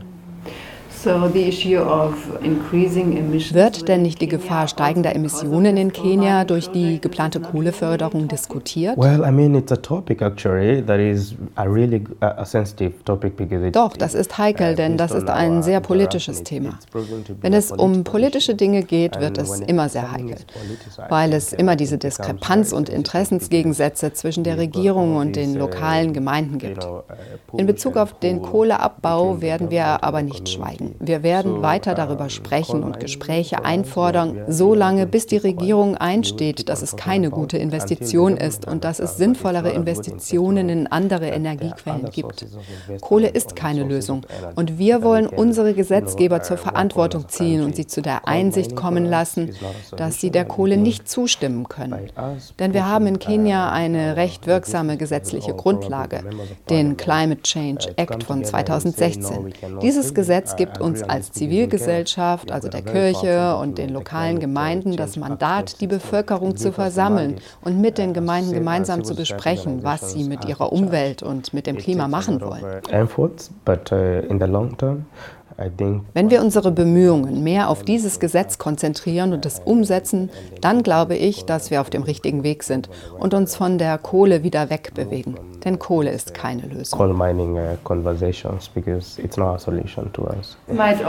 Wird 3.54 3.88
denn 3.88 4.02
nicht 4.02 4.22
die 4.22 4.28
Gefahr 4.28 4.68
steigender 4.68 5.16
Emissionen 5.16 5.78
in 5.78 5.94
Kenia 5.94 6.44
durch 6.44 6.68
die 6.70 7.00
geplante 7.00 7.40
Kohleförderung 7.40 8.28
diskutiert? 8.28 8.98
Doch, 13.72 13.98
das 13.98 14.14
ist 14.16 14.38
heikel, 14.38 14.76
denn 14.76 14.98
das 14.98 15.12
ist 15.12 15.30
ein 15.30 15.64
sehr 15.64 15.80
politisches 15.80 16.44
Thema. 16.44 16.78
Wenn 17.42 17.54
es 17.54 17.72
um 17.72 18.04
politische 18.04 18.56
Dinge 18.56 18.84
geht, 18.84 19.20
wird 19.20 19.38
es 19.38 19.62
immer 19.62 19.88
sehr 19.90 20.12
heikel, 20.12 20.36
weil 21.10 21.32
es 21.34 21.54
immer 21.54 21.76
diese 21.78 21.98
Diskrepanz 21.98 22.74
und 22.74 22.90
Interessensgegensätze 22.90 24.12
zwischen 24.14 24.44
der 24.44 24.58
Regierung 24.58 25.16
und 25.16 25.36
den 25.38 25.56
lokalen 25.56 26.12
Gemeinden 26.14 26.58
gibt. 26.58 26.86
In 27.58 27.66
Bezug 27.66 27.96
auf 27.96 28.20
den 28.20 28.42
Kohleabbau 28.42 29.42
werden 29.42 29.72
wir 29.72 30.04
aber 30.04 30.22
nicht 30.22 30.50
schweigen. 30.50 30.96
Wir 31.00 31.24
werden 31.24 31.62
weiter 31.62 31.94
darüber 31.96 32.30
sprechen 32.30 32.84
und 32.84 33.00
Gespräche 33.00 33.64
einfordern, 33.64 34.38
solange 34.48 35.06
bis 35.06 35.28
die 35.28 35.38
Regierung 35.38 35.96
einsteht, 35.96 36.70
dass 36.70 36.82
es 36.82 36.96
keine 36.96 37.30
gute 37.30 37.58
Investition 37.58 38.38
ist 38.38 38.68
und 38.68 38.84
dass 38.84 39.00
es 39.00 39.18
sinnvollere 39.18 39.72
Investitionen 39.72 40.70
in 40.70 40.88
andere 40.88 41.28
Energiequellen 41.28 42.10
gibt. 42.12 42.46
Kohle 43.02 43.28
ist 43.28 43.56
keine 43.56 43.84
Lösung 43.84 44.26
und 44.56 44.78
wir 44.78 45.04
wollen 45.04 45.28
unsere 45.28 45.74
Gesetzgeber 45.74 46.42
zur 46.42 46.58
Verantwortung 46.58 47.28
ziehen 47.30 47.64
und 47.64 47.76
sie 47.76 47.88
zu 47.88 48.02
der 48.02 48.28
Einsicht 48.28 48.76
kommen 48.76 49.06
lassen, 49.06 49.52
dass 49.96 50.20
sie 50.20 50.32
der 50.32 50.46
Kohle 50.46 50.78
nicht 50.78 51.10
zustimmen 51.10 51.68
können. 51.70 52.10
Denn 52.60 52.74
wir 52.74 52.88
haben 52.88 53.08
in 53.08 53.20
Kenia 53.20 53.72
eine 53.72 54.16
recht 54.16 54.48
wirksame 54.48 54.98
gesetzliche 54.98 55.54
Grundlage, 55.54 56.24
den 56.70 56.98
Climate 56.98 57.42
Change 57.44 57.92
Act 57.96 58.24
von 58.24 58.44
2016. 58.44 59.54
Dieses 59.82 60.14
Gesetz 60.14 60.56
gibt 60.56 60.77
uns 60.80 61.04
als 61.04 61.32
Zivilgesellschaft, 61.32 62.52
also 62.52 62.70
der 62.70 62.82
Kirche 62.82 63.56
und 63.58 63.78
den 63.78 63.90
lokalen 63.90 64.40
Gemeinden, 64.40 64.96
das 64.96 65.18
Mandat, 65.18 65.82
die 65.82 65.88
Bevölkerung 65.88 66.56
zu 66.58 66.72
versammeln 66.72 67.36
und 67.64 67.80
mit 67.80 67.98
den 67.98 68.14
Gemeinden 68.14 68.54
gemeinsam 68.54 69.04
zu 69.04 69.16
besprechen, 69.16 69.84
was 69.84 70.14
sie 70.14 70.24
mit 70.24 70.46
ihrer 70.46 70.72
Umwelt 70.72 71.24
und 71.24 71.54
mit 71.54 71.68
dem 71.68 71.78
Klima 71.78 72.08
machen 72.08 72.42
wollen. 72.42 72.64
Wenn 76.14 76.30
wir 76.30 76.42
unsere 76.42 76.72
Bemühungen 76.72 77.44
mehr 77.44 77.70
auf 77.70 77.82
dieses 77.82 78.20
Gesetz 78.20 78.60
konzentrieren 78.60 79.34
und 79.34 79.44
es 79.46 79.60
umsetzen, 79.60 80.30
dann 80.62 80.84
glaube 80.84 81.16
ich, 81.16 81.46
dass 81.46 81.72
wir 81.72 81.82
auf 81.82 81.90
dem 81.90 82.04
richtigen 82.04 82.44
Weg 82.44 82.62
sind 82.64 82.90
und 83.18 83.34
uns 83.34 83.56
von 83.56 83.80
der 83.80 83.98
Kohle 83.98 84.44
wieder 84.44 84.70
wegbewegen. 84.70 85.36
Denn 85.68 85.80
Kohle 85.80 86.12
ist 86.12 86.34
keine 86.34 86.62
Lösung. 86.62 86.98
Coal 86.98 87.14
mining 87.14 87.58
uh, 87.58 87.76
conversations 87.84 88.70
because 88.70 89.22
it's 89.22 89.36
not 89.36 89.56
a 89.56 89.60
solution 89.60 90.10
to 90.14 90.22
us. 90.24 90.56
Also 90.78 91.04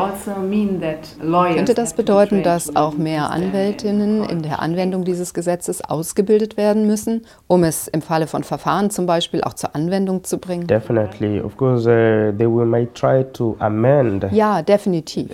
Könnte 1.55 1.75
das 1.75 1.95
bedeuten, 1.95 2.43
dass 2.43 2.75
auch 2.75 2.95
mehr 2.95 3.31
Anwältinnen 3.31 4.25
in 4.25 4.43
der 4.43 4.61
Anwendung 4.61 5.05
dieses 5.05 5.33
Gesetzes 5.33 5.81
ausgebildet 5.81 6.57
werden 6.57 6.89
müssen, 6.89 7.25
um 7.47 7.63
es 7.63 7.87
im 7.87 8.03
Falle 8.03 8.27
von 8.27 8.43
Verfahren 8.43 8.91
zum 8.91 9.07
Beispiel 9.07 9.45
auch 9.45 9.55
zur 9.55 9.77
Anwendung 9.77 10.25
zu 10.25 10.39
bringen? 10.39 10.67
Definitely, 10.67 11.41
of 11.41 11.57
course, 11.57 11.89
uh, 11.89 12.37
they 12.37 12.49
will 12.49 12.67
might 12.67 12.93
try 12.97 13.25
to 13.35 13.55
amend 13.61 14.27
ja, 14.33 14.61
definitiv. 14.63 15.31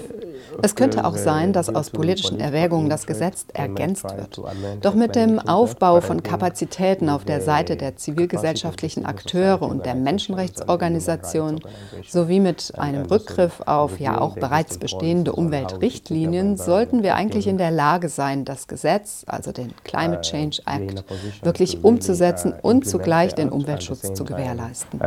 Es 0.62 0.74
könnte 0.74 1.04
auch 1.04 1.16
sein, 1.16 1.52
dass 1.52 1.74
aus 1.74 1.90
politischen 1.90 2.40
Erwägungen 2.40 2.88
das 2.88 3.06
Gesetz 3.06 3.46
ergänzt 3.52 4.04
wird. 4.04 4.40
Doch 4.82 4.94
mit 4.94 5.16
dem 5.16 5.38
Aufbau 5.38 6.00
von 6.00 6.22
Kapazitäten 6.22 7.08
auf 7.08 7.24
der 7.24 7.40
Seite 7.40 7.76
der 7.76 7.96
zivilgesellschaftlichen 7.96 9.04
Akteure 9.14 9.62
und 9.62 9.86
der 9.86 9.94
Menschenrechtsorganisationen 9.94 11.60
sowie 12.06 12.40
mit 12.40 12.72
einem 12.76 13.06
Rückgriff 13.06 13.62
auf 13.66 14.00
ja 14.00 14.20
auch 14.20 14.34
bereits 14.34 14.78
bestehende 14.78 15.32
Umweltrichtlinien 15.32 16.56
sollten 16.56 17.02
wir 17.02 17.14
eigentlich 17.14 17.46
in 17.46 17.58
der 17.58 17.70
Lage 17.70 18.08
sein, 18.08 18.44
das 18.44 18.66
Gesetz, 18.66 19.24
also 19.26 19.52
den 19.52 19.72
Climate 19.84 20.22
Change 20.22 20.62
Act, 20.66 21.04
wirklich 21.42 21.84
umzusetzen 21.84 22.52
und 22.60 22.86
zugleich 22.86 23.34
den 23.34 23.50
Umweltschutz 23.50 24.12
zu 24.14 24.24
gewährleisten. 24.24 25.00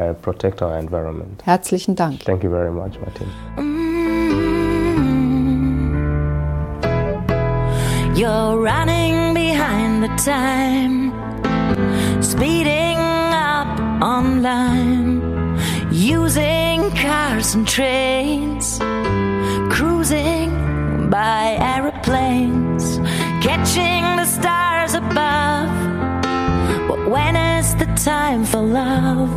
Herzlichen 1.43 1.95
Dank. 1.95 2.26
Thank 2.26 2.43
you 2.43 2.49
very 2.49 2.72
much, 2.72 2.99
Martin. 2.99 3.28
You're 8.16 8.58
running 8.58 9.36
behind 9.36 10.01
the 10.01 10.10
time, 10.24 11.12
speeding 12.24 12.86
using 15.91 16.89
cars 16.95 17.53
and 17.53 17.67
trains, 17.67 18.79
cruising 19.69 21.09
by 21.09 21.57
aeroplanes, 21.59 22.97
catching 23.45 24.03
the 24.15 24.25
stars 24.25 24.93
above. 24.93 25.69
But 26.87 27.09
when 27.09 27.35
is 27.35 27.75
the 27.75 27.87
time 27.95 28.45
for 28.45 28.61
love? 28.61 29.33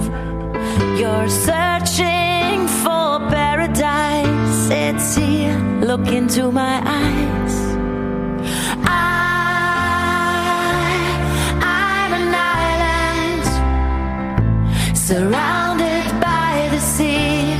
You're 0.98 1.28
searching 1.28 2.68
for 2.82 3.18
paradise. 3.30 4.70
It's 4.70 5.16
here. 5.16 5.58
Look 5.80 6.06
into 6.08 6.52
my 6.52 6.76
eyes. 6.86 7.54
I'm 8.86 9.19
surrounded 15.10 16.06
by 16.20 16.68
the 16.70 16.78
sea, 16.78 17.56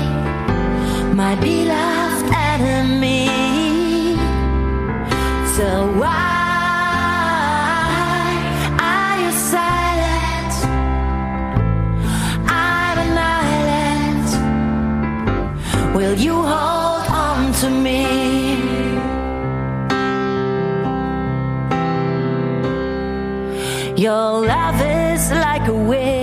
my 1.20 1.34
beloved 1.34 2.32
enemy. 2.32 3.26
So 5.56 5.68
why 6.00 6.30
are 8.92 9.16
you 9.22 9.32
silent? 9.32 10.52
I'm 12.46 12.98
an. 13.18 14.24
Will 15.96 16.16
you 16.26 16.36
hold 16.52 17.04
on 17.26 17.52
to 17.62 17.68
me? 17.86 18.02
Your 23.96 24.46
love 24.54 24.80
is 24.80 25.22
like 25.32 25.66
a 25.66 25.74
wave, 25.74 26.19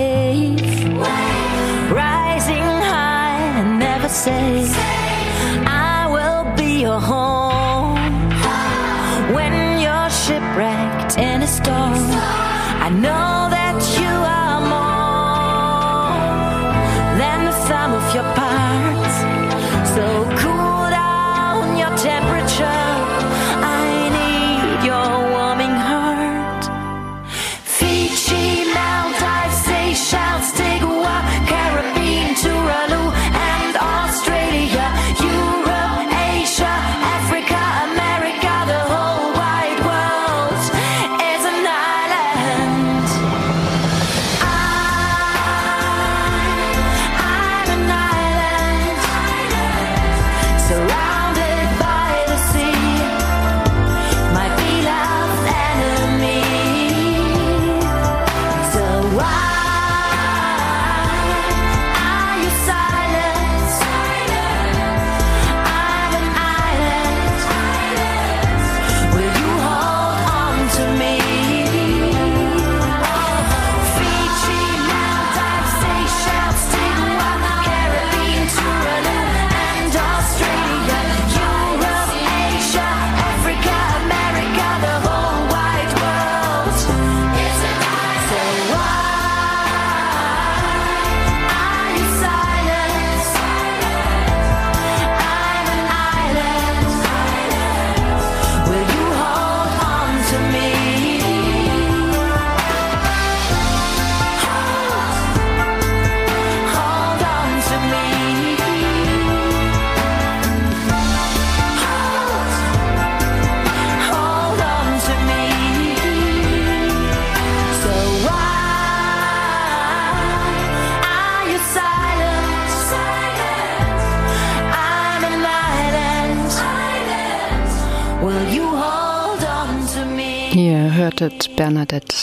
say, 4.28 4.77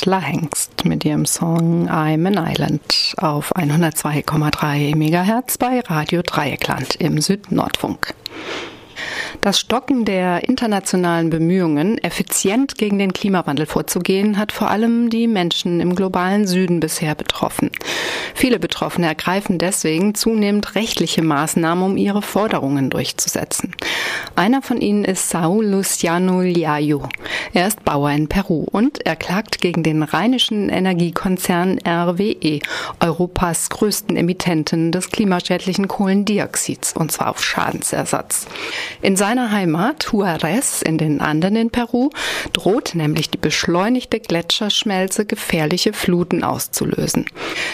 Bernadette 0.06 0.10
Lahengst 0.10 0.86
mit 0.86 1.04
ihrem 1.04 1.26
Song 1.26 1.90
I'm 1.90 2.28
an 2.28 2.48
Island 2.48 3.16
auf 3.18 3.56
102,3 3.56 4.96
MHz 4.96 5.58
bei 5.58 5.80
Radio 5.82 6.22
Dreieckland 6.22 6.96
im 6.96 7.20
Südnordfunk. 7.20 8.14
Das 9.46 9.60
Stocken 9.60 10.06
der 10.06 10.50
internationalen 10.50 11.30
Bemühungen, 11.30 12.00
effizient 12.00 12.80
gegen 12.80 12.98
den 12.98 13.14
Klimawandel 13.14 13.68
vorzugehen, 13.68 14.40
hat 14.40 14.52
vor 14.52 14.72
allem 14.72 15.12
die 15.12 15.28
Menschen 15.28 15.82
im 15.82 15.94
globalen 15.94 16.48
Süden 16.48 16.80
bisher 16.80 17.14
betroffen. 17.14 17.70
Viele 18.34 18.58
Betroffene 18.58 19.06
ergreifen 19.06 19.60
deswegen 19.60 20.16
zunehmend 20.16 20.74
rechtliche 20.74 21.22
Maßnahmen, 21.22 21.84
um 21.84 21.96
ihre 21.96 22.24
Forderungen 22.24 22.90
durchzusetzen. 22.90 23.76
Einer 24.36 24.64
von 24.64 24.82
ihnen 24.82 25.06
ist 25.06 25.30
Saul 25.30 25.64
Luciano 25.64 26.42
Liayo. 26.42 27.08
Er 27.54 27.68
ist 27.68 27.86
Bauer 27.86 28.10
in 28.10 28.28
Peru 28.28 28.66
und 28.72 29.06
er 29.06 29.16
klagt 29.16 29.62
gegen 29.62 29.84
den 29.84 30.02
rheinischen 30.02 30.70
Energiekonzern 30.70 31.78
RWE, 31.88 32.62
Europas 33.00 33.70
größten 33.70 34.18
Emittenten 34.18 34.92
des 34.92 35.12
klimaschädlichen 35.12 35.88
Kohlendioxids, 35.88 36.94
und 36.94 37.12
zwar 37.12 37.30
auf 37.30 37.44
Schadensersatz. 37.44 38.48
In 39.04 39.16
seiner 39.36 39.52
Heimat 39.52 40.08
Juarez 40.14 40.82
in 40.82 40.98
den 40.98 41.20
Anden 41.20 41.58
in 41.58 41.70
Peru 41.70 42.10
droht 42.54 42.96
nämlich 42.96 43.30
die 43.30 43.38
beschleunigte 43.38 44.22
Gletscherschmelze 44.22 45.26
gefährliche 45.26 45.92
Fluten 45.92 46.42
auszulösen. 46.42 47.26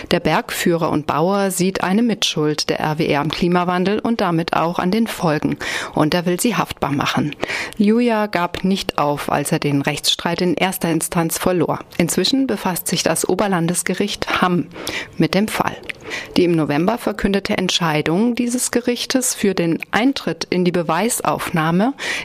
Der 0.10 0.22
Bergführer 0.22 0.90
und 0.90 1.06
Bauer 1.06 1.52
sieht 1.52 1.84
eine 1.84 2.02
Mitschuld 2.02 2.72
der 2.72 2.80
RWE 2.80 3.20
am 3.20 3.30
Klimawandel 3.30 4.00
und 4.00 4.22
damit 4.22 4.54
auch 4.54 4.80
an 4.80 4.90
den 4.90 5.06
Folgen 5.06 5.58
und 5.94 6.16
er 6.16 6.26
will 6.26 6.42
sie 6.42 6.56
haftbar 6.56 6.94
machen. 6.94 7.36
Liuya 7.78 8.26
gab 8.26 8.64
nicht 8.64 8.98
auf, 8.98 9.32
als 9.32 9.52
er 9.52 9.60
den 9.60 9.84
Rechtsstreit 9.84 10.42
in 10.42 10.56
erster 10.56 10.90
Instanz 10.90 11.38
verlor. 11.38 11.78
Inzwischen 12.00 12.48
befasst 12.48 12.88
sich 12.88 13.04
das 13.04 13.30
Oberlandesgericht 13.30 14.42
Hamm 14.42 14.70
mit 15.18 15.36
dem 15.36 15.48
Fall. 15.48 15.78
Die 16.36 16.44
im 16.44 16.52
November 16.54 16.98
verkündete 16.98 17.58
Entscheidung 17.58 18.36
dieses 18.36 18.72
Gerichtes 18.72 19.34
für 19.34 19.54
den 19.54 19.80
Eintritt 19.92 20.46
in 20.50 20.66
die 20.66 20.74
Beweisaufnahme 20.74 21.51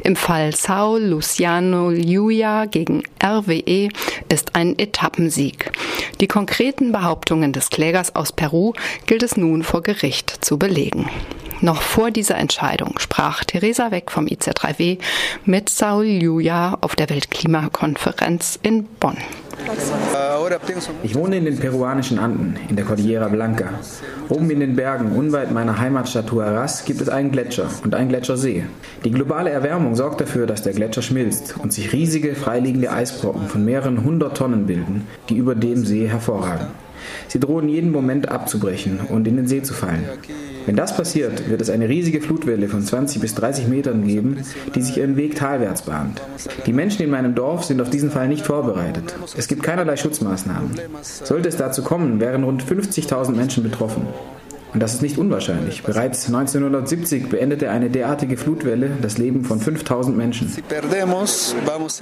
im 0.03 0.17
Fall 0.17 0.55
Sao 0.55 0.97
Luciano 0.97 1.91
Liuya 1.91 2.67
gegen 2.67 3.03
RWE 3.23 3.89
ist 4.29 4.55
ein 4.55 4.79
Etappensieg. 4.79 5.73
Die 6.21 6.27
konkreten 6.27 6.93
Behauptungen 6.93 7.53
des 7.53 7.71
Klägers 7.71 8.15
aus 8.15 8.33
Peru 8.33 8.73
gilt 9.07 9.23
es 9.23 9.37
nun 9.37 9.63
vor 9.63 9.83
Gericht 9.83 10.45
zu 10.45 10.59
belegen. 10.59 11.09
Noch 11.61 11.83
vor 11.83 12.11
dieser 12.11 12.37
Entscheidung 12.37 12.99
sprach 12.99 13.45
Theresa 13.45 13.91
Weck 13.91 14.11
vom 14.11 14.27
IC3W 14.27 14.99
mit 15.45 15.69
Saul 15.71 16.05
Liuya 16.05 16.77
auf 16.81 16.97
der 16.97 17.09
Weltklimakonferenz 17.09 18.59
in 18.63 18.85
Bonn. 18.85 19.17
Ich 21.03 21.15
wohne 21.15 21.37
in 21.37 21.45
den 21.45 21.59
peruanischen 21.59 22.19
Anden, 22.19 22.57
in 22.69 22.77
der 22.77 22.85
Cordillera 22.85 23.29
Blanca. 23.29 23.71
Oben 24.29 24.51
in 24.51 24.61
den 24.61 24.77
Bergen, 24.77 25.13
unweit 25.13 25.51
meiner 25.51 25.79
Heimatstadt 25.79 26.31
Huaraz, 26.31 26.85
gibt 26.85 27.01
es 27.01 27.09
einen 27.09 27.31
Gletscher 27.31 27.69
und 27.83 27.95
einen 27.95 28.09
Gletschersee. 28.09 28.65
Die 29.05 29.11
globale 29.11 29.51
Erwärmung 29.51 29.97
sorgt 29.97 30.21
dafür, 30.21 30.47
dass 30.47 30.63
der 30.63 30.73
Gletscher 30.73 31.03
schmilzt 31.03 31.57
und 31.59 31.73
sich 31.73 31.93
riesige, 31.93 32.35
freiliegende 32.35 32.93
Eisbrocken 32.93 33.49
von 33.49 33.65
mehreren 33.65 34.05
hundert 34.05 34.37
Tonnen 34.37 34.67
bilden, 34.67 35.07
die 35.29 35.37
über 35.37 35.55
dem 35.55 35.85
See 35.85 36.07
hervorragen. 36.07 36.67
Sie 37.29 37.41
drohen 37.41 37.69
jeden 37.69 37.93
Moment 37.93 38.29
abzubrechen 38.29 39.01
und 39.09 39.27
in 39.27 39.37
den 39.37 39.47
See 39.47 39.63
zu 39.63 39.75
fallen. 39.75 40.05
Wenn 40.67 40.77
das 40.77 40.97
passiert, 40.97 41.49
wird 41.49 41.61
es 41.61 41.71
eine 41.71 41.89
riesige 41.89 42.21
Flutwelle 42.21 42.69
von 42.69 42.83
20 42.83 43.21
bis 43.21 43.35
30 43.37 43.69
Metern 43.69 44.05
geben, 44.05 44.39
die 44.75 44.83
sich 44.83 44.99
ihren 44.99 45.17
Weg 45.17 45.37
talwärts 45.37 45.83
bahnt. 45.83 46.21
Die 46.67 46.73
Menschen 46.73 47.03
in 47.03 47.11
meinem 47.11 47.37
Dorf 47.37 47.65
sind 47.65 47.81
auf 47.81 47.89
diesen 47.89 48.11
Fall 48.11 48.27
nicht 48.29 48.45
vorbereitet. 48.45 49.15
Es 49.37 49.47
gibt 49.47 49.63
keinerlei 49.63 49.97
Schutzmaßnahmen. 49.97 50.73
Sollte 51.03 51.49
es 51.49 51.57
dazu 51.57 51.83
kommen, 51.83 52.21
wären 52.21 52.43
rund 52.43 52.65
50.000 52.65 53.31
Menschen 53.31 53.63
betroffen. 53.63 54.09
Und 54.75 54.83
das 54.83 54.93
ist 54.93 55.03
nicht 55.03 55.17
unwahrscheinlich. 55.17 55.85
Bereits 55.85 56.27
1970 56.27 57.29
beendete 57.29 57.71
eine 57.71 57.89
derartige 57.89 58.37
Flutwelle 58.37 58.91
das 59.01 59.17
Leben 59.17 59.45
von 59.45 59.61
5000 59.61 60.17
Menschen. 60.17 60.53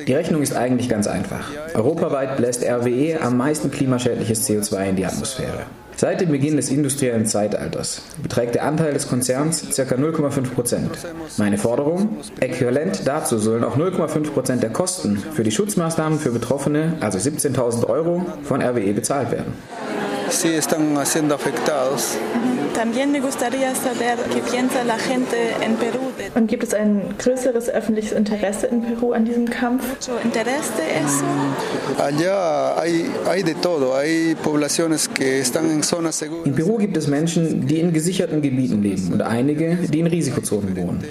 Die 0.07 0.13
Rechnung 0.13 0.43
ist 0.43 0.57
eigentlich 0.57 0.89
ganz 0.89 1.07
einfach. 1.07 1.51
Europaweit 1.75 2.37
bläst 2.37 2.65
RWE 2.65 3.21
am 3.21 3.37
meisten 3.37 3.71
klimaschädliches 3.71 4.49
CO2 4.49 4.89
in 4.89 4.97
die 4.97 5.07
Atmosphäre. 5.07 5.67
Seit 5.97 6.21
dem 6.21 6.31
Beginn 6.31 6.57
des 6.57 6.71
industriellen 6.71 7.27
Zeitalters 7.27 8.03
beträgt 8.23 8.55
der 8.55 8.65
Anteil 8.65 8.93
des 8.93 9.09
Konzerns 9.09 9.63
ca. 9.77 9.83
0,5 9.83 10.51
Prozent. 10.51 10.91
Meine 11.39 11.59
Forderung? 11.59 12.19
Äquivalent 12.41 13.03
dazu 13.05 13.39
sollen 13.39 13.65
auch 13.65 13.77
0,5 13.77 14.31
Prozent 14.31 14.63
der 14.63 14.71
Kosten 14.71 15.17
für 15.17 15.45
die 15.45 15.53
Schutzmaßnahmen 15.53 16.19
für 16.19 16.31
Betroffene, 16.31 16.95
also 17.01 17.19
17.000 17.19 17.87
Euro, 17.89 18.27
von 18.43 18.61
RWE 18.61 18.93
bezahlt 18.93 19.31
werden. 19.31 19.53
Sí, 20.31 20.49
están 20.55 20.97
siendo. 21.05 21.39
También 22.75 23.13
me 23.13 23.21
gustaría 23.21 23.75
saber 23.75 24.19
qué 24.33 24.41
piensa 24.51 24.83
la 24.85 24.99
gente 24.99 25.53
en 25.63 25.77
Perú. 25.77 26.01
Und 26.35 26.49
gibt 26.49 26.65
es 26.65 26.75
ein 26.75 27.15
größeres 27.19 27.69
öffentliches 27.69 28.13
Interesse 28.13 28.67
in 28.67 28.83
Peru 28.83 29.13
an 29.13 29.25
diesem 29.25 29.49
Kampf? 29.49 29.85
Interesse 30.25 30.83
eso? 30.83 31.25
Allá 32.03 32.77
hay, 32.79 33.09
hay 33.27 33.43
de 33.43 33.55
todo. 33.55 33.97
Hay 33.97 34.35
poblaciones 34.43 35.09
que 35.09 35.39
están 35.39 35.71
en 35.71 35.83
zonas 35.85 36.17
seguras. 36.17 36.47
In 36.47 36.55
Peru 36.55 36.77
gibt 36.77 36.97
es 36.97 37.07
Menschen, 37.07 37.67
die 37.67 37.79
in 37.79 37.93
gesicherten 37.93 38.43
Gebieten 38.43 38.83
leben 38.83 39.13
und 39.13 39.23
einige, 39.23 39.77
die 39.77 40.01
in 40.01 40.09
Risikozonen 40.09 40.77
wohnen. 40.77 41.05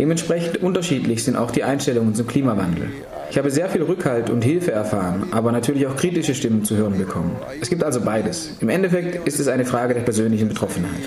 Dementsprechend 0.00 0.62
unterschiedlich 0.62 1.22
sind 1.24 1.36
auch 1.36 1.50
die 1.50 1.62
Einstellungen 1.62 2.14
zum 2.14 2.26
Klimawandel. 2.26 2.88
Ich 3.30 3.36
habe 3.36 3.50
sehr 3.50 3.68
viel 3.68 3.82
Rückhalt 3.82 4.30
und 4.30 4.42
Hilfe 4.42 4.72
erfahren, 4.72 5.26
aber 5.30 5.52
natürlich 5.52 5.86
auch 5.86 5.94
kritische 5.94 6.34
Stimmen 6.34 6.64
zu 6.64 6.74
hören 6.74 6.96
bekommen. 6.96 7.36
Es 7.60 7.68
gibt 7.68 7.84
also 7.84 8.00
beides. 8.00 8.52
Im 8.60 8.70
Endeffekt 8.70 9.28
ist 9.28 9.38
es 9.38 9.46
eine 9.46 9.66
Frage 9.66 9.92
der 9.92 10.00
persönlichen 10.00 10.48
Betroffenheit. 10.48 11.02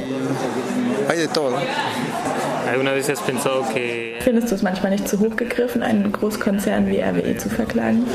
Findest 4.20 4.52
du 4.52 4.56
es 4.56 4.62
manchmal 4.62 4.92
nicht 4.92 5.08
zu 5.08 5.20
hoch 5.20 5.36
gegriffen, 5.36 5.84
einen 5.84 6.12
Großkonzern 6.12 6.88
wie 6.88 7.00
RWE 7.00 7.38
zu 7.38 7.50
verklagen? 7.50 8.06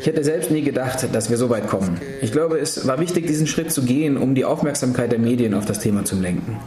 Ich 0.00 0.06
hätte 0.06 0.22
selbst 0.22 0.50
nie 0.50 0.62
gedacht, 0.62 1.08
dass 1.12 1.30
wir 1.30 1.36
so 1.36 1.48
weit 1.48 1.66
kommen. 1.66 2.00
Ich 2.20 2.32
glaube, 2.32 2.58
es 2.58 2.86
war 2.86 3.00
wichtig, 3.00 3.26
diesen 3.26 3.46
Schritt 3.46 3.72
zu 3.72 3.82
gehen, 3.82 4.16
um 4.16 4.34
die 4.34 4.44
Aufmerksamkeit 4.44 5.12
der 5.12 5.18
Medien 5.18 5.54
auf 5.54 5.64
das 5.64 5.78
Thema 5.78 6.04
zu 6.04 6.16
lenken. 6.16 6.58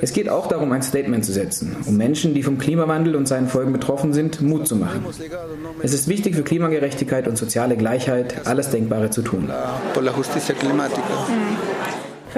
Es 0.00 0.12
geht 0.12 0.28
auch 0.28 0.46
darum, 0.46 0.70
ein 0.72 0.82
Statement 0.82 1.24
zu 1.24 1.32
setzen, 1.32 1.76
um 1.86 1.96
Menschen, 1.96 2.34
die 2.34 2.42
vom 2.42 2.58
Klimawandel 2.58 3.16
und 3.16 3.26
seinen 3.26 3.48
Folgen 3.48 3.72
betroffen 3.72 4.12
sind, 4.12 4.40
Mut 4.40 4.68
zu 4.68 4.76
machen. 4.76 5.04
Es 5.82 5.92
ist 5.92 6.08
wichtig 6.08 6.36
für 6.36 6.42
Klimagerechtigkeit 6.42 7.26
und 7.26 7.36
soziale 7.36 7.76
Gleichheit, 7.76 8.46
alles 8.46 8.70
Denkbare 8.70 9.10
zu 9.10 9.22
tun. 9.22 9.50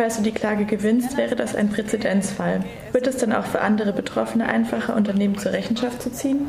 Falls 0.01 0.16
du 0.16 0.22
die 0.22 0.32
Klage 0.32 0.64
gewinnst, 0.64 1.18
wäre 1.18 1.36
das 1.36 1.55
ein 1.55 1.68
Präzedenzfall. 1.68 2.64
Wird 2.93 3.07
es 3.07 3.18
dann 3.18 3.32
auch 3.32 3.47
für 3.47 3.61
andere 3.61 3.93
Betroffene 3.93 4.47
einfacher, 4.47 4.97
Unternehmen 4.97 5.38
zur 5.38 5.53
Rechenschaft 5.53 6.03
zu 6.03 6.12
ziehen? 6.12 6.49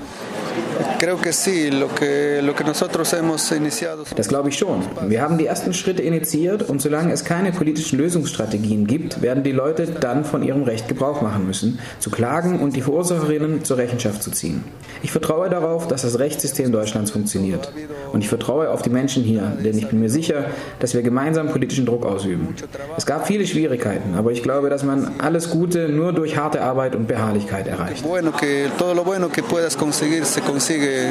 Das 4.16 4.28
glaube 4.28 4.50
ich 4.50 4.58
schon. 4.58 4.84
Wir 5.08 5.22
haben 5.22 5.38
die 5.38 5.46
ersten 5.46 5.74
Schritte 5.74 6.02
initiiert 6.02 6.68
und 6.68 6.82
solange 6.82 7.14
es 7.14 7.26
keine 7.26 7.52
politischen 7.52 8.00
Lösungsstrategien 8.00 8.88
gibt, 8.88 9.22
werden 9.22 9.44
die 9.44 9.52
Leute 9.52 9.88
dann 9.88 10.26
von 10.26 10.42
ihrem 10.42 10.64
Recht 10.64 10.88
Gebrauch 10.88 11.22
machen 11.22 11.46
müssen, 11.46 11.80
zu 12.00 12.10
klagen 12.10 12.60
und 12.60 12.76
die 12.76 12.82
Verursacherinnen 12.82 13.64
zur 13.64 13.78
Rechenschaft 13.78 14.24
zu 14.24 14.32
ziehen. 14.32 14.64
Ich 15.04 15.12
vertraue 15.12 15.50
darauf, 15.50 15.88
dass 15.88 16.02
das 16.02 16.20
Rechtssystem 16.20 16.72
Deutschlands 16.72 17.12
funktioniert. 17.12 17.72
Und 18.12 18.22
ich 18.22 18.30
vertraue 18.30 18.70
auf 18.70 18.82
die 18.82 18.90
Menschen 18.90 19.24
hier, 19.24 19.58
denn 19.64 19.78
ich 19.78 19.88
bin 19.88 20.00
mir 20.00 20.10
sicher, 20.10 20.46
dass 20.80 20.94
wir 20.94 21.02
gemeinsam 21.02 21.50
politischen 21.50 21.86
Druck 21.86 22.06
ausüben. 22.06 22.56
Es 22.98 23.06
gab 23.06 23.28
viele 23.28 23.46
Schwierigkeiten, 23.48 24.16
aber 24.16 24.32
ich 24.32 24.44
glaube, 24.44 24.70
dass 24.70 24.84
man 24.84 25.14
alles 25.20 25.50
Gute 25.50 25.90
nur 25.90 26.14
durch 26.14 26.31
harte 26.38 26.62
Arbeit 26.62 26.96
und 26.96 27.08
Beharrlichkeit 27.08 27.68
erreicht. 27.68 28.04
Bueno, 28.04 28.32
que 28.32 28.70
todo 28.78 28.94
lo 28.94 29.04
bueno 29.04 29.30
que 29.30 29.44
puedas 29.44 29.76
conseguir 29.76 30.26
se 30.26 30.42
consigue 30.42 31.10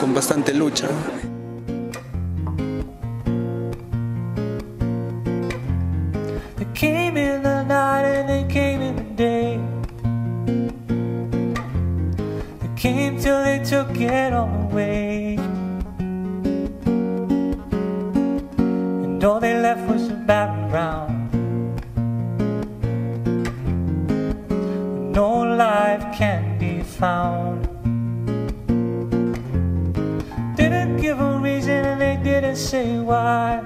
con 0.00 0.14
bastante 0.14 0.54
lucha. 0.54 0.88
Came 6.74 7.16
in 7.16 7.42
the 7.44 7.62
night 7.62 8.04
and 8.04 8.28
they 8.28 8.44
came 8.52 8.82
in 8.82 8.96
the 8.96 9.04
day. 9.14 9.60
They 12.60 12.68
came 12.74 13.20
till 13.20 13.40
they 13.44 13.60
took 13.62 13.94
it 14.00 14.32
all 14.32 14.48
away. 14.70 15.38
And 19.04 19.22
all 19.22 19.38
they 19.38 19.54
left 19.54 19.88
was 19.88 20.08
a 20.08 20.14
barren 20.14 21.11
No 25.12 25.42
life 25.42 26.16
can 26.16 26.56
be 26.58 26.82
found. 26.82 27.68
Didn't 30.56 31.02
give 31.02 31.20
a 31.20 31.38
reason 31.38 31.84
and 31.84 32.00
they 32.00 32.16
didn't 32.24 32.56
say 32.56 32.98
why. 32.98 33.60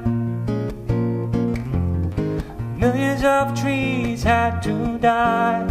Millions 2.77 3.23
of 3.23 3.55
trees 3.55 4.25
had 4.25 4.61
to 4.63 4.99
die. 4.99 5.63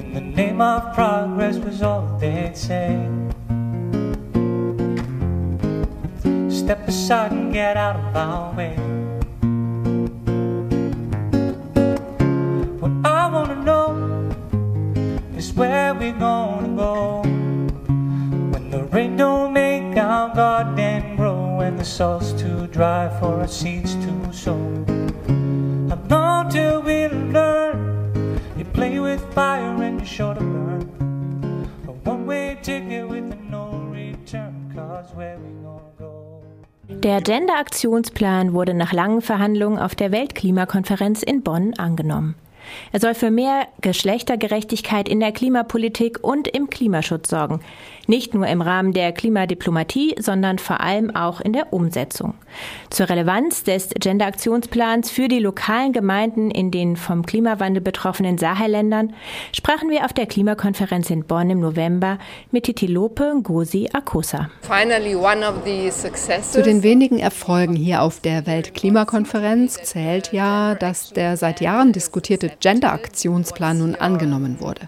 In 0.00 0.14
the 0.14 0.22
name 0.22 0.62
of 0.62 0.94
progress 0.94 1.58
was 1.58 1.82
all 1.82 2.16
they'd 2.18 2.56
say. 2.56 3.06
Step 6.48 6.88
aside 6.88 7.32
and 7.32 7.52
get 7.52 7.76
out 7.76 7.96
of 7.96 8.16
our 8.16 8.54
way. 8.56 8.89
We 16.00 16.12
gonna 16.12 16.66
go 16.76 17.20
when 18.52 18.70
the 18.70 18.82
rain 18.84 19.18
don't 19.18 19.52
make 19.52 19.94
our 19.98 20.34
garden 20.34 21.14
grow 21.14 21.60
and 21.60 21.78
the 21.78 21.84
soil's 21.84 22.32
too 22.40 22.66
dry 22.68 23.06
for 23.20 23.40
our 23.40 23.46
seeds 23.46 23.96
to 23.96 24.32
sow. 24.32 24.56
How 25.90 25.98
long 26.08 26.48
till 26.48 26.80
we 26.80 27.06
learn? 27.08 28.40
You 28.56 28.64
play 28.64 28.98
with 28.98 29.20
fire 29.34 29.82
and 29.82 30.00
you're 30.00 30.06
sure 30.06 30.34
to 30.34 30.40
burn. 30.40 31.68
A 31.86 31.92
one-way 32.08 32.56
ticket 32.62 33.06
with 33.06 33.34
no 33.50 33.66
return, 33.92 34.72
cause 34.74 35.14
where 35.14 35.36
we 35.38 35.52
gonna 35.62 35.82
go? 35.98 36.42
Der 36.88 37.20
Gender-Aktionsplan 37.20 38.54
wurde 38.54 38.72
nach 38.72 38.94
langen 38.94 39.20
Verhandlungen 39.20 39.78
auf 39.78 39.94
der 39.94 40.12
Weltklimakonferenz 40.12 41.22
in 41.22 41.42
Bonn 41.42 41.74
angenommen. 41.74 42.36
Er 42.92 43.00
soll 43.00 43.14
für 43.14 43.30
mehr 43.30 43.66
Geschlechtergerechtigkeit 43.80 45.08
in 45.08 45.20
der 45.20 45.32
Klimapolitik 45.32 46.18
und 46.22 46.48
im 46.48 46.70
Klimaschutz 46.70 47.30
sorgen. 47.30 47.60
Nicht 48.06 48.34
nur 48.34 48.46
im 48.46 48.60
Rahmen 48.60 48.92
der 48.92 49.12
Klimadiplomatie, 49.12 50.16
sondern 50.18 50.58
vor 50.58 50.80
allem 50.80 51.14
auch 51.14 51.40
in 51.40 51.52
der 51.52 51.72
Umsetzung. 51.72 52.34
Zur 52.90 53.08
Relevanz 53.08 53.62
des 53.62 53.90
Gender-Aktionsplans 53.90 55.10
für 55.10 55.28
die 55.28 55.38
lokalen 55.38 55.92
Gemeinden 55.92 56.50
in 56.50 56.72
den 56.72 56.96
vom 56.96 57.24
Klimawandel 57.24 57.80
betroffenen 57.80 58.36
Sahelländern 58.36 59.14
sprachen 59.54 59.90
wir 59.90 60.04
auf 60.04 60.12
der 60.12 60.26
Klimakonferenz 60.26 61.10
in 61.10 61.24
Bonn 61.24 61.50
im 61.50 61.60
November 61.60 62.18
mit 62.50 62.64
Titilope 62.64 63.32
Ngozi 63.32 63.88
Akosa. 63.92 64.50
Zu 66.50 66.62
den 66.62 66.82
wenigen 66.82 67.18
Erfolgen 67.18 67.76
hier 67.76 68.02
auf 68.02 68.20
der 68.20 68.46
Weltklimakonferenz 68.46 69.74
zählt 69.84 70.32
ja, 70.32 70.74
dass 70.74 71.10
der 71.12 71.36
seit 71.36 71.60
Jahren 71.60 71.92
diskutierte 71.92 72.50
Gender-Aktionsplan 72.60 73.78
nun 73.78 73.94
angenommen 73.94 74.60
wurde. 74.60 74.82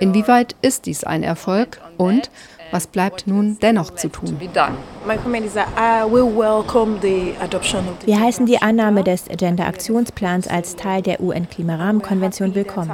Inwieweit 0.00 0.56
ist 0.62 0.86
dies 0.86 1.04
ein 1.04 1.22
Erfolg 1.22 1.80
und 1.96 2.30
was 2.74 2.88
bleibt 2.88 3.28
nun 3.28 3.56
dennoch 3.62 3.94
zu 3.94 4.08
tun? 4.08 4.36
Wir 8.04 8.20
heißen 8.20 8.46
die 8.46 8.62
Annahme 8.62 9.04
des 9.04 9.24
Gender-Aktionsplans 9.26 10.48
als 10.48 10.74
Teil 10.74 11.02
der 11.02 11.20
UN-Klimarahmenkonvention 11.20 12.56
willkommen. 12.56 12.90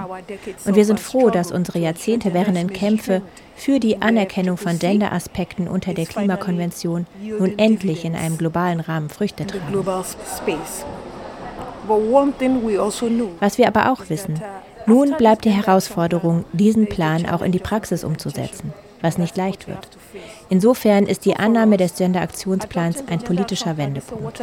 Und 0.67 0.77
wir 0.77 0.85
sind 0.85 1.01
froh, 1.01 1.31
dass 1.31 1.51
unsere 1.51 1.79
Jahrzehnte 1.79 2.35
währenden 2.35 2.71
Kämpfe 2.71 3.23
für 3.57 3.81
die 3.81 4.03
Anerkennung 4.03 4.59
von 4.59 4.79
Gender-Aspekten 4.79 5.67
unter 5.67 5.95
der 5.95 6.05
Klimakonvention 6.05 7.07
nun 7.23 7.59
endlich 7.59 8.05
in 8.05 8.15
einem 8.17 8.37
globalen 8.37 8.81
Rahmen 8.81 9.09
Früchte 9.09 9.47
tragen. 9.47 9.73
Was 13.41 13.59
wir 13.59 13.67
aber 13.67 13.93
auch 13.93 14.09
wissen, 14.09 14.41
nun 14.87 15.17
bleibt 15.17 15.45
die 15.45 15.51
Herausforderung, 15.51 16.45
diesen 16.53 16.89
Plan 16.89 17.27
auch 17.27 17.43
in 17.43 17.53
die 17.53 17.59
Praxis 17.59 18.05
umzusetzen 18.05 18.73
was 19.01 19.19
nicht 19.19 19.37
leicht 19.37 19.69
wird. 19.69 19.89
Insofern 20.53 21.07
ist 21.07 21.25
die 21.27 21.37
Annahme 21.37 21.77
des 21.77 21.95
Gender-Aktionsplans 21.95 23.05
ein 23.09 23.21
politischer 23.21 23.77
Wendepunkt. 23.77 24.41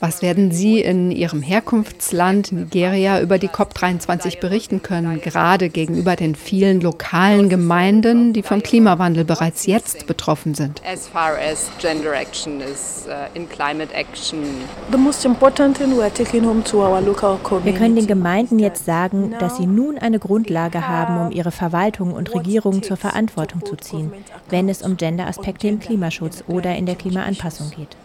Was 0.00 0.22
werden 0.22 0.52
Sie 0.52 0.80
in 0.80 1.10
Ihrem 1.10 1.42
Herkunftsland 1.42 2.50
Nigeria 2.50 3.20
über 3.20 3.38
die 3.38 3.48
COP23 3.48 4.40
berichten 4.40 4.80
können, 4.80 5.20
gerade 5.20 5.68
gegenüber 5.68 6.16
den 6.16 6.34
vielen 6.34 6.80
lokalen 6.80 7.50
Gemeinden, 7.50 8.32
die 8.32 8.42
vom 8.42 8.62
Klimawandel 8.62 9.26
bereits 9.26 9.66
jetzt 9.66 10.06
betroffen 10.06 10.54
sind? 10.54 10.80
Wir 17.64 17.74
können 17.74 17.96
den 17.96 18.06
Gemeinden 18.06 18.58
jetzt 18.58 18.84
sagen, 18.86 19.34
dass 19.38 19.56
sie 19.58 19.66
nun 19.66 19.98
eine 19.98 20.18
Grundlage 20.18 20.88
haben, 20.88 21.26
um 21.26 21.33
ihre 21.34 21.50
Verwaltung 21.50 22.12
und 22.12 22.34
Regierung 22.34 22.82
zur 22.82 22.96
Verantwortung 22.96 23.64
zu 23.64 23.76
ziehen, 23.76 24.12
wenn 24.48 24.68
es 24.68 24.82
um 24.82 24.96
Gender-Aspekte 24.96 25.68
im 25.68 25.80
Klimaschutz 25.80 26.44
oder 26.46 26.74
in 26.76 26.86
der 26.86 26.96
Klimaanpassung 26.96 27.70
geht. 27.70 27.96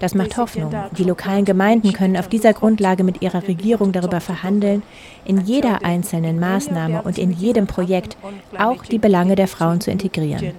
Das 0.00 0.14
macht 0.14 0.36
Hoffnung. 0.36 0.74
Die 0.98 1.04
lokalen 1.04 1.44
Gemeinden 1.44 1.92
können 1.92 2.16
auf 2.16 2.28
dieser 2.28 2.52
Grundlage 2.52 3.04
mit 3.04 3.22
ihrer 3.22 3.46
Regierung 3.46 3.92
darüber 3.92 4.20
verhandeln, 4.20 4.82
in 5.24 5.40
jeder 5.40 5.84
einzelnen 5.84 6.40
Maßnahme 6.40 7.02
und 7.02 7.16
in 7.16 7.30
jedem 7.30 7.66
Projekt 7.66 8.16
auch 8.58 8.84
die 8.84 8.98
Belange 8.98 9.36
der 9.36 9.48
Frauen 9.48 9.80
zu 9.80 9.90
integrieren. 9.90 10.52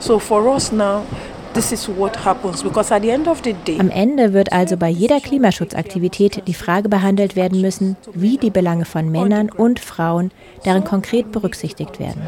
So 0.00 0.18
for 0.18 0.44
us 0.46 0.72
now, 0.72 1.02
am 3.78 3.90
Ende 3.90 4.32
wird 4.32 4.52
also 4.52 4.76
bei 4.76 4.88
jeder 4.88 5.20
Klimaschutzaktivität 5.20 6.42
die 6.48 6.54
Frage 6.54 6.88
behandelt 6.88 7.36
werden 7.36 7.60
müssen, 7.60 7.96
wie 8.12 8.38
die 8.38 8.50
Belange 8.50 8.84
von 8.84 9.08
Männern 9.10 9.50
und 9.50 9.78
Frauen 9.78 10.32
darin 10.64 10.84
konkret 10.84 11.30
berücksichtigt 11.30 12.00
werden. 12.00 12.22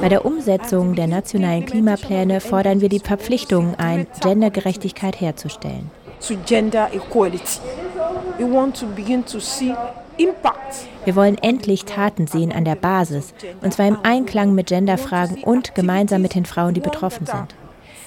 Bei 0.00 0.08
der 0.08 0.24
Umsetzung 0.24 0.94
der 0.94 1.06
nationalen 1.06 1.64
Klimapläne 1.64 2.40
fordern 2.40 2.80
wir 2.80 2.88
die 2.88 3.00
Verpflichtung 3.00 3.74
ein, 3.76 4.06
Gendergerechtigkeit 4.20 5.20
herzustellen. 5.20 5.90
Wir 11.04 11.16
wollen 11.16 11.38
endlich 11.38 11.84
Taten 11.84 12.26
sehen 12.26 12.52
an 12.52 12.64
der 12.64 12.74
Basis, 12.74 13.32
und 13.62 13.72
zwar 13.72 13.86
im 13.86 13.98
Einklang 14.02 14.54
mit 14.54 14.66
Genderfragen 14.66 15.42
und 15.42 15.74
gemeinsam 15.74 16.22
mit 16.22 16.34
den 16.34 16.44
Frauen, 16.44 16.74
die 16.74 16.80
betroffen 16.80 17.26
sind. 17.26 17.54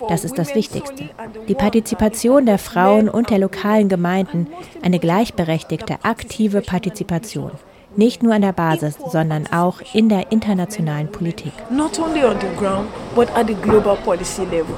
Das 0.08 0.24
ist 0.24 0.38
das 0.38 0.56
Wichtigste. 0.56 1.10
Die 1.48 1.56
Partizipation 1.56 2.46
der 2.46 2.58
Frauen 2.58 3.08
und 3.08 3.30
der 3.30 3.40
lokalen 3.40 3.88
Gemeinden, 3.90 4.48
eine 4.82 5.00
gleichberechtigte, 5.00 5.98
aktive 6.04 6.62
Partizipation. 6.62 7.52
Nicht 7.96 8.24
nur 8.24 8.34
an 8.34 8.42
der 8.42 8.54
Basis, 8.54 8.96
sondern 9.10 9.48
auch 9.52 9.82
in 9.94 10.08
der 10.08 10.32
internationalen 10.32 11.12
Politik. 11.12 11.52
Not 11.70 12.00
only 12.00 12.24
on 12.24 12.38
the 12.40 12.48
ground, 12.58 12.88
but 13.16 13.30
at 13.36 13.48
the 13.48 13.56
global 13.56 13.98
policy 13.98 14.44
level. 14.44 14.76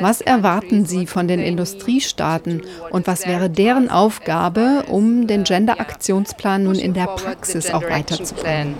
Was 0.00 0.20
erwarten 0.20 0.84
Sie 0.86 1.06
von 1.06 1.28
den 1.28 1.40
Industriestaaten? 1.40 2.62
Und 2.90 3.06
was 3.06 3.26
wäre 3.26 3.48
deren 3.50 3.90
Aufgabe, 3.90 4.84
um 4.88 5.26
den 5.26 5.44
Gender-Aktionsplan 5.44 6.64
nun 6.64 6.76
in 6.76 6.92
der 6.94 7.06
Praxis 7.06 7.72
auch 7.72 7.82
weiterzubringen? 7.82 8.76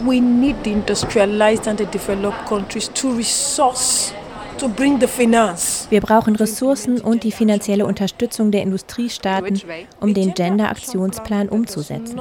We 0.00 0.20
need 0.20 0.56
the 0.64 0.72
industrialized 0.72 1.68
and 1.68 1.78
the 1.78 1.86
developed 1.86 2.44
countries 2.46 2.90
to 2.92 3.10
resource 3.10 4.12
wir 5.90 6.00
brauchen 6.00 6.36
Ressourcen 6.36 7.00
und 7.00 7.24
die 7.24 7.32
finanzielle 7.32 7.84
Unterstützung 7.86 8.50
der 8.50 8.62
Industriestaaten, 8.62 9.60
um 10.00 10.14
den 10.14 10.32
Gender-Aktionsplan 10.32 11.48
umzusetzen. 11.48 12.20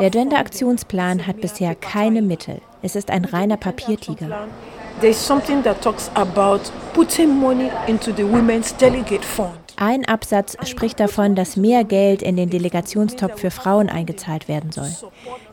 Der 0.00 0.10
Gender-Aktionsplan 0.10 1.26
hat 1.26 1.40
bisher 1.40 1.74
keine 1.74 2.22
Mittel. 2.22 2.60
Es 2.82 2.96
ist 2.96 3.10
ein 3.10 3.24
reiner 3.24 3.56
Papiertiger. 3.56 4.48
Ein 9.76 10.04
Absatz 10.04 10.56
spricht 10.68 11.00
davon, 11.00 11.34
dass 11.34 11.56
mehr 11.56 11.84
Geld 11.84 12.22
in 12.22 12.36
den 12.36 12.48
Delegationstopf 12.48 13.40
für 13.40 13.50
Frauen 13.50 13.88
eingezahlt 13.88 14.46
werden 14.46 14.70
soll. 14.70 14.90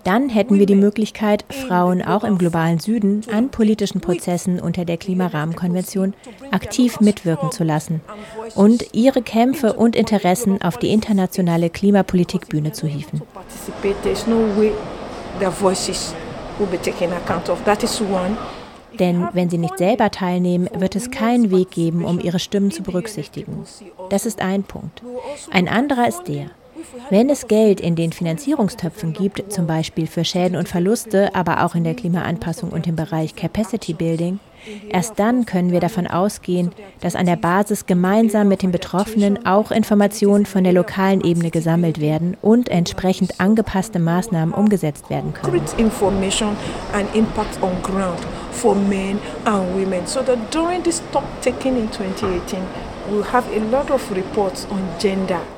Dann 0.03 0.29
hätten 0.29 0.59
wir 0.59 0.65
die 0.65 0.75
Möglichkeit, 0.75 1.43
Frauen 1.49 2.03
auch 2.03 2.23
im 2.23 2.37
globalen 2.37 2.79
Süden 2.79 3.21
an 3.31 3.49
politischen 3.49 3.99
Prozessen 4.01 4.59
unter 4.59 4.85
der 4.85 4.97
Klimarahmenkonvention 4.97 6.13
aktiv 6.51 6.99
mitwirken 6.99 7.51
zu 7.51 7.63
lassen 7.63 8.01
und 8.55 8.93
ihre 8.93 9.21
Kämpfe 9.21 9.73
und 9.73 9.95
Interessen 9.95 10.61
auf 10.61 10.77
die 10.77 10.89
internationale 10.89 11.69
Klimapolitikbühne 11.69 12.73
zu 12.73 12.87
hieven. 12.87 13.21
Denn 18.99 19.27
wenn 19.33 19.49
sie 19.49 19.57
nicht 19.57 19.77
selber 19.77 20.11
teilnehmen, 20.11 20.69
wird 20.73 20.95
es 20.95 21.11
keinen 21.11 21.51
Weg 21.51 21.71
geben, 21.71 22.03
um 22.05 22.19
ihre 22.19 22.39
Stimmen 22.39 22.71
zu 22.71 22.83
berücksichtigen. 22.83 23.65
Das 24.09 24.25
ist 24.25 24.41
ein 24.41 24.63
Punkt. 24.63 25.01
Ein 25.51 25.67
anderer 25.67 26.07
ist 26.07 26.23
der, 26.27 26.51
wenn 27.09 27.29
es 27.29 27.47
Geld 27.47 27.79
in 27.79 27.95
den 27.95 28.11
Finanzierungstöpfen 28.11 29.13
gibt, 29.13 29.51
zum 29.51 29.67
Beispiel 29.67 30.07
für 30.07 30.25
Schäden 30.25 30.57
und 30.57 30.67
Verluste, 30.67 31.33
aber 31.35 31.63
auch 31.65 31.75
in 31.75 31.83
der 31.83 31.93
Klimaanpassung 31.93 32.69
und 32.69 32.87
im 32.87 32.95
Bereich 32.95 33.35
Capacity 33.35 33.93
Building, 33.93 34.39
erst 34.89 35.19
dann 35.19 35.45
können 35.45 35.71
wir 35.71 35.79
davon 35.79 36.07
ausgehen, 36.07 36.71
dass 37.01 37.15
an 37.15 37.25
der 37.25 37.35
Basis 37.35 37.85
gemeinsam 37.85 38.47
mit 38.47 38.61
den 38.61 38.71
Betroffenen 38.71 39.45
auch 39.45 39.71
Informationen 39.71 40.45
von 40.45 40.63
der 40.63 40.73
lokalen 40.73 41.21
Ebene 41.21 41.51
gesammelt 41.51 41.99
werden 41.99 42.37
und 42.41 42.69
entsprechend 42.69 43.39
angepasste 43.39 43.99
Maßnahmen 43.99 44.53
umgesetzt 44.53 45.09
werden 45.09 45.33
können. 45.33 45.61
For 48.51 48.75
men 48.75 49.19
and 49.45 49.75
women 49.75 50.05
so 50.05 50.21
that 50.21 50.37
during 50.51 50.83
this 50.83 50.97
stock 51.09 51.23
taking 51.41 51.77
in 51.77 51.91
2018 51.91 52.59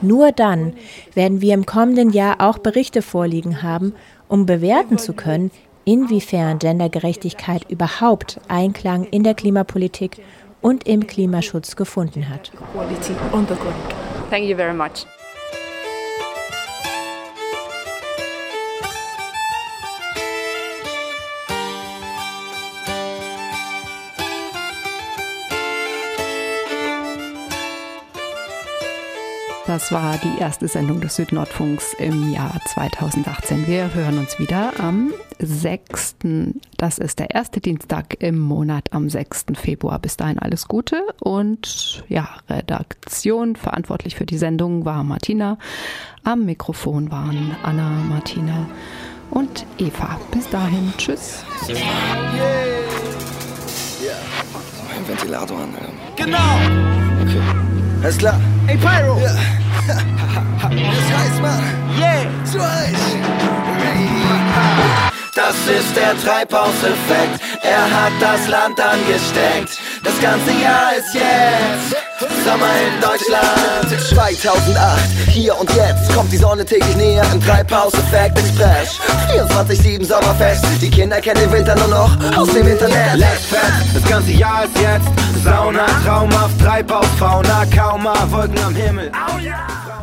nur 0.01 0.31
dann 0.31 0.73
werden 1.13 1.41
wir 1.41 1.53
im 1.53 1.65
kommenden 1.65 2.09
Jahr 2.11 2.35
auch 2.39 2.57
Berichte 2.57 3.01
vorliegen 3.01 3.61
haben, 3.61 3.93
um 4.27 4.45
bewerten 4.45 4.97
zu 4.97 5.13
können, 5.13 5.51
inwiefern 5.85 6.59
Gendergerechtigkeit 6.59 7.69
überhaupt 7.69 8.39
Einklang 8.47 9.05
in 9.05 9.23
der 9.23 9.33
Klimapolitik 9.33 10.21
und 10.61 10.87
im 10.87 11.05
Klimaschutz 11.05 11.75
gefunden 11.75 12.29
hat. 12.29 12.51
Thank 14.29 14.45
you 14.45 14.55
very 14.55 14.73
much. 14.73 15.05
Das 29.65 29.93
war 29.93 30.17
die 30.17 30.41
erste 30.41 30.67
Sendung 30.67 30.99
des 30.99 31.15
Südnordfunks 31.15 31.93
im 31.97 32.33
Jahr 32.33 32.59
2018. 32.65 33.65
Wir 33.65 33.93
hören 33.93 34.17
uns 34.17 34.37
wieder 34.37 34.73
am 34.77 35.13
6. 35.39 36.17
Das 36.75 36.97
ist 36.97 37.19
der 37.19 37.31
erste 37.33 37.61
Dienstag 37.61 38.21
im 38.21 38.39
Monat 38.39 38.91
am 38.91 39.09
6. 39.09 39.45
Februar. 39.53 39.99
Bis 39.99 40.17
dahin 40.17 40.37
alles 40.37 40.67
Gute 40.67 41.01
und 41.21 42.03
ja, 42.09 42.27
Redaktion 42.49 43.55
verantwortlich 43.55 44.15
für 44.15 44.25
die 44.25 44.37
Sendung 44.37 44.83
war 44.83 45.01
Martina. 45.05 45.57
Am 46.25 46.43
Mikrofon 46.43 47.09
waren 47.09 47.55
Anna, 47.63 47.89
Martina 48.09 48.67
und 49.29 49.65
Eva. 49.77 50.19
Bis 50.31 50.49
dahin, 50.49 50.91
tschüss. 50.97 51.45
Yeah. 51.69 51.77
Yeah. 54.03 54.17
Ein 54.93 55.07
Ventilator 55.07 55.57
an. 55.57 55.73
Genau. 56.17 56.37
Okay. 57.21 57.72
Alles 58.03 58.17
klar. 58.17 58.37
Ey, 58.67 58.75
Pyro. 58.75 59.17
Ja. 59.17 59.31
ist 59.31 61.17
heiß, 61.17 61.41
Mann. 61.41 61.63
Yeah. 61.97 62.25
So 62.45 62.59
heiß. 62.59 62.97
Das 65.35 65.55
ist 65.65 65.95
der 65.95 66.15
Treibhauseffekt. 66.17 67.39
Er 67.63 67.83
hat 67.83 68.13
das 68.19 68.47
Land 68.47 68.79
angesteckt. 68.79 69.79
Das 70.03 70.19
ganze 70.21 70.51
Jahr 70.61 70.95
ist 70.95 71.11
jetzt. 71.15 72.03
Sommer 72.45 72.67
in 72.85 73.01
Deutschland 73.01 73.99
2008, 74.09 74.99
hier 75.29 75.57
und 75.59 75.69
jetzt 75.73 76.13
kommt 76.13 76.31
die 76.31 76.37
Sonne 76.37 76.63
täglich 76.63 76.95
näher 76.95 77.25
im 77.33 77.41
Treibhauseffekt 77.41 78.37
Express 78.37 78.99
24-7 79.29 80.05
Sommerfest, 80.05 80.63
die 80.81 80.89
Kinder 80.89 81.19
kennen 81.19 81.41
den 81.41 81.51
Winter 81.51 81.75
nur 81.75 81.87
noch 81.87 82.37
aus 82.37 82.49
dem 82.53 82.67
Internet 82.67 83.15
Let's 83.15 83.45
fest, 83.45 83.87
das 83.93 84.09
ganze 84.09 84.31
Jahr 84.31 84.65
ist 84.65 84.77
jetzt 84.79 85.07
Sauna, 85.43 85.85
traumhaft, 86.05 86.59
Treibhausfauna, 86.61 87.65
kaum 87.75 88.03
mal 88.03 88.31
Wolken 88.31 88.59
am 88.63 88.75
Himmel 88.75 89.11
oh, 89.13 89.39
yeah. 89.39 89.93